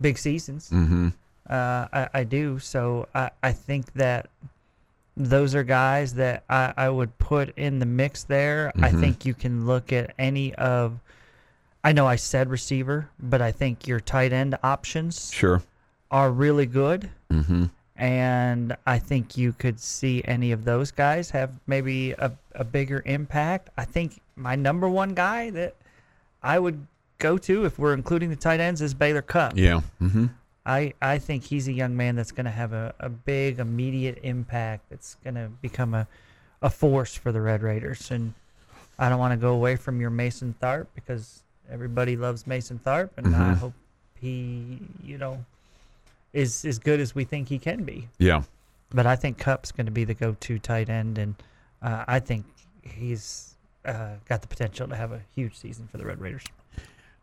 big 0.00 0.16
seasons. 0.16 0.70
Mm-hmm. 0.70 1.08
Uh, 1.50 1.86
I, 1.92 2.08
I 2.14 2.24
do. 2.24 2.58
So 2.58 3.08
I, 3.14 3.30
I 3.42 3.52
think 3.52 3.92
that 3.94 4.28
those 5.16 5.54
are 5.54 5.62
guys 5.64 6.14
that 6.14 6.44
I, 6.48 6.72
I 6.76 6.88
would 6.88 7.16
put 7.18 7.56
in 7.58 7.78
the 7.80 7.86
mix 7.86 8.24
there. 8.24 8.72
I 8.76 8.90
Mhm. 8.90 9.00
think 9.00 9.26
you 9.26 9.34
can 9.34 9.66
look 9.66 9.92
at 9.92 10.14
any 10.18 10.54
of. 10.54 11.00
I 11.82 11.92
know 11.92 12.06
I 12.06 12.16
said 12.16 12.48
receiver, 12.48 13.08
but 13.20 13.42
I 13.42 13.52
think 13.52 13.86
your 13.86 14.00
tight 14.00 14.32
end 14.32 14.56
options 14.62 15.30
Sure. 15.34 15.62
are 16.10 16.30
really 16.32 16.64
good. 16.66 17.10
Mm-hmm. 17.34 17.64
And 17.96 18.76
I 18.86 18.98
think 18.98 19.36
you 19.36 19.52
could 19.52 19.78
see 19.78 20.22
any 20.24 20.50
of 20.52 20.64
those 20.64 20.90
guys 20.90 21.30
have 21.30 21.52
maybe 21.66 22.10
a, 22.12 22.32
a 22.54 22.64
bigger 22.64 23.02
impact. 23.06 23.70
I 23.76 23.84
think 23.84 24.20
my 24.36 24.56
number 24.56 24.88
one 24.88 25.14
guy 25.14 25.50
that 25.50 25.76
I 26.42 26.58
would 26.58 26.86
go 27.18 27.38
to 27.38 27.64
if 27.64 27.78
we're 27.78 27.94
including 27.94 28.30
the 28.30 28.36
tight 28.36 28.58
ends 28.60 28.82
is 28.82 28.94
Baylor 28.94 29.22
Cupp. 29.22 29.52
Yeah. 29.56 29.80
Mm-hmm. 30.02 30.26
I, 30.66 30.94
I 31.00 31.18
think 31.18 31.44
he's 31.44 31.68
a 31.68 31.72
young 31.72 31.96
man 31.96 32.16
that's 32.16 32.32
going 32.32 32.46
to 32.46 32.50
have 32.50 32.72
a, 32.72 32.94
a 32.98 33.08
big 33.08 33.60
immediate 33.60 34.18
impact 34.22 34.90
that's 34.90 35.14
going 35.22 35.34
to 35.34 35.48
become 35.62 35.94
a, 35.94 36.08
a 36.62 36.70
force 36.70 37.14
for 37.14 37.30
the 37.32 37.40
Red 37.40 37.62
Raiders. 37.62 38.10
And 38.10 38.34
I 38.98 39.08
don't 39.08 39.18
want 39.20 39.32
to 39.32 39.36
go 39.36 39.52
away 39.54 39.76
from 39.76 40.00
your 40.00 40.10
Mason 40.10 40.54
Tharp 40.60 40.86
because 40.94 41.42
everybody 41.70 42.16
loves 42.16 42.46
Mason 42.46 42.80
Tharp. 42.84 43.10
And 43.16 43.36
I 43.36 43.38
Mhm. 43.52 43.56
hope 43.58 43.74
he, 44.20 44.80
you 45.04 45.18
know, 45.18 45.44
is 46.34 46.64
as 46.66 46.78
good 46.78 47.00
as 47.00 47.14
we 47.14 47.24
think 47.24 47.48
he 47.48 47.58
can 47.58 47.84
be. 47.84 48.08
Yeah. 48.18 48.42
But 48.90 49.06
I 49.06 49.16
think 49.16 49.38
Cupp's 49.38 49.72
going 49.72 49.86
to 49.86 49.92
be 49.92 50.04
the 50.04 50.12
go 50.14 50.36
to 50.38 50.58
tight 50.58 50.90
end. 50.90 51.16
And 51.16 51.34
uh, 51.80 52.04
I 52.06 52.20
think 52.20 52.44
he's 52.82 53.54
uh, 53.86 54.16
got 54.28 54.42
the 54.42 54.48
potential 54.48 54.86
to 54.88 54.94
have 54.96 55.12
a 55.12 55.22
huge 55.34 55.56
season 55.56 55.88
for 55.90 55.96
the 55.96 56.04
Red 56.04 56.20
Raiders. 56.20 56.42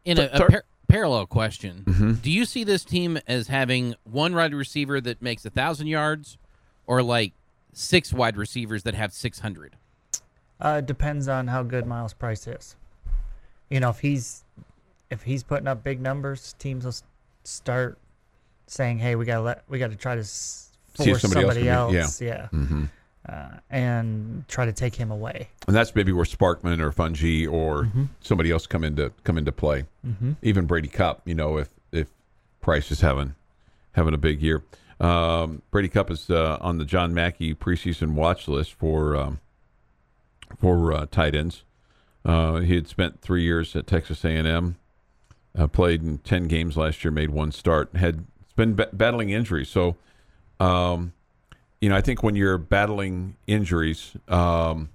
In 0.05 0.17
a, 0.17 0.29
a 0.33 0.37
par- 0.49 0.63
parallel 0.87 1.27
question, 1.27 1.83
Mm-hmm. 1.85 2.13
do 2.13 2.31
you 2.31 2.45
see 2.45 2.63
this 2.63 2.83
team 2.83 3.19
as 3.27 3.47
having 3.47 3.95
one 4.03 4.33
wide 4.33 4.53
receiver 4.53 4.99
that 5.01 5.21
makes 5.21 5.45
a 5.45 5.49
thousand 5.51 5.87
yards, 5.87 6.37
or 6.87 7.03
like 7.03 7.33
six 7.73 8.11
wide 8.11 8.35
receivers 8.37 8.83
that 8.83 8.95
have 8.95 9.13
six 9.13 9.39
hundred? 9.39 9.75
Uh, 10.59 10.77
it 10.79 10.85
depends 10.85 11.27
on 11.27 11.47
how 11.47 11.63
good 11.63 11.85
Myles 11.85 12.13
Price 12.13 12.47
is. 12.47 12.75
You 13.69 13.79
know, 13.79 13.89
if 13.89 13.99
he's 13.99 14.43
if 15.09 15.23
he's 15.23 15.43
putting 15.43 15.67
up 15.67 15.83
big 15.83 16.01
numbers, 16.01 16.55
teams 16.59 16.85
will 16.85 16.95
start 17.43 17.97
saying, 18.67 18.99
"Hey, 18.99 19.15
we 19.15 19.25
gotta 19.25 19.41
let 19.41 19.63
we 19.69 19.79
gotta 19.79 19.95
try 19.95 20.15
to 20.15 20.21
s- 20.21 20.69
See 20.97 21.03
if 21.03 21.19
force 21.19 21.21
somebody 21.21 21.45
else 21.45 21.53
somebody 21.55 21.65
can 21.93 22.01
else, 22.01 22.19
be- 22.19 22.25
yeah, 22.25 22.47
Mm-hmm. 22.53 22.83
uh, 23.29 23.49
and 23.69 24.47
try 24.47 24.65
to 24.65 24.73
take 24.73 24.95
him 24.95 25.11
away." 25.11 25.49
And 25.67 25.75
that's 25.75 25.93
maybe 25.95 26.11
where 26.11 26.25
Sparkman 26.25 26.79
or 26.79 26.91
Fouonji 26.91 27.49
or 27.51 27.89
somebody 28.21 28.51
else 28.51 28.67
come 28.67 28.83
into 28.83 29.11
come 29.23 29.37
into 29.37 29.51
play. 29.51 29.85
Mm-hmm. 30.05 30.33
Even 30.41 30.65
Brady 30.65 30.87
Cupp, 30.89 31.21
you 31.25 31.35
know, 31.35 31.57
if 31.57 31.69
if 31.91 32.07
Price 32.61 32.91
is 32.91 33.01
having 33.01 33.35
having 33.93 34.13
a 34.13 34.17
big 34.17 34.41
year. 34.41 34.63
Um, 34.99 35.63
Brady 35.71 35.89
Cupp 35.89 36.11
is 36.11 36.29
uh, 36.29 36.57
on 36.61 36.77
the 36.77 36.85
John 36.85 37.13
Mackey 37.13 37.55
preseason 37.55 38.13
watch 38.13 38.47
list 38.47 38.73
for 38.73 39.15
um, 39.15 39.39
for 40.59 40.93
uh, 40.93 41.05
tight 41.09 41.35
ends. 41.35 41.63
Uh, 42.23 42.57
he 42.57 42.75
had 42.75 42.87
spent 42.87 43.19
three 43.21 43.41
years 43.43 43.75
at 43.75 43.87
Texas 43.87 44.23
A&M, 44.23 44.75
uh, 45.57 45.65
played 45.67 46.03
in 46.03 46.19
ten 46.19 46.47
games 46.47 46.77
last 46.77 47.03
year, 47.03 47.09
made 47.11 47.31
one 47.31 47.51
start, 47.51 47.95
had 47.95 48.25
been 48.51 48.75
ba- 48.75 48.89
battling 48.93 49.29
injuries. 49.29 49.69
So, 49.69 49.95
um, 50.59 51.13
you 51.79 51.89
know, 51.89 51.95
I 51.95 52.01
think 52.01 52.23
when 52.23 52.35
you're 52.35 52.57
battling 52.57 53.35
injuries, 53.47 54.15
um, 54.27 54.89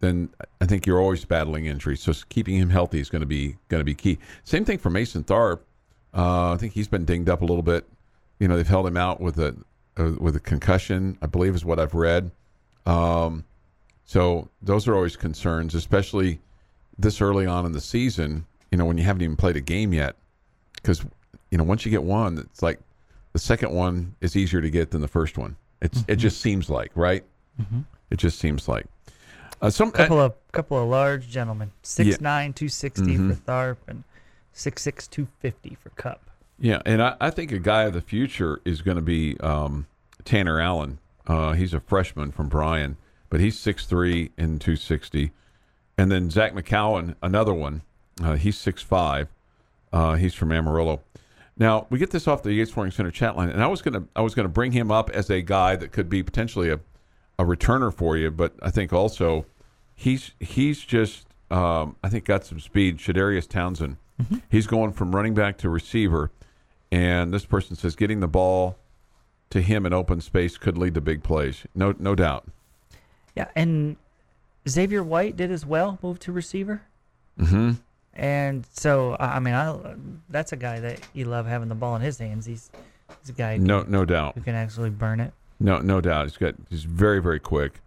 then 0.00 0.30
I 0.60 0.66
think 0.66 0.86
you're 0.86 1.00
always 1.00 1.24
battling 1.24 1.66
injuries. 1.66 2.00
So 2.00 2.12
keeping 2.28 2.56
him 2.56 2.70
healthy 2.70 3.00
is 3.00 3.10
going 3.10 3.20
to 3.20 3.26
be 3.26 3.56
going 3.68 3.80
to 3.80 3.84
be 3.84 3.94
key. 3.94 4.18
Same 4.44 4.64
thing 4.64 4.78
for 4.78 4.90
Mason 4.90 5.24
Tharp. 5.24 5.60
Uh, 6.14 6.52
I 6.52 6.56
think 6.56 6.72
he's 6.72 6.88
been 6.88 7.04
dinged 7.04 7.28
up 7.28 7.42
a 7.42 7.44
little 7.44 7.62
bit. 7.62 7.86
You 8.38 8.48
know, 8.48 8.56
they've 8.56 8.66
held 8.66 8.86
him 8.86 8.96
out 8.96 9.20
with 9.20 9.38
a 9.38 9.56
uh, 9.96 10.12
with 10.18 10.36
a 10.36 10.40
concussion, 10.40 11.18
I 11.20 11.26
believe, 11.26 11.54
is 11.54 11.64
what 11.64 11.78
I've 11.78 11.94
read. 11.94 12.30
Um, 12.86 13.44
so 14.04 14.48
those 14.62 14.88
are 14.88 14.94
always 14.94 15.16
concerns, 15.16 15.74
especially 15.74 16.40
this 16.98 17.20
early 17.20 17.46
on 17.46 17.66
in 17.66 17.72
the 17.72 17.80
season. 17.80 18.46
You 18.70 18.78
know, 18.78 18.84
when 18.84 18.96
you 18.98 19.04
haven't 19.04 19.22
even 19.22 19.36
played 19.36 19.56
a 19.56 19.60
game 19.60 19.92
yet, 19.92 20.16
because 20.74 21.04
you 21.50 21.58
know 21.58 21.64
once 21.64 21.84
you 21.84 21.90
get 21.90 22.02
one, 22.02 22.38
it's 22.38 22.62
like 22.62 22.78
the 23.32 23.38
second 23.38 23.72
one 23.72 24.14
is 24.20 24.36
easier 24.36 24.60
to 24.60 24.70
get 24.70 24.90
than 24.90 25.00
the 25.00 25.08
first 25.08 25.38
one. 25.38 25.56
It's 25.80 26.04
it 26.08 26.16
just 26.16 26.40
seems 26.40 26.68
like 26.70 26.90
right. 26.94 27.24
It 28.10 28.16
just 28.16 28.38
seems 28.38 28.68
like 28.68 28.86
uh, 29.60 29.70
some. 29.70 29.90
couple 29.90 30.20
of 30.20 30.34
couple 30.52 30.80
of 30.82 30.88
large 30.88 31.28
gentlemen, 31.28 31.70
six 31.82 32.08
Yeah. 32.10 32.16
nine, 32.20 32.52
two 32.52 32.68
sixty 32.68 33.16
for 33.16 33.34
Tharp, 33.34 33.76
and 33.86 34.04
six 34.52 34.82
six, 34.82 35.06
two 35.06 35.28
fifty 35.40 35.76
for 35.82 35.90
Cupp. 35.90 36.22
Yeah, 36.60 36.80
and 36.86 37.02
I, 37.02 37.16
I 37.20 37.30
think 37.30 37.52
a 37.52 37.58
guy 37.58 37.84
of 37.84 37.92
the 37.92 38.00
future 38.00 38.60
is 38.64 38.82
going 38.82 38.96
to 38.96 39.02
be 39.02 39.38
um, 39.40 39.86
Tanner 40.24 40.60
Allen. 40.60 40.98
Uh, 41.26 41.52
he's 41.52 41.74
a 41.74 41.80
freshman 41.80 42.32
from 42.32 42.48
Bryan, 42.48 42.96
but 43.30 43.40
he's 43.40 43.58
six 43.58 43.86
three 43.86 44.30
and 44.38 44.60
260. 44.60 45.30
And 45.96 46.10
then 46.12 46.30
Zach 46.30 46.54
McCowan, 46.54 47.16
another 47.22 47.52
one. 47.52 47.82
Uh, 48.22 48.34
he's 48.34 48.56
6'5. 48.56 49.26
Uh, 49.92 50.14
he's 50.14 50.32
from 50.32 50.52
Amarillo. 50.52 51.00
Now 51.58 51.86
we 51.90 51.98
get 51.98 52.10
this 52.10 52.28
off 52.28 52.42
the 52.42 52.52
Yates 52.52 52.70
Flooring 52.70 52.92
Center 52.92 53.10
chat 53.10 53.36
line, 53.36 53.50
and 53.50 53.62
I 53.62 53.66
was 53.66 53.82
gonna 53.82 54.04
I 54.14 54.20
was 54.20 54.34
gonna 54.34 54.48
bring 54.48 54.72
him 54.72 54.90
up 54.90 55.10
as 55.10 55.28
a 55.28 55.42
guy 55.42 55.76
that 55.76 55.92
could 55.92 56.08
be 56.08 56.22
potentially 56.22 56.70
a, 56.70 56.80
a 57.38 57.44
returner 57.44 57.92
for 57.92 58.16
you, 58.16 58.30
but 58.30 58.54
I 58.62 58.70
think 58.70 58.92
also 58.92 59.44
he's 59.94 60.32
he's 60.38 60.84
just 60.84 61.26
um, 61.50 61.96
I 62.02 62.08
think 62.08 62.24
got 62.24 62.44
some 62.44 62.60
speed. 62.60 62.98
Shadarius 62.98 63.48
Townsend, 63.48 63.96
he's 64.48 64.66
going 64.66 64.92
from 64.92 65.14
running 65.14 65.34
back 65.34 65.58
to 65.58 65.68
receiver, 65.68 66.30
and 66.92 67.34
this 67.34 67.44
person 67.44 67.74
says 67.74 67.96
getting 67.96 68.20
the 68.20 68.28
ball 68.28 68.78
to 69.50 69.60
him 69.60 69.84
in 69.84 69.92
open 69.92 70.20
space 70.20 70.58
could 70.58 70.78
lead 70.78 70.94
to 70.94 71.00
big 71.00 71.24
plays. 71.24 71.66
No 71.74 71.92
no 71.98 72.14
doubt. 72.14 72.46
Yeah, 73.34 73.48
and 73.56 73.96
Xavier 74.68 75.02
White 75.02 75.36
did 75.36 75.50
as 75.50 75.66
well, 75.66 75.98
moved 76.02 76.22
to 76.22 76.32
receiver. 76.32 76.82
hmm 77.36 77.72
And 78.18 78.66
so, 78.72 79.16
I 79.20 79.38
mean, 79.38 79.54
I 79.54 79.94
that's 80.28 80.52
a 80.52 80.56
guy 80.56 80.80
that 80.80 81.00
you 81.14 81.24
love 81.26 81.46
having 81.46 81.68
the 81.68 81.74
ball 81.76 81.94
in 81.96 82.02
his 82.02 82.18
hands. 82.18 82.44
He's 82.46 82.68
he's 83.20 83.30
a 83.30 83.32
guy 83.32 83.56
who, 83.56 83.62
No 83.64 83.82
no 83.82 84.04
doubt. 84.04 84.34
who 84.34 84.40
can 84.40 84.56
actually 84.56 84.90
burn 84.90 85.20
it. 85.20 85.32
No, 85.60 85.78
no 85.78 86.00
doubt. 86.00 86.24
He's 86.26 86.36
got 86.36 86.54
he's 86.68 86.82
very 86.82 87.22
very 87.22 87.38
quick, 87.38 87.80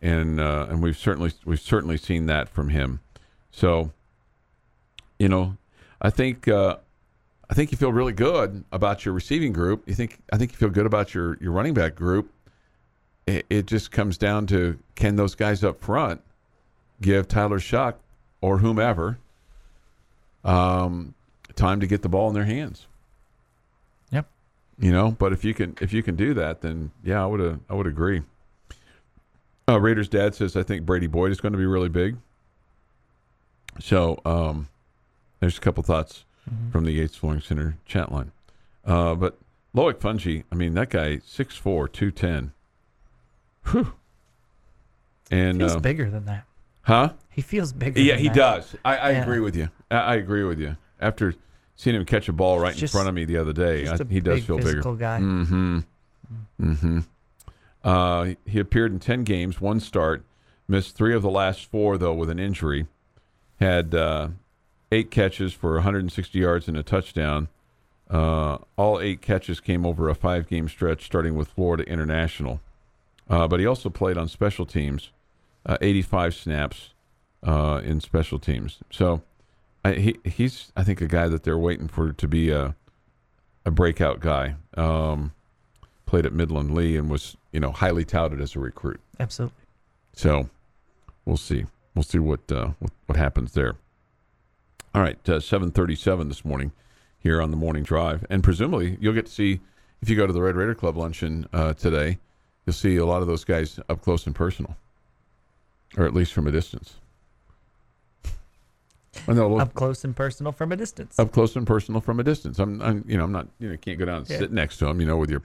and 0.00 0.38
uh, 0.38 0.66
and 0.70 0.82
we've 0.82 0.96
certainly 0.96 1.32
we've 1.44 1.60
certainly 1.60 1.96
seen 1.96 2.26
that 2.26 2.48
from 2.48 2.68
him. 2.68 3.00
So, 3.50 3.90
you 5.18 5.28
know, 5.28 5.56
I 6.00 6.10
think 6.10 6.46
uh, 6.46 6.76
I 7.50 7.54
think 7.54 7.72
you 7.72 7.76
feel 7.76 7.92
really 7.92 8.12
good 8.12 8.64
about 8.70 9.04
your 9.04 9.14
receiving 9.14 9.52
group. 9.52 9.82
You 9.88 9.94
think 9.94 10.20
I 10.32 10.38
think 10.38 10.52
you 10.52 10.58
feel 10.58 10.70
good 10.70 10.86
about 10.86 11.12
your 11.12 11.36
your 11.40 11.50
running 11.50 11.74
back 11.74 11.96
group. 11.96 12.30
It, 13.26 13.46
it 13.50 13.66
just 13.66 13.90
comes 13.90 14.16
down 14.16 14.46
to 14.48 14.78
can 14.94 15.16
those 15.16 15.34
guys 15.34 15.62
up 15.64 15.80
front 15.80 16.20
give 17.00 17.26
Tyler 17.26 17.58
Shough 17.58 17.94
or 18.40 18.58
whomever 18.58 19.18
um, 20.44 21.14
time 21.54 21.80
to 21.80 21.86
get 21.86 22.02
the 22.02 22.08
ball 22.08 22.28
in 22.28 22.34
their 22.34 22.44
hands. 22.44 22.86
Yep. 24.10 24.26
You 24.78 24.92
know, 24.92 25.10
but 25.12 25.32
if 25.32 25.44
you 25.44 25.54
can 25.54 25.76
if 25.80 25.92
you 25.92 26.02
can 26.02 26.16
do 26.16 26.34
that, 26.34 26.60
then 26.62 26.90
yeah, 27.04 27.22
I 27.22 27.26
would 27.26 27.60
I 27.68 27.74
would 27.74 27.86
agree. 27.86 28.22
Uh, 29.68 29.78
Raiders 29.80 30.08
dad 30.08 30.34
says 30.34 30.56
I 30.56 30.62
think 30.62 30.84
Brady 30.84 31.06
Boyd 31.06 31.30
is 31.30 31.40
going 31.40 31.52
to 31.52 31.58
be 31.58 31.66
really 31.66 31.88
big. 31.88 32.16
So 33.80 34.20
um, 34.24 34.68
there's 35.40 35.56
a 35.56 35.60
couple 35.60 35.82
thoughts 35.82 36.24
from 36.70 36.84
the 36.84 36.92
Yates 36.92 37.16
Flooring 37.16 37.40
Center 37.40 37.76
chat 37.86 38.10
line. 38.12 38.32
Uh, 38.84 39.14
but 39.14 39.38
Loic 39.74 39.94
Fouonji, 39.94 40.44
I 40.50 40.56
mean 40.56 40.74
that 40.74 40.90
guy 40.90 41.18
6'4", 41.18 41.90
210. 41.92 42.52
Whew. 43.70 43.92
And 45.30 45.58
Feels 45.58 45.76
uh, 45.76 45.78
bigger 45.80 46.10
than 46.10 46.26
that. 46.26 46.44
huh? 46.82 47.12
He 47.30 47.40
feels 47.40 47.72
bigger. 47.72 47.98
Yeah, 48.00 48.16
he 48.16 48.26
that. 48.28 48.34
does. 48.34 48.76
I, 48.84 48.96
I 48.96 49.10
Yeah. 49.12 49.22
agree 49.22 49.40
with 49.40 49.56
you. 49.56 49.70
I, 49.92 49.98
I 49.98 50.14
agree 50.16 50.44
with 50.44 50.58
you. 50.58 50.76
After 51.00 51.34
seeing 51.76 51.96
him 51.96 52.04
catch 52.04 52.28
a 52.28 52.32
ball 52.32 52.58
right 52.58 52.80
in 52.80 52.88
front 52.88 53.08
of 53.08 53.14
me 53.14 53.24
the 53.24 53.36
other 53.36 53.52
day, 53.52 53.88
I, 53.88 53.98
he 54.08 54.20
does 54.20 54.44
feel 54.44 54.58
bigger. 54.58 54.82
guy. 54.82 55.20
Mm-hmm. 55.20 55.78
Mm-hmm. 56.60 56.98
Uh, 57.84 58.34
he 58.46 58.58
appeared 58.58 58.92
in 58.92 59.00
ten 59.00 59.24
games, 59.24 59.60
one 59.60 59.80
start, 59.80 60.24
missed 60.68 60.96
three 60.96 61.14
of 61.14 61.22
the 61.22 61.30
last 61.30 61.64
four 61.66 61.98
though 61.98 62.14
with 62.14 62.30
an 62.30 62.38
injury. 62.38 62.86
Had 63.60 63.94
uh, 63.94 64.28
eight 64.90 65.10
catches 65.10 65.52
for 65.52 65.74
160 65.74 66.38
yards 66.38 66.68
and 66.68 66.76
a 66.76 66.82
touchdown. 66.82 67.48
Uh, 68.10 68.58
all 68.76 69.00
eight 69.00 69.22
catches 69.22 69.58
came 69.60 69.86
over 69.86 70.08
a 70.08 70.14
five-game 70.14 70.68
stretch, 70.68 71.04
starting 71.04 71.34
with 71.34 71.48
Florida 71.48 71.82
International. 71.84 72.60
Uh, 73.28 73.48
but 73.48 73.58
he 73.58 73.66
also 73.66 73.88
played 73.88 74.18
on 74.18 74.28
special 74.28 74.66
teams, 74.66 75.10
uh, 75.64 75.78
85 75.80 76.34
snaps 76.34 76.90
uh, 77.42 77.80
in 77.82 78.00
special 78.00 78.38
teams. 78.38 78.80
So 78.90 79.22
I, 79.84 79.92
he 79.94 80.18
he's 80.24 80.72
I 80.76 80.84
think 80.84 81.00
a 81.00 81.08
guy 81.08 81.28
that 81.28 81.42
they're 81.42 81.58
waiting 81.58 81.88
for 81.88 82.12
to 82.12 82.28
be 82.28 82.50
a 82.50 82.74
a 83.64 83.70
breakout 83.70 84.20
guy. 84.20 84.56
Um, 84.76 85.32
played 86.06 86.26
at 86.26 86.32
Midland 86.32 86.74
Lee 86.74 86.96
and 86.96 87.08
was 87.08 87.36
you 87.52 87.60
know 87.60 87.72
highly 87.72 88.04
touted 88.04 88.40
as 88.40 88.54
a 88.54 88.58
recruit. 88.58 89.00
Absolutely. 89.18 89.56
So 90.12 90.48
we'll 91.24 91.36
see. 91.36 91.64
We'll 91.94 92.02
see 92.02 92.18
what 92.18 92.50
uh, 92.52 92.70
what, 92.78 92.92
what 93.06 93.18
happens 93.18 93.52
there. 93.52 93.76
All 94.94 95.00
right, 95.00 95.26
uh, 95.28 95.40
seven 95.40 95.70
thirty-seven 95.70 96.28
this 96.28 96.44
morning 96.44 96.72
here 97.18 97.40
on 97.40 97.50
the 97.50 97.56
morning 97.56 97.82
drive, 97.82 98.26
and 98.28 98.44
presumably 98.44 98.98
you'll 99.00 99.14
get 99.14 99.26
to 99.26 99.32
see 99.32 99.60
if 100.02 100.10
you 100.10 100.16
go 100.16 100.26
to 100.26 100.32
the 100.32 100.42
Red 100.42 100.56
Raider 100.56 100.74
Club 100.74 100.96
luncheon 100.96 101.46
uh, 101.52 101.72
today. 101.72 102.18
You'll 102.66 102.74
see 102.74 102.96
a 102.96 103.06
lot 103.06 103.22
of 103.22 103.28
those 103.28 103.44
guys 103.44 103.80
up 103.88 104.02
close 104.02 104.26
and 104.26 104.34
personal, 104.34 104.76
or 105.96 106.04
at 106.04 106.14
least 106.14 106.32
from 106.32 106.46
a 106.46 106.52
distance. 106.52 106.96
They'll 109.26 109.50
look 109.50 109.60
Up 109.60 109.74
close 109.74 110.04
and 110.04 110.16
personal 110.16 110.52
from 110.52 110.72
a 110.72 110.76
distance. 110.76 111.18
up 111.18 111.32
close 111.32 111.54
and 111.54 111.66
personal 111.66 112.00
from 112.00 112.18
a 112.18 112.24
distance. 112.24 112.58
I'm, 112.58 112.80
I'm 112.80 113.04
you 113.06 113.16
know, 113.16 113.24
I'm 113.24 113.32
not, 113.32 113.46
you 113.58 113.68
know, 113.70 113.76
can't 113.76 113.98
go 113.98 114.04
down 114.06 114.18
and 114.18 114.30
Yeah. 114.30 114.38
sit 114.38 114.52
next 114.52 114.78
to 114.78 114.86
them, 114.86 115.00
you 115.00 115.06
know, 115.06 115.16
with 115.18 115.30
your 115.30 115.42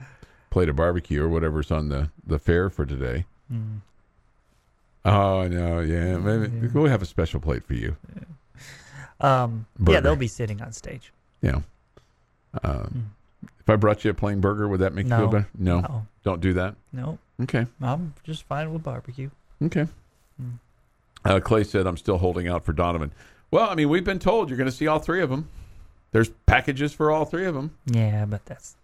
plate 0.50 0.68
of 0.68 0.76
barbecue 0.76 1.22
or 1.22 1.28
whatever's 1.28 1.70
on 1.70 1.88
the 1.90 2.10
the 2.26 2.38
fare 2.38 2.70
for 2.70 2.86
today. 2.86 3.26
Mm. 3.52 3.80
Oh 5.04 5.46
no, 5.48 5.80
yeah, 5.80 6.16
maybe 6.18 6.68
we'll 6.68 6.86
have 6.86 7.02
a 7.02 7.06
special 7.06 7.40
plate 7.40 7.64
for 7.64 7.74
you. 7.74 7.96
Um, 9.20 9.66
yeah, 9.86 10.00
they'll 10.00 10.16
be 10.16 10.28
sitting 10.28 10.62
on 10.62 10.72
stage. 10.72 11.12
Yeah. 11.42 11.60
Um, 12.64 13.10
If 13.60 13.68
I 13.68 13.76
brought 13.76 14.04
you 14.04 14.10
a 14.10 14.14
plain 14.14 14.40
burger, 14.40 14.66
would 14.68 14.80
that 14.80 14.94
make 14.94 15.04
you 15.06 15.10
feel 15.16 15.28
better? 15.28 15.48
No, 15.58 15.80
No, 15.80 16.06
don't 16.24 16.40
do 16.40 16.54
that. 16.54 16.74
no, 16.92 17.18
Okay, 17.42 17.66
I'm 17.82 18.14
just 18.24 18.44
fine 18.44 18.72
with 18.72 18.82
barbecue. 18.82 19.30
okay. 19.62 19.86
Hmm. 20.40 20.50
Uh, 21.24 21.40
Clay 21.40 21.64
said, 21.64 21.86
"I'm 21.86 21.96
still 21.98 22.18
holding 22.18 22.48
out 22.48 22.64
for 22.64 22.72
Donovan." 22.72 23.12
Well, 23.50 23.68
I 23.70 23.74
mean, 23.74 23.88
we've 23.88 24.04
been 24.04 24.18
told 24.18 24.48
you're 24.50 24.58
going 24.58 24.70
to 24.70 24.76
see 24.76 24.86
all 24.86 24.98
three 24.98 25.22
of 25.22 25.30
them. 25.30 25.48
There's 26.12 26.28
packages 26.46 26.92
for 26.92 27.10
all 27.10 27.24
three 27.24 27.46
of 27.46 27.54
them. 27.54 27.74
Yeah, 27.86 28.24
but 28.24 28.44
that's 28.46 28.76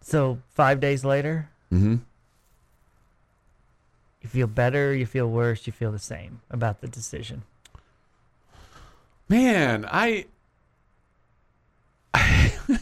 so. 0.00 0.38
Five 0.50 0.80
days 0.80 1.04
later, 1.04 1.48
Mm-hmm. 1.72 1.96
you 4.22 4.28
feel 4.28 4.46
better, 4.48 4.92
you 4.94 5.06
feel 5.06 5.28
worse, 5.30 5.66
you 5.66 5.72
feel 5.72 5.92
the 5.92 5.98
same 6.00 6.40
about 6.50 6.80
the 6.80 6.88
decision. 6.88 7.42
Man, 9.28 9.86
I 9.88 10.26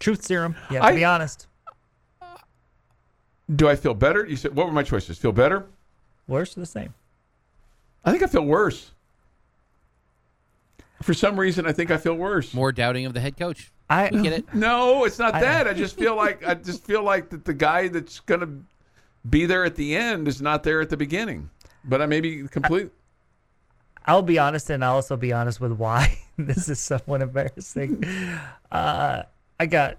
Truth 0.00 0.24
serum. 0.24 0.56
Yeah, 0.70 0.80
to 0.80 0.86
I- 0.86 0.94
be 0.94 1.04
honest. 1.04 1.46
do 3.54 3.68
I 3.68 3.76
feel 3.76 3.94
better? 3.94 4.26
You 4.26 4.36
said 4.36 4.54
what 4.56 4.66
were 4.66 4.72
my 4.72 4.82
choices? 4.82 5.18
Feel 5.18 5.32
better? 5.32 5.66
Worse 6.26 6.56
or 6.56 6.60
the 6.60 6.66
same. 6.66 6.94
I 8.04 8.10
think 8.10 8.22
I 8.22 8.26
feel 8.26 8.44
worse. 8.44 8.91
For 11.02 11.14
some 11.14 11.38
reason, 11.38 11.66
I 11.66 11.72
think 11.72 11.90
I 11.90 11.96
feel 11.96 12.14
worse. 12.14 12.54
More 12.54 12.72
doubting 12.72 13.06
of 13.06 13.14
the 13.14 13.20
head 13.20 13.36
coach. 13.36 13.70
I 13.90 14.08
We 14.12 14.22
get 14.22 14.32
it. 14.32 14.54
No, 14.54 15.04
it's 15.04 15.18
not 15.18 15.34
I- 15.34 15.40
that. 15.40 15.68
I 15.68 15.74
just 15.74 15.96
feel 15.98 16.14
like 16.16 16.46
I 16.46 16.54
just 16.54 16.84
feel 16.84 17.02
like 17.02 17.30
that 17.30 17.44
the 17.44 17.54
guy 17.54 17.88
that's 17.88 18.20
going 18.20 18.40
to 18.40 18.48
be 19.28 19.46
there 19.46 19.64
at 19.64 19.76
the 19.76 19.94
end 19.96 20.28
is 20.28 20.40
not 20.40 20.62
there 20.62 20.80
at 20.80 20.88
the 20.90 20.96
beginning. 20.96 21.50
But 21.84 22.00
I 22.00 22.06
may 22.06 22.20
be 22.20 22.46
complete. 22.48 22.90
I'll 24.06 24.22
be 24.22 24.38
honest, 24.38 24.68
and 24.70 24.84
I'll 24.84 24.94
also 24.96 25.16
be 25.16 25.32
honest 25.32 25.60
with 25.60 25.72
why 25.72 26.18
this 26.38 26.68
is 26.68 26.78
somewhat 26.80 27.22
embarrassing. 27.22 28.04
Uh, 28.70 29.22
I 29.60 29.66
got, 29.66 29.98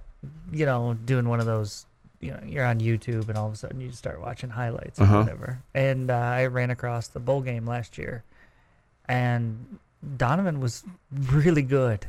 you 0.51 0.65
know, 0.65 0.93
doing 1.05 1.27
one 1.29 1.39
of 1.39 1.45
those. 1.45 1.85
You 2.19 2.31
know, 2.31 2.39
you're 2.45 2.65
on 2.65 2.79
YouTube, 2.79 3.27
and 3.29 3.37
all 3.37 3.47
of 3.47 3.53
a 3.53 3.57
sudden 3.57 3.81
you 3.81 3.91
start 3.91 4.21
watching 4.21 4.49
highlights 4.49 4.99
or 4.99 5.03
Uh-huh. 5.03 5.19
whatever. 5.19 5.59
And 5.73 6.09
uh, 6.09 6.15
I 6.15 6.45
ran 6.47 6.69
across 6.69 7.07
the 7.09 7.19
bowl 7.19 7.41
game 7.41 7.65
last 7.67 7.97
year, 7.97 8.23
and 9.07 9.77
Donovan 10.17 10.59
was 10.59 10.83
really 11.11 11.61
good. 11.61 12.07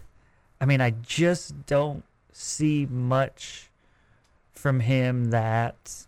I 0.61 0.67
mean, 0.67 0.81
I 0.81 0.91
just 0.91 1.67
don't 1.67 2.05
see 2.33 2.87
much 2.91 3.71
from 4.53 4.81
him 4.81 5.31
that. 5.31 6.07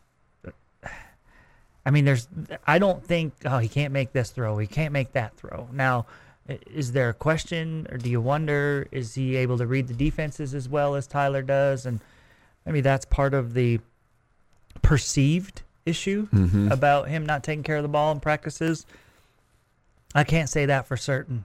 I 1.85 1.91
mean, 1.91 2.05
there's. 2.05 2.29
I 2.67 2.79
don't 2.79 3.05
think. 3.05 3.35
Oh, 3.45 3.59
he 3.59 3.69
can't 3.69 3.93
make 3.93 4.13
this 4.13 4.31
throw. 4.31 4.59
He 4.59 4.67
can't 4.67 4.93
make 4.93 5.13
that 5.13 5.37
throw. 5.37 5.69
Now, 5.73 6.07
is 6.49 6.93
there 6.93 7.09
a 7.09 7.15
question, 7.15 7.87
or 7.91 7.99
do 7.99 8.11
you 8.11 8.21
wonder? 8.21 8.89
Is 8.91 9.15
he 9.15 9.37
able 9.37 9.59
to 9.59 9.67
read 9.67 9.89
the 9.89 9.95
defenses 9.95 10.55
as 10.55 10.69
well 10.69 10.95
as 10.95 11.07
Tyler 11.07 11.43
does? 11.43 11.87
And 11.87 12.01
I 12.67 12.71
mean, 12.71 12.83
that's 12.83 13.05
part 13.05 13.35
of 13.35 13.55
the 13.55 13.81
perceived 14.83 15.63
issue 15.85 16.29
mm-hmm. 16.29 16.71
about 16.71 17.09
him 17.09 17.25
not 17.27 17.45
taking 17.45 17.63
care 17.63 17.77
of 17.77 17.83
the 17.83 17.89
ball 17.89 18.13
in 18.13 18.21
practices. 18.21 18.87
I 20.15 20.25
can't 20.25 20.49
say 20.49 20.67
that 20.67 20.87
for 20.87 20.97
certain. 20.97 21.45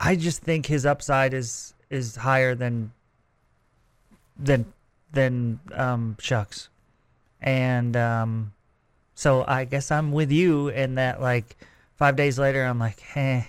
I 0.00 0.16
just 0.16 0.42
think 0.42 0.66
his 0.66 0.86
upside 0.86 1.34
is 1.34 1.74
is 1.90 2.16
higher 2.16 2.54
than 2.54 2.92
than 4.38 4.72
than 5.12 5.60
um, 5.74 6.16
Shough's, 6.18 6.70
and 7.42 7.94
um, 7.96 8.52
so 9.14 9.44
I 9.46 9.66
guess 9.66 9.90
I'm 9.90 10.10
with 10.12 10.32
you 10.32 10.68
in 10.68 10.94
that. 10.94 11.20
Like 11.20 11.56
five 11.96 12.16
days 12.16 12.38
later, 12.38 12.64
I'm 12.64 12.78
like, 12.78 13.00
hey, 13.00 13.46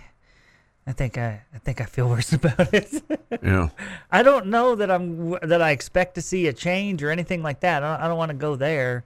I 0.85 0.91
think 0.91 1.17
I 1.17 1.41
I 1.53 1.57
think 1.59 1.79
I 1.79 1.85
feel 1.85 2.09
worse 2.15 2.33
about 2.33 2.73
it. 2.73 3.01
Yeah. 3.41 3.69
I 4.11 4.21
don't 4.21 4.47
know 4.47 4.75
that 4.75 4.91
I'm 4.91 5.31
that 5.43 5.61
I 5.61 5.71
expect 5.71 6.15
to 6.15 6.21
see 6.21 6.47
a 6.47 6.53
change 6.53 7.01
or 7.01 7.11
anything 7.11 7.41
like 7.41 7.61
that. 7.61 7.81
I 7.81 7.95
don't, 7.95 8.05
I 8.05 8.07
don't 8.09 8.17
want 8.17 8.31
to 8.31 8.37
go 8.37 8.57
there. 8.57 9.05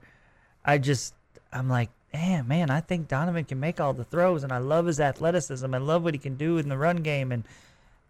I 0.64 0.78
just 0.78 1.14
I'm 1.52 1.68
like, 1.68 1.90
man, 2.16 2.48
man, 2.48 2.70
I 2.70 2.80
think 2.80 3.08
Donovan 3.08 3.44
can 3.44 3.60
make 3.60 3.80
all 3.80 3.92
the 3.92 4.04
throws, 4.04 4.42
and 4.42 4.52
I 4.52 4.58
love 4.58 4.86
his 4.86 5.00
athleticism. 5.00 5.74
I 5.74 5.78
love 5.78 6.02
what 6.02 6.14
he 6.14 6.18
can 6.18 6.36
do 6.36 6.56
in 6.58 6.68
the 6.68 6.78
run 6.78 6.98
game, 6.98 7.30
and 7.30 7.44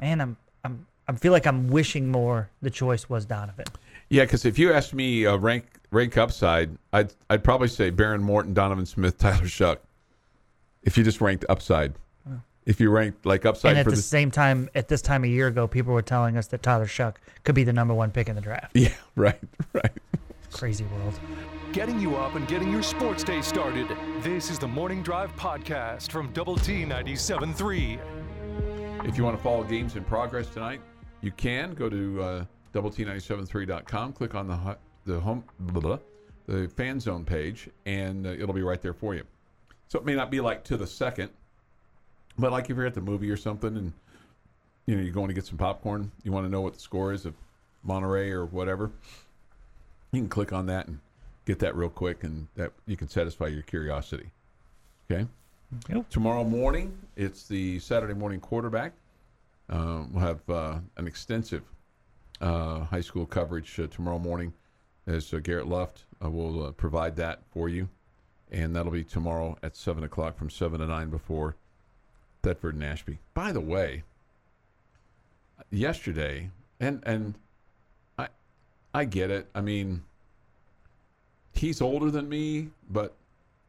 man, 0.01 0.21
I'm 0.21 0.37
I'm 0.65 0.87
I 1.09 1.13
feel 1.15 1.33
like 1.33 1.47
I'm 1.47 1.69
wishing 1.69 2.11
more 2.11 2.49
the 2.63 2.71
choice 2.71 3.09
was 3.09 3.25
Donovan. 3.25 3.67
Yeah, 4.09 4.25
because 4.25 4.45
if 4.45 4.59
you 4.59 4.73
asked 4.73 4.95
me 4.95 5.27
uh, 5.27 5.37
rank 5.37 5.67
rank 5.91 6.17
upside, 6.17 6.71
I'd 6.93 7.13
I'd 7.29 7.43
probably 7.43 7.69
say 7.69 7.91
Behren 7.91 8.21
Morton, 8.21 8.55
Donovan 8.55 8.87
Smith, 8.87 9.19
Tyler 9.25 9.47
Shough. 9.47 9.79
If 10.83 10.97
you 10.97 11.03
just 11.03 11.21
ranked 11.21 11.45
upside, 11.49 11.95
if 12.65 12.81
you 12.81 12.91
ranked 12.91 13.27
like 13.27 13.45
upside 13.45 13.71
and 13.71 13.79
at 13.79 13.85
for 13.85 13.91
the 13.91 13.97
the 13.97 14.03
same 14.03 14.31
time, 14.31 14.69
at 14.75 14.87
this 14.89 15.03
time 15.03 15.25
a 15.25 15.29
year 15.29 15.49
ago, 15.49 15.67
people 15.67 15.93
were 15.93 16.03
telling 16.03 16.37
us 16.37 16.49
that 16.49 16.63
Tyler 16.63 16.87
Shough 16.87 17.15
could 17.43 17.55
be 17.55 17.65
the 17.65 17.73
number 17.73 17.95
one 17.95 18.13
pick 18.13 18.29
in 18.29 18.37
the 18.37 18.41
draft. 18.41 18.71
yeah, 18.75 18.93
right, 19.17 19.41
right. 19.73 19.93
Crazy 20.53 20.85
world. 20.85 21.19
Getting 21.73 22.01
you 22.01 22.17
up 22.17 22.35
and 22.37 22.47
getting 22.49 22.71
your 22.71 22.83
sports 22.83 23.23
day 23.23 23.43
started. 23.43 23.89
This 24.21 24.51
is 24.51 24.59
the 24.59 24.69
Morning 24.69 25.03
Drive 25.03 25.35
Podcast 25.37 26.11
from 26.11 26.33
Double 26.33 26.57
T 26.57 26.85
97.3. 26.85 27.99
If 29.07 29.19
you 29.19 29.25
want 29.25 29.37
to 29.37 29.43
follow 29.43 29.63
games 29.65 29.95
in 29.97 30.05
progress 30.05 30.49
tonight, 30.49 30.81
you 31.21 31.31
can 31.33 31.75
go 31.75 31.91
to 31.91 32.23
uh, 32.23 32.45
double 32.73 32.91
T973.com, 32.91 34.13
click 34.15 34.35
on 34.35 34.47
the 34.47 34.79
the 35.05 35.21
home 35.21 35.45
blah, 35.61 35.81
blah, 35.81 35.99
the 36.47 36.69
fan 36.69 36.99
zone 36.99 37.25
page, 37.25 37.69
and 37.85 38.27
uh, 38.27 38.31
it'll 38.31 38.55
be 38.55 38.63
right 38.63 38.81
there 38.81 38.95
for 38.95 39.15
you. 39.15 39.25
So 39.89 39.99
it 39.99 40.05
may 40.05 40.15
not 40.15 40.31
be 40.31 40.41
like 40.41 40.65
to 40.65 40.77
the 40.77 40.87
second, 40.87 41.31
but 42.39 42.53
like 42.53 42.71
if 42.71 42.77
you're 42.77 42.87
at 42.87 42.95
the 42.95 43.01
movie 43.01 43.31
or 43.31 43.37
something, 43.37 43.77
and 43.77 43.93
you 44.87 44.97
know 44.97 45.03
you're 45.03 45.13
going 45.13 45.29
to 45.29 45.35
get 45.35 45.45
some 45.45 45.59
popcorn, 45.59 46.11
you 46.23 46.33
want 46.33 46.47
to 46.47 46.51
know 46.51 46.63
what 46.63 46.75
the 46.75 46.81
score 46.81 47.13
is 47.13 47.27
of 47.27 47.35
Monterey 47.83 48.31
or 48.31 48.47
whatever, 48.47 48.91
you 50.13 50.21
can 50.21 50.29
click 50.29 50.53
on 50.53 50.67
that 50.67 50.87
and 50.89 51.01
get 51.47 51.61
that 51.61 51.75
real 51.75 51.89
quick, 51.89 52.25
and 52.25 52.49
that 52.57 52.73
you 52.87 52.97
can 52.97 53.09
satisfy 53.09 53.47
your 53.47 53.63
curiosity. 53.63 54.31
Okay. 55.11 55.27
Yep. 55.89 56.11
Tomorrow 56.11 56.45
morning, 56.45 56.97
it's 57.17 57.49
the 57.49 57.79
Saturday 57.79 58.15
morning 58.15 58.41
quarterback. 58.41 58.93
Uh, 59.71 60.05
we'll 60.13 60.23
have 60.25 60.49
uh, 60.51 60.79
an 60.97 61.07
extensive 61.07 61.63
uh, 62.41 62.81
high 62.81 63.01
school 63.01 63.27
coverage 63.27 63.79
uh, 63.81 63.87
tomorrow 63.87 64.19
morning 64.19 64.53
as 65.07 65.33
uh, 65.33 65.39
Garrett 65.39 65.67
Luft 65.67 66.05
uh, 66.25 66.31
will 66.31 66.67
uh, 66.67 66.71
provide 66.73 67.17
that 67.17 67.41
for 67.51 67.69
you. 67.69 67.89
And 68.51 68.77
that'll 68.77 68.93
be 68.93 69.05
tomorrow 69.05 69.57
at 69.63 69.77
7 69.77 70.05
o'clock 70.05 70.37
from 70.37 70.51
7 70.51 70.79
to 70.79 70.87
9 70.87 71.11
before 71.11 71.57
Thetford 72.43 72.75
and 72.75 72.85
Ashby. 72.85 73.19
By 73.35 73.51
the 73.51 73.61
way, 73.61 74.05
yesterday, 75.71 76.51
and, 76.79 77.03
and 77.05 77.35
I, 78.19 78.29
I 78.95 79.05
get 79.05 79.31
it. 79.31 79.49
I 79.53 79.63
mean, 79.63 80.05
he's 81.59 81.81
older 81.81 82.11
than 82.11 82.29
me, 82.29 82.69
but 82.91 83.15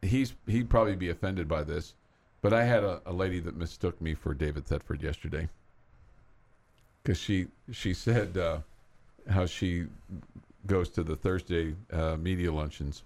he's 0.02 0.34
he'd 0.48 0.70
probably 0.70 0.96
be 0.96 1.10
offended 1.10 1.48
by 1.48 1.64
this. 1.64 1.94
But 2.42 2.54
I 2.54 2.64
had 2.64 2.84
a, 2.84 3.02
a 3.06 3.12
lady 3.14 3.40
that 3.42 3.58
mistook 3.58 4.00
me 4.00 4.14
for 4.14 4.34
David 4.34 4.66
Thetford 4.66 5.02
yesterday 5.02 5.50
because 7.04 7.18
she 7.20 7.48
she 7.72 7.94
said 7.94 8.38
uh, 8.38 8.60
how 9.30 9.46
she 9.46 9.86
goes 10.66 10.90
to 10.90 11.04
the 11.04 11.16
Thursday 11.16 11.74
uh, 11.92 12.18
media 12.18 12.52
luncheons 12.52 13.04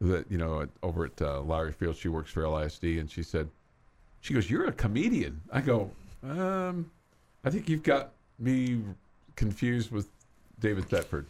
that 0.00 0.30
you 0.30 0.38
know 0.38 0.62
at- 0.62 0.68
over 0.82 1.06
at 1.06 1.20
uh, 1.22 1.40
Lowrey 1.40 1.74
Field. 1.74 1.96
She 1.96 2.08
works 2.08 2.30
for 2.30 2.42
LISD, 2.42 3.00
and 3.00 3.10
she 3.10 3.22
said 3.22 3.48
she 4.20 4.34
goes, 4.34 4.50
"You're 4.50 4.66
a 4.66 4.72
comedian." 4.72 5.40
I 5.52 5.60
go, 5.60 5.90
um, 6.22 6.90
"I 7.44 7.50
think 7.50 7.68
you've 7.68 7.82
got 7.82 8.12
me 8.38 8.80
confused 9.34 9.90
with 9.90 10.08
David 10.60 10.88
Thetford." 10.88 11.26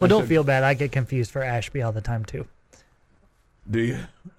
Well, 0.00 0.06
I 0.06 0.08
don't 0.08 0.22
said- 0.22 0.28
feel 0.28 0.44
bad. 0.44 0.62
I 0.62 0.74
get 0.74 0.92
confused 0.92 1.30
for 1.30 1.42
Ashby 1.42 1.82
all 1.82 1.92
the 1.92 2.00
time 2.00 2.24
too. 2.24 2.46
Do 3.70 3.80
you? 3.80 3.98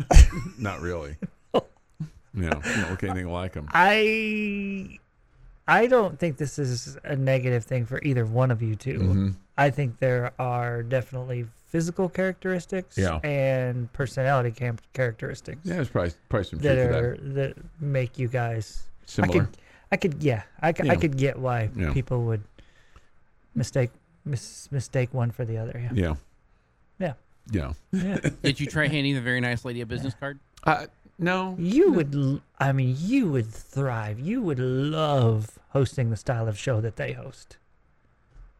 Not 0.57 0.81
really. 0.81 1.15
Yeah, 2.33 2.43
you 2.43 2.49
don't 2.81 2.89
look 2.91 3.03
anything 3.03 3.31
like 3.31 3.55
him. 3.55 3.67
I 3.71 4.99
I 5.67 5.87
don't 5.87 6.19
think 6.19 6.37
this 6.37 6.59
is 6.59 6.95
a 7.03 7.15
negative 7.15 7.63
thing 7.63 7.87
for 7.87 7.99
either 8.03 8.25
one 8.27 8.51
of 8.51 8.61
you 8.61 8.75
2 8.75 8.99
Mhm. 8.99 9.33
I 9.57 9.71
think 9.71 9.97
there 9.97 10.31
are 10.37 10.83
definitely 10.83 11.47
physical 11.65 12.07
characteristics 12.09 12.95
Yeah. 12.95 13.17
and 13.23 13.91
personality 13.91 14.51
cam- 14.51 14.77
characteristics 14.93 15.61
Yeah, 15.63 15.75
there's 15.77 15.89
probably 15.89 16.11
probably 16.29 16.43
some 16.49 16.59
that 16.59 16.75
truth 16.75 16.91
to 16.91 16.97
are 16.99 17.17
that. 17.17 17.33
that 17.57 17.81
make 17.81 18.19
you 18.19 18.27
guys 18.27 18.83
Similar. 19.07 19.33
I 19.33 19.45
could 19.45 19.57
I 19.93 19.97
could 19.97 20.23
yeah 20.23 20.43
I 20.61 20.73
could, 20.73 20.89
I 20.89 20.93
Yeah. 20.93 20.99
could 20.99 21.17
get 21.17 21.39
why 21.39 21.71
Yeah. 21.75 21.91
people 21.91 22.21
would 22.25 22.43
mistake 23.55 23.89
mis- 24.27 24.67
mistake 24.71 25.13
one 25.13 25.31
for 25.31 25.45
the 25.45 25.57
other. 25.57 25.89
Yeah. 25.93 26.13
Yeah. 26.99 27.13
Yeah. 27.51 27.73
Yeah. 27.91 28.03
Yeah. 28.23 28.29
Did 28.43 28.59
you 28.59 28.67
try 28.67 28.87
handing 28.87 29.15
the 29.15 29.21
very 29.21 29.39
nice 29.41 29.63
lady 29.65 29.81
a 29.81 29.85
business 29.85 30.13
card? 30.19 30.39
Uh, 30.63 30.87
no. 31.19 31.55
You 31.59 31.91
would, 31.93 32.13
l- 32.13 32.41
I 32.59 32.71
mean, 32.71 32.95
you 32.99 33.29
would 33.31 33.47
thrive. 33.47 34.19
You 34.19 34.41
would 34.41 34.59
love 34.59 35.57
hosting 35.69 36.09
the 36.09 36.17
style 36.17 36.47
of 36.47 36.57
show 36.57 36.81
that 36.81 36.95
they 36.97 37.13
host. 37.13 37.57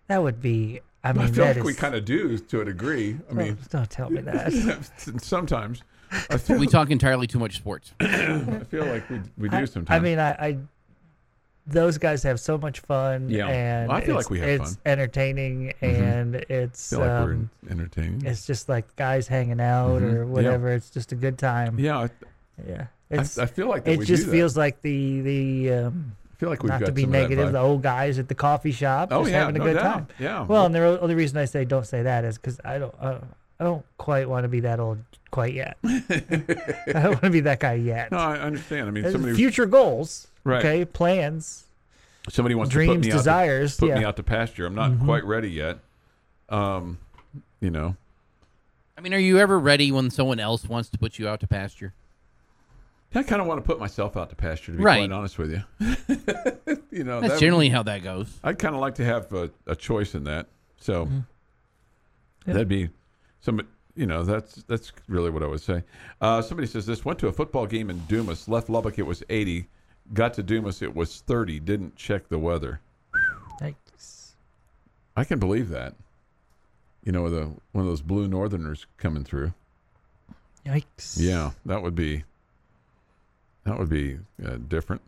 That 0.08 0.24
would 0.24 0.42
be, 0.42 0.80
I 1.04 1.10
I, 1.10 1.14
mean, 1.14 1.28
feel 1.34 1.46
that 1.46 1.58
like 1.58 1.66
we 1.66 1.74
kind 1.74 1.96
of 1.96 2.06
do 2.06 2.38
to 2.38 2.62
a 2.62 2.66
degree. 2.66 3.18
I 3.30 3.34
don't- 3.34 3.38
mean, 3.38 3.58
don't 3.70 3.90
tell 3.90 4.10
me 4.10 4.22
that. 4.22 5.18
sometimes 5.22 5.82
We 6.50 6.68
talk 6.68 6.90
entirely 6.90 7.28
too 7.28 7.40
much 7.40 7.58
sports. 7.58 7.92
I 8.00 8.62
feel 8.70 8.86
like 8.86 9.10
we 9.10 9.20
we 9.38 9.50
do 9.50 9.58
I- 9.58 9.66
sometimes. 9.66 9.98
I 9.98 10.00
mean, 10.02 10.20
I, 10.20 10.32
I, 10.32 10.58
those 11.68 11.98
guys 11.98 12.24
have 12.24 12.40
so 12.40 12.58
much 12.58 12.80
fun. 12.80 13.30
Yeah. 13.30 13.48
and 13.48 13.90
Well, 13.90 13.98
I 13.98 14.02
feel 14.02 14.16
like 14.16 14.30
we 14.30 14.40
have 14.40 14.50
it's 14.50 14.64
fun. 14.64 14.70
Mm-hmm. 14.74 14.90
entertaining, 14.90 15.74
and 15.82 16.36
it's 16.36 16.90
feel 16.90 17.00
like 17.00 17.10
um, 17.10 17.50
we're 17.64 17.72
entertaining. 17.72 18.26
it's 18.26 18.46
just 18.48 18.70
like 18.70 18.96
guys 18.96 19.28
hanging 19.28 19.60
out 19.60 20.02
Mhm. 20.02 20.14
or 20.14 20.18
Yeah. 20.20 20.24
whatever. 20.24 20.70
It's 20.70 20.90
just 20.90 21.12
a 21.12 21.16
good 21.16 21.38
time. 21.38 21.78
yeah, 21.80 21.98
I, 22.00 22.10
Yeah, 22.68 22.86
I, 23.12 23.16
it's 23.16 23.38
I 23.38 23.46
feel 23.46 23.68
like 23.68 23.84
that 23.86 23.92
it 24.02 24.06
just 24.06 24.28
feels 24.28 24.56
like 24.58 24.82
the 24.82 25.22
the 25.22 25.74
um, 25.74 26.16
I 26.32 26.36
feel 26.40 26.50
like 26.50 26.62
we've 26.64 26.70
not 26.70 26.80
got 26.82 26.86
to 26.88 26.92
be 26.92 27.06
negative, 27.06 27.52
the 27.52 27.60
old 27.60 27.82
guys 27.82 28.20
at 28.20 28.28
the 28.30 28.36
coffee 28.36 28.72
shop 28.72 29.10
oh 29.12 29.22
just 29.24 29.32
yeah, 29.32 29.40
having 29.40 29.56
a 29.56 29.60
no 29.60 29.66
good 29.66 29.74
doubt. 29.74 29.84
time. 29.84 30.08
Yeah. 30.20 30.46
Well, 30.46 30.66
and 30.68 30.74
the 30.76 31.00
only 31.02 31.16
reason 31.16 31.38
I 31.38 31.46
say 31.46 31.66
don't 31.66 31.86
say 31.86 32.04
that 32.04 32.24
is 32.26 32.38
because 32.38 32.60
I 32.64 32.78
don't, 32.78 32.94
uh, 33.00 33.20
I 33.60 33.64
don't 33.64 33.84
quite 33.98 34.30
want 34.30 34.44
to 34.44 34.48
be 34.48 34.60
that 34.62 34.80
old 34.80 35.00
quite 35.32 35.54
yet. 35.56 35.78
I 35.84 35.98
don't 36.94 37.06
want 37.06 37.22
to 37.24 37.30
be 37.32 37.40
that 37.42 37.60
guy 37.60 37.74
yet. 37.74 38.12
no, 38.12 38.20
I 38.20 38.38
understand. 38.40 38.88
I 38.88 38.92
mean, 38.92 39.12
somebody 39.12 39.34
Future 39.36 39.66
goals, 39.66 40.28
Right. 40.48 40.60
okay, 40.66 40.86
plans, 40.86 41.66
somebody 42.30 42.56
wants 42.56 42.72
to 42.72 42.78
put 42.78 42.86
dreams, 42.86 43.06
me 43.06 43.12
out 43.12 43.16
to- 43.16 43.18
desires. 43.18 43.78
put 43.78 43.90
yeah, 43.90 44.00
me 44.00 44.06
out 44.06 44.16
to 44.18 44.24
pasture. 44.24 44.66
I'm 44.66 44.76
not 44.76 44.92
Mhm. 44.92 45.04
quite 45.06 45.26
ready 45.26 45.50
yet. 45.52 45.80
Um, 46.50 46.98
you 47.60 47.70
know, 47.70 47.96
I 48.98 49.02
mean, 49.02 49.14
are 49.14 49.20
you 49.20 49.38
ever 49.40 49.60
ready 49.60 49.92
when 49.92 50.10
someone 50.10 50.40
else 50.40 50.66
wants 50.66 50.90
to 50.90 50.98
put 50.98 51.20
you 51.20 51.28
out 51.28 51.40
to 51.42 51.48
pasture? 51.48 51.94
I 53.16 53.24
kind 53.24 53.42
of 53.42 53.48
want 53.48 53.62
to 53.62 53.66
put 53.66 53.80
myself 53.80 54.16
out 54.16 54.30
to 54.30 54.36
pasture. 54.36 54.72
To 54.74 54.78
be 54.78 54.84
Right. 54.84 55.00
quite 55.10 55.12
honest 55.12 55.38
with 55.40 55.52
you, 55.52 55.64
you 56.92 57.04
know, 57.04 57.20
That's 57.20 57.34
that- 57.34 57.40
generally 57.40 57.70
how 57.70 57.84
that 57.84 58.04
goes. 58.04 58.40
I'd 58.44 58.60
kind 58.60 58.76
of 58.76 58.82
like 58.82 58.96
to 58.96 59.06
have 59.06 59.32
a, 59.34 59.50
a 59.66 59.76
choice 59.76 60.14
in 60.16 60.24
that. 60.26 60.48
So 60.80 61.06
Mm-hmm. 61.06 61.20
Yeah. 62.48 62.54
that'd 62.54 62.68
be 62.68 62.90
some. 63.42 63.62
You 63.96 64.06
know, 64.06 64.24
that's 64.24 64.62
that's 64.68 64.92
really 65.08 65.32
what 65.32 65.42
I 65.42 65.48
would 65.48 65.62
say. 65.62 65.84
Uh, 66.22 66.42
somebody 66.44 66.68
says 66.68 66.86
this 66.86 67.04
went 67.04 67.18
to 67.20 67.28
a 67.28 67.32
football 67.34 67.66
game 67.66 67.90
in 67.90 67.98
Dumas. 68.08 68.48
Left 68.48 68.70
Lubbock, 68.70 69.00
it 69.00 69.04
was 69.08 69.24
80. 69.30 69.68
Got 70.14 70.34
to 70.36 70.44
Dumas, 70.44 70.82
it 70.82 70.96
was 70.96 71.22
30. 71.22 71.60
Didn't 71.60 71.96
check 71.96 72.30
the 72.30 72.40
weather. 72.40 72.80
Yikes. 73.62 74.34
I 75.16 75.24
can 75.24 75.40
believe 75.40 75.70
that. 75.70 75.96
You 77.04 77.12
know, 77.12 77.30
the 77.30 77.46
one 77.72 77.84
of 77.84 77.86
those 77.86 78.02
blue 78.02 78.28
northerners 78.28 78.86
coming 78.98 79.24
through. 79.24 79.54
Yikes. 80.66 81.16
Yeah, 81.18 81.52
that 81.66 81.82
would 81.82 81.96
be 81.96 82.24
that 83.64 83.78
would 83.78 83.90
be 83.90 84.18
uh, 84.46 84.58
different. 84.68 85.02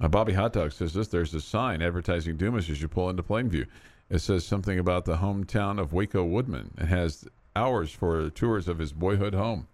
Uh, 0.00 0.08
Bobby 0.08 0.32
Hot 0.32 0.52
Dog 0.52 0.72
says 0.72 0.94
this. 0.94 1.08
There's 1.08 1.34
a 1.34 1.40
sign 1.40 1.82
advertising 1.82 2.36
Dumas 2.36 2.68
as 2.70 2.80
you 2.80 2.88
pull 2.88 3.10
into 3.10 3.22
Plainview. 3.22 3.66
It 4.10 4.18
says 4.18 4.44
something 4.44 4.78
about 4.78 5.04
the 5.04 5.16
hometown 5.16 5.80
of 5.80 5.92
Waco 5.92 6.24
Woodman. 6.24 6.72
It 6.78 6.86
has 6.86 7.26
hours 7.54 7.90
for 7.90 8.28
tours 8.30 8.68
of 8.68 8.78
his 8.78 8.92
boyhood 8.92 9.34
home. 9.34 9.68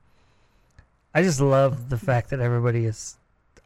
I 1.14 1.22
just 1.22 1.40
love 1.40 1.88
the 1.88 1.98
fact 1.98 2.30
that 2.30 2.40
everybody 2.40 2.84
is. 2.84 3.16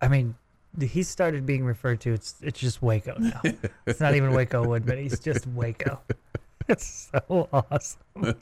I 0.01 0.09
mean, 0.09 0.35
he 0.81 1.03
started 1.03 1.45
being 1.47 1.65
referred 1.65 2.01
to. 2.03 2.13
It's 2.13 2.37
it's 2.43 2.59
just 2.61 2.83
Waco 2.83 3.17
now. 3.19 3.41
it's 3.87 4.01
not 4.01 4.15
even 4.15 4.33
Waco 4.33 4.67
Wood, 4.67 4.87
but 4.87 4.99
he's 4.99 5.19
just 5.21 5.47
Waco. 5.47 6.01
It's 6.69 7.11
so 7.13 7.49
awesome. 7.53 7.99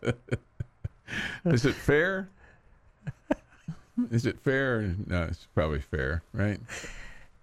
Is 1.46 1.64
it 1.64 1.74
fair? 1.74 2.28
Is 4.10 4.26
it 4.26 4.38
fair? 4.40 4.94
No, 5.06 5.22
it's 5.22 5.46
probably 5.54 5.80
fair, 5.80 6.22
right? 6.34 6.60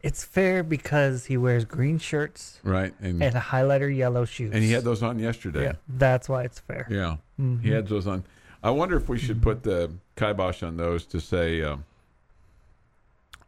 It's 0.04 0.24
fair 0.24 0.62
because 0.64 1.26
he 1.26 1.36
wears 1.36 1.66
green 1.66 1.98
shirts 1.98 2.60
Right, 2.64 2.94
and 3.02 3.22
and 3.24 3.34
highlighter 3.36 3.94
yellow 3.94 4.24
shoes. 4.26 4.52
and 4.54 4.64
he 4.64 4.72
had 4.72 4.84
those 4.84 5.02
on 5.02 5.18
yesterday. 5.18 5.64
Yeah, 5.64 5.74
that's 5.90 6.30
why 6.30 6.44
it's 6.44 6.60
fair. 6.60 6.86
Yeah, 6.92 7.18
Mhm. 7.42 7.64
he 7.64 7.72
had 7.72 7.88
those 7.88 8.06
on. 8.06 8.24
I 8.64 8.70
wonder 8.70 8.96
if 8.98 9.10
we 9.10 9.18
should 9.18 9.42
put 9.42 9.64
the 9.64 9.92
kibosh 10.16 10.62
on 10.62 10.78
those 10.78 11.06
to 11.08 11.20
say, 11.20 11.64
um, 11.64 11.84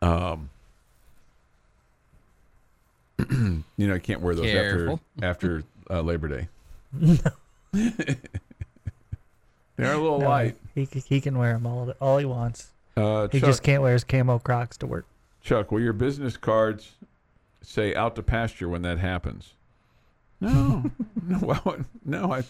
um, 0.02 0.50
you 3.78 3.88
know, 3.88 3.96
I 3.96 4.00
can't 4.00 4.22
wear 4.22 4.36
those 4.36 4.46
Careful. 4.46 5.00
after 5.22 5.58
after 5.60 5.64
uh, 5.90 6.02
Labor 6.02 6.28
Day. 6.28 6.48
No. 7.74 7.84
They're 9.78 9.94
a 9.94 9.98
little 9.98 10.20
No, 10.20 10.28
light. 10.28 10.56
He 10.76 10.86
c- 10.86 11.04
he 11.08 11.22
can 11.22 11.38
wear 11.38 11.54
them 11.54 11.66
all 11.66 11.94
all 12.02 12.18
he 12.18 12.26
wants. 12.26 12.72
Uh, 12.98 13.28
He 13.32 13.40
Chuck, 13.40 13.48
just 13.48 13.64
can't 13.64 13.82
wear 13.82 13.94
his 13.94 14.04
camo 14.04 14.40
Crocs 14.40 14.76
to 14.78 14.88
work. 14.88 15.06
Chuck, 15.42 15.72
will 15.72 15.80
your 15.80 15.94
business 15.94 16.36
cards 16.36 16.94
say 17.62 17.96
"out 17.96 18.16
to 18.16 18.24
pasture" 18.24 18.68
when 18.68 18.82
that 18.82 18.98
happens? 19.00 19.54
No, 20.42 20.92
no, 21.28 21.38
why 21.38 21.60
would, 21.66 21.86
no. 22.06 22.34
I, 22.34 22.44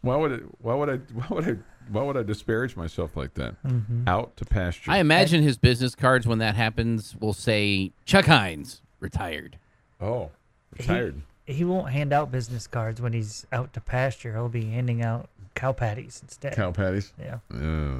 why 0.00 0.16
would 0.16 0.32
it? 0.32 0.42
Why 0.60 0.74
would 0.74 0.88
I? 0.88 0.96
Why 1.12 1.26
would 1.30 1.48
I? 1.48 1.56
Why 1.90 2.02
would 2.02 2.16
I 2.16 2.22
disparage 2.22 2.76
myself 2.76 3.16
like 3.16 3.34
that? 3.34 3.62
Mm-hmm. 3.64 4.06
Out 4.08 4.36
to 4.38 4.44
pasture. 4.44 4.90
I 4.90 4.98
imagine 4.98 5.42
his 5.42 5.58
business 5.58 5.94
cards 5.94 6.26
when 6.26 6.38
that 6.38 6.54
happens 6.54 7.16
will 7.20 7.32
say 7.32 7.92
Chuck 8.06 8.26
Heinz 8.26 8.80
retired. 9.02 9.58
oh, 10.00 10.30
retired. 10.78 11.20
He 11.44 11.64
won't 11.64 11.90
hand 11.90 12.12
out 12.12 12.30
business 12.30 12.66
cards 12.68 13.00
when 13.00 13.12
he's 13.12 13.46
out 13.52 13.72
to 13.74 13.80
pasture. 13.80 14.32
He'll 14.32 14.48
be 14.48 14.64
handing 14.66 15.02
out 15.02 15.28
cow 15.54 15.72
patties 15.72 16.20
instead. 16.22 16.54
Cow 16.54 16.70
patties. 16.70 17.12
Yeah. 17.20 17.38
Uh, 17.52 17.98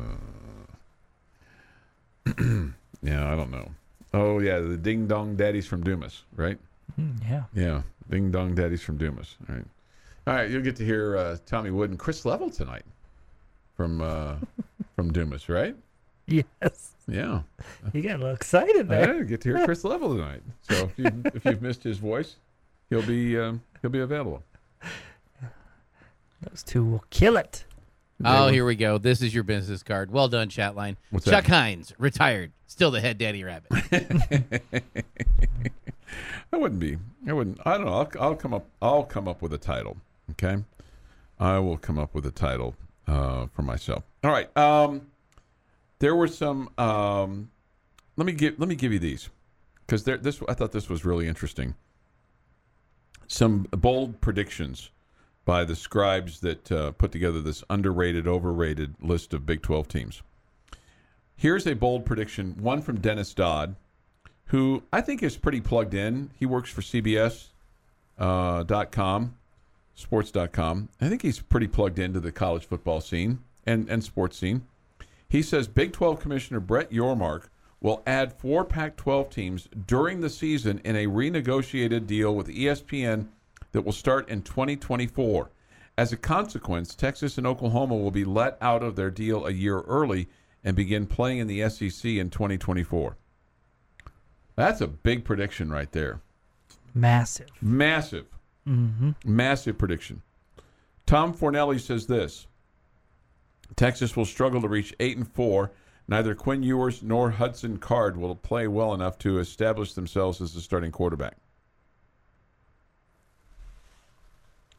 yeah, 3.03 3.32
I 3.32 3.36
don't 3.36 3.50
know. 3.50 3.68
Oh 4.14 4.38
yeah, 4.38 4.61
the 4.61 4.76
ding 4.76 5.07
dong 5.09 5.36
daddies 5.36 5.66
from 5.66 5.82
Dumas, 5.82 6.22
right? 6.36 6.59
Mm, 7.00 7.16
yeah. 7.28 7.42
Yeah, 7.53 7.82
ding 8.09 8.30
dong 8.30 8.55
daddies 8.55 8.82
from 8.82 8.96
Dumas. 8.96 9.36
All 9.48 9.57
right, 9.57 9.64
all 10.26 10.34
right. 10.34 10.50
You'll 10.50 10.62
get 10.62 10.76
to 10.76 10.84
hear 10.84 11.16
uh, 11.16 11.38
Tommy 11.44 11.70
Wood 11.70 11.90
and 11.90 11.98
Chris 11.98 12.24
Level 12.24 12.48
tonight 12.48 12.84
from 13.76 14.00
uh, 14.00 14.36
from 14.96 15.12
Dumas, 15.12 15.48
right? 15.48 15.74
Yes. 16.62 16.93
Yeah, 17.09 17.43
You 17.93 18.01
got 18.03 18.12
a 18.12 18.18
little 18.18 18.35
excited 18.35 18.89
there. 18.89 19.16
I 19.16 19.23
get 19.25 19.41
to 19.43 19.49
hear 19.57 19.64
Chris 19.64 19.83
Level 19.83 20.14
tonight. 20.14 20.41
So 20.62 20.85
if 20.85 20.97
you 20.99 21.23
if 21.35 21.45
you've 21.45 21.61
missed 21.61 21.83
his 21.83 21.99
voice, 21.99 22.37
he'll 22.91 23.03
be 23.03 23.37
um, 23.39 23.61
he'll 23.83 23.91
be 23.91 23.99
available. 24.01 24.43
Those 26.41 26.62
two 26.62 26.85
will 26.85 27.05
kill 27.11 27.37
it. 27.37 27.64
Oh, 28.25 28.47
They- 28.47 28.53
here 28.55 28.64
we 28.64 28.77
go. 28.77 28.99
This 28.99 29.20
is 29.20 29.35
your 29.35 29.43
business 29.43 29.83
card. 29.83 30.12
Well 30.12 30.29
done, 30.29 30.49
chatline. 30.49 30.97
What's 31.11 31.25
Chuck 31.27 31.45
that? 31.45 31.53
Hines 31.53 31.93
retired. 31.99 32.53
Still 32.68 32.93
the 32.93 33.01
head 33.01 33.18
daddy 33.18 33.43
rabbit. 33.43 33.70
I 36.53 36.57
wouldn't 36.57 36.81
be. 36.81 36.99
I 37.27 37.33
wouldn't. 37.33 37.59
I 37.66 37.77
don't 37.79 37.87
know. 37.87 37.95
I'll, 37.95 38.11
I'll 38.20 38.37
come 38.37 38.55
up. 38.55 38.66
I'll 38.81 39.05
come 39.05 39.27
up 39.27 39.43
with 39.43 39.53
a 39.53 39.59
title. 39.59 39.97
Okay, 40.33 40.62
I 41.41 41.59
will 41.59 41.77
come 41.79 41.99
up 41.99 42.14
with 42.14 42.27
a 42.27 42.31
title 42.31 42.75
uh, 43.09 43.47
for 43.55 43.62
myself. 43.62 44.05
All 44.23 44.31
right. 44.31 44.55
Um, 44.57 45.09
there 46.03 46.16
were 46.16 46.28
some. 46.28 46.68
Um, 46.76 47.50
let 48.16 48.26
me 48.26 48.32
give. 48.32 48.59
Let 48.59 48.68
me 48.68 48.74
give 48.74 48.92
you 48.92 48.98
these 48.98 49.30
because. 49.86 50.05
This 50.05 50.42
I 50.48 50.55
thought 50.55 50.72
this 50.72 50.90
was 50.90 51.05
really 51.05 51.28
interesting. 51.28 51.74
Some 53.28 53.66
bold 53.70 54.20
predictions 54.20 54.90
by 55.44 55.64
the 55.64 55.76
scribes 55.76 56.40
that 56.40 56.70
uh, 56.70 56.90
put 56.92 57.12
together 57.12 57.40
this 57.40 57.64
underrated, 57.70 58.26
overrated 58.26 58.96
list 59.00 59.32
of 59.32 59.46
Big 59.46 59.62
Twelve 59.62 59.86
teams. 59.86 60.22
Here's 61.36 61.66
a 61.66 61.74
bold 61.74 62.05
prediction. 62.05 62.57
One 62.61 62.82
from 62.82 63.00
Dennis 63.00 63.32
Dodd 63.32 63.76
who 64.53 64.82
I 64.92 65.00
think 65.00 65.22
is 65.22 65.38
pretty 65.38 65.62
plugged 65.62 65.94
in. 65.94 66.30
He 66.38 66.44
works 66.44 66.68
for 66.70 66.82
CBS 66.82 67.48
uh, 68.18 68.62
dot 68.64 68.92
com, 68.92 69.34
sports.com. 69.94 70.90
I 71.00 71.09
think 71.09 71.22
he's 71.22 71.40
pretty 71.40 71.68
plugged 71.68 71.98
into 71.98 72.20
the 72.20 72.32
college 72.32 72.66
football 72.66 73.00
scene 73.00 73.38
and, 73.64 73.88
and 73.88 74.05
sports 74.05 74.36
scene. 74.36 74.66
He 75.33 75.41
says 75.41 75.66
Big 75.66 75.95
12 75.95 76.20
Commissioner 76.20 76.61
Brett 76.61 76.91
Yormark 76.91 77.45
will 77.80 78.03
add 78.07 78.35
four 78.35 78.66
Pac 78.66 78.99
12 78.99 79.30
teams 79.30 79.66
during 79.87 80.20
the 80.20 80.28
season 80.28 80.78
in 80.85 80.95
a 80.95 81.07
renegotiated 81.07 82.07
deal 82.07 82.35
with 82.37 82.49
ESPN 82.49 83.28
that 83.72 83.80
will 83.80 83.93
start 83.93 84.28
in 84.28 84.43
2024. 84.43 85.51
As 85.97 86.12
a 86.12 86.18
consequence, 86.18 86.95
Texas 86.95 87.39
and 87.39 87.47
Oklahoma 87.47 87.97
will 87.97 88.11
be 88.11 88.26
let 88.26 88.59
out 88.61 88.83
of 88.83 88.95
their 88.95 89.11
deal 89.11 89.47
a 89.47 89.53
year 89.53 89.80
early 89.80 90.28
and 90.62 90.76
begin 90.76 91.07
playing 91.07 91.39
in 91.39 91.47
the 91.47 91.66
SEC 91.70 92.05
in 92.05 92.28
2024. 92.28 93.16
That's 94.55 94.83
a 94.83 94.87
big 94.87 95.24
prediction 95.24 95.72
right 95.72 95.91
there. 95.93 96.20
Massive. 96.95 97.49
Massive, 97.62 98.26
Mm-hmm. 98.68 99.12
massive 99.24 99.78
prediction. 99.78 100.20
Tom 101.07 101.33
Fornelli 101.33 101.80
says 101.80 102.07
this 102.07 102.47
Texas 103.77 104.16
will 104.16 104.25
struggle 104.25 104.61
to 104.61 104.68
reach 104.68 104.95
8 105.01 105.16
and 105.16 105.29
4. 105.29 105.70
Neither 106.09 106.35
Quinn 106.35 106.62
Ewers 106.62 107.03
nor 107.03 107.31
Hudson 107.31 107.79
Card 107.79 108.16
will 108.16 108.35
play 108.35 108.66
well 108.66 108.93
enough 108.93 109.18
to 109.18 109.39
establish 109.39 109.95
themselves 109.95 110.41
as 110.41 110.53
the 110.53 110.61
starting 110.61 110.91
quarterback. 110.91 111.37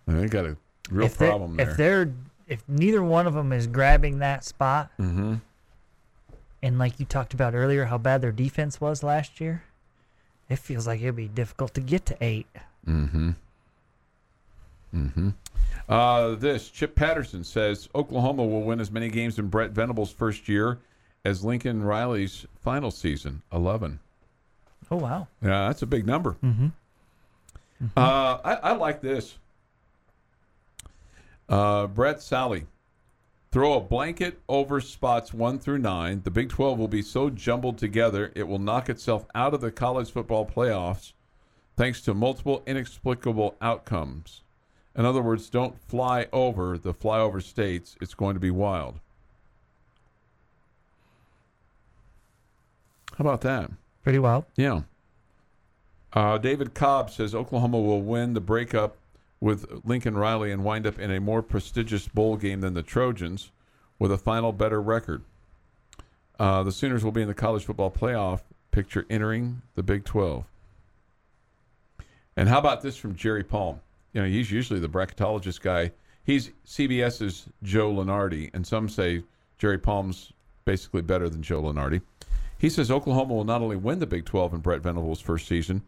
They 0.06 0.28
got 0.28 0.46
a 0.46 0.58
real 0.92 1.06
if 1.06 1.18
problem 1.18 1.56
there. 1.56 1.70
If 1.70 1.78
they're 1.78 2.14
if 2.48 2.64
neither 2.68 3.02
one 3.02 3.26
of 3.26 3.34
them 3.34 3.54
is 3.54 3.68
grabbing 3.68 4.20
that 4.20 4.44
spot, 4.44 4.92
mm-hmm. 5.00 5.36
and 6.62 6.78
like 6.78 7.00
you 7.00 7.06
talked 7.06 7.34
about 7.34 7.56
earlier, 7.56 7.86
how 7.86 7.98
bad 7.98 8.22
their 8.22 8.34
defense 8.34 8.82
was 8.82 9.02
last 9.02 9.40
year, 9.40 9.64
it 10.50 10.60
feels 10.60 10.86
like 10.86 11.02
it'd 11.02 11.16
be 11.16 11.30
difficult 11.30 11.74
to 11.76 11.82
get 11.82 12.06
to 12.08 12.18
eight. 12.22 12.48
Mm-hmm. 12.86 13.32
Mm-hmm. 14.94 15.30
Uh, 15.90 16.36
this 16.36 16.70
Chip 16.70 16.96
Patterson 16.96 17.44
says 17.44 17.90
Oklahoma 17.94 18.46
will 18.46 18.64
win 18.64 18.80
as 18.80 18.92
many 18.92 19.10
games 19.10 19.40
in 19.40 19.48
Brent 19.48 19.74
Venables' 19.74 20.12
first 20.12 20.48
year 20.48 20.80
as 21.26 21.44
Lincoln 21.44 21.84
Riley's 21.84 22.46
final 22.60 22.92
season, 22.92 23.42
eleven. 23.52 24.00
Oh 24.92 24.98
wow. 24.98 25.28
Yeah, 25.42 25.68
that's 25.68 25.82
a 25.82 25.88
big 25.88 26.06
number. 26.06 26.38
Mm-hmm. 26.44 26.68
Uh, 27.98 28.38
I, 28.44 28.54
I 28.54 28.72
like 28.74 29.02
this. 29.02 29.38
Uh, 31.50 31.88
Barrett 31.88 32.22
Sallee. 32.22 32.68
Throw 33.52 33.74
a 33.74 33.82
blanket 33.82 34.40
over 34.50 34.82
spots 34.82 35.32
one 35.32 35.60
through 35.60 35.78
nine. 35.78 36.22
The 36.24 36.32
Big 36.32 36.50
12 36.50 36.80
will 36.80 36.88
be 36.88 37.04
so 37.04 37.30
jumbled 37.30 37.78
together 37.78 38.32
it 38.34 38.48
will 38.48 38.58
knock 38.58 38.90
itself 38.90 39.28
out 39.36 39.54
of 39.54 39.62
the 39.62 39.70
college 39.70 40.10
football 40.10 40.44
playoffs 40.44 41.14
thanks 41.76 42.02
to 42.02 42.14
multiple 42.14 42.64
inexplicable 42.66 43.56
outcomes. 43.62 44.43
In 44.96 45.06
other 45.06 45.22
words, 45.22 45.50
don't 45.50 45.80
fly 45.80 46.28
over 46.32 46.78
the 46.78 46.94
flyover 46.94 47.42
states. 47.42 47.96
It's 48.00 48.14
going 48.14 48.36
to 48.36 48.40
be 48.40 48.52
wild. 48.52 49.00
How 53.18 53.24
about 53.24 53.42
that? 53.42 53.72
Pretty 54.04 54.20
wild. 54.20 54.46
Yeah. 54.56 54.82
Uh, 56.14 56.38
David 56.38 56.74
Cobb 56.74 57.10
says 57.10 57.34
Oklahoma 57.34 57.80
will 57.80 58.02
win 58.02 58.34
the 58.34 58.42
breakup 58.42 58.98
with 59.40 59.82
Lincoln 59.84 60.16
Riley 60.16 60.52
and 60.52 60.64
wind 60.64 60.86
up 60.86 61.00
in 61.00 61.12
a 61.12 61.20
more 61.20 61.42
prestigious 61.42 62.08
bowl 62.08 62.38
game 62.38 62.62
than 62.62 62.76
the 62.76 62.84
Trojans 62.84 63.52
with 64.00 64.12
a 64.12 64.18
final 64.18 64.52
better 64.52 64.82
record. 64.82 65.24
Uh, 66.40 66.64
the 66.64 66.72
Sooners 66.72 67.04
will 67.04 67.12
be 67.12 67.22
in 67.22 67.28
the 67.28 67.34
college 67.34 67.66
football 67.66 67.92
playoff 67.92 68.42
picture 68.72 69.06
entering 69.10 69.62
the 69.76 69.84
Big 69.84 70.04
12. 70.06 70.46
And 72.36 72.50
how 72.50 72.58
about 72.58 72.82
this 72.82 72.98
from 72.98 73.16
Jerry 73.16 73.44
Palm? 73.44 73.80
You 74.14 74.22
know, 74.22 74.28
he's 74.28 74.52
usually 74.52 74.80
the 74.80 74.90
bracketologist 74.90 75.62
guy. 75.62 75.92
He's 76.24 76.52
CBS's 76.66 77.48
Joe 77.64 77.92
Lunardi, 77.92 78.50
and 78.54 78.66
some 78.66 78.88
say 78.88 79.24
Jerry 79.58 79.78
Palm's 79.78 80.32
basically 80.66 81.02
better 81.02 81.28
than 81.30 81.42
Joe 81.42 81.62
Lunardi. 81.62 82.02
He 82.58 82.70
says 82.70 82.90
Oklahoma 82.90 83.34
will 83.34 83.44
not 83.44 83.62
only 83.62 83.76
win 83.76 84.00
the 84.00 84.08
Big 84.08 84.26
12 84.26 84.54
in 84.54 84.60
Brent 84.62 84.84
Venables' 84.84 85.20
first 85.20 85.48
season, 85.48 85.82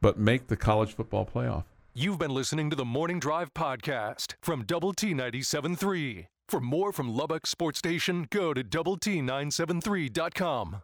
but 0.00 0.18
make 0.18 0.46
the 0.46 0.56
college 0.56 0.94
football 0.94 1.26
playoff. 1.26 1.64
You've 1.94 2.18
been 2.18 2.30
listening 2.30 2.70
to 2.70 2.76
the 2.76 2.86
Morning 2.86 3.20
Drive 3.20 3.52
podcast 3.52 4.34
from 4.40 4.64
Double 4.64 4.94
T 4.94 5.12
97.3. 5.12 6.26
For 6.48 6.60
more 6.60 6.92
from 6.92 7.14
Lubbock 7.14 7.46
Sports 7.46 7.78
Station, 7.78 8.26
go 8.30 8.54
to 8.54 8.62
Double 8.62 8.96
T 8.96 9.20
973.com. 9.20 10.82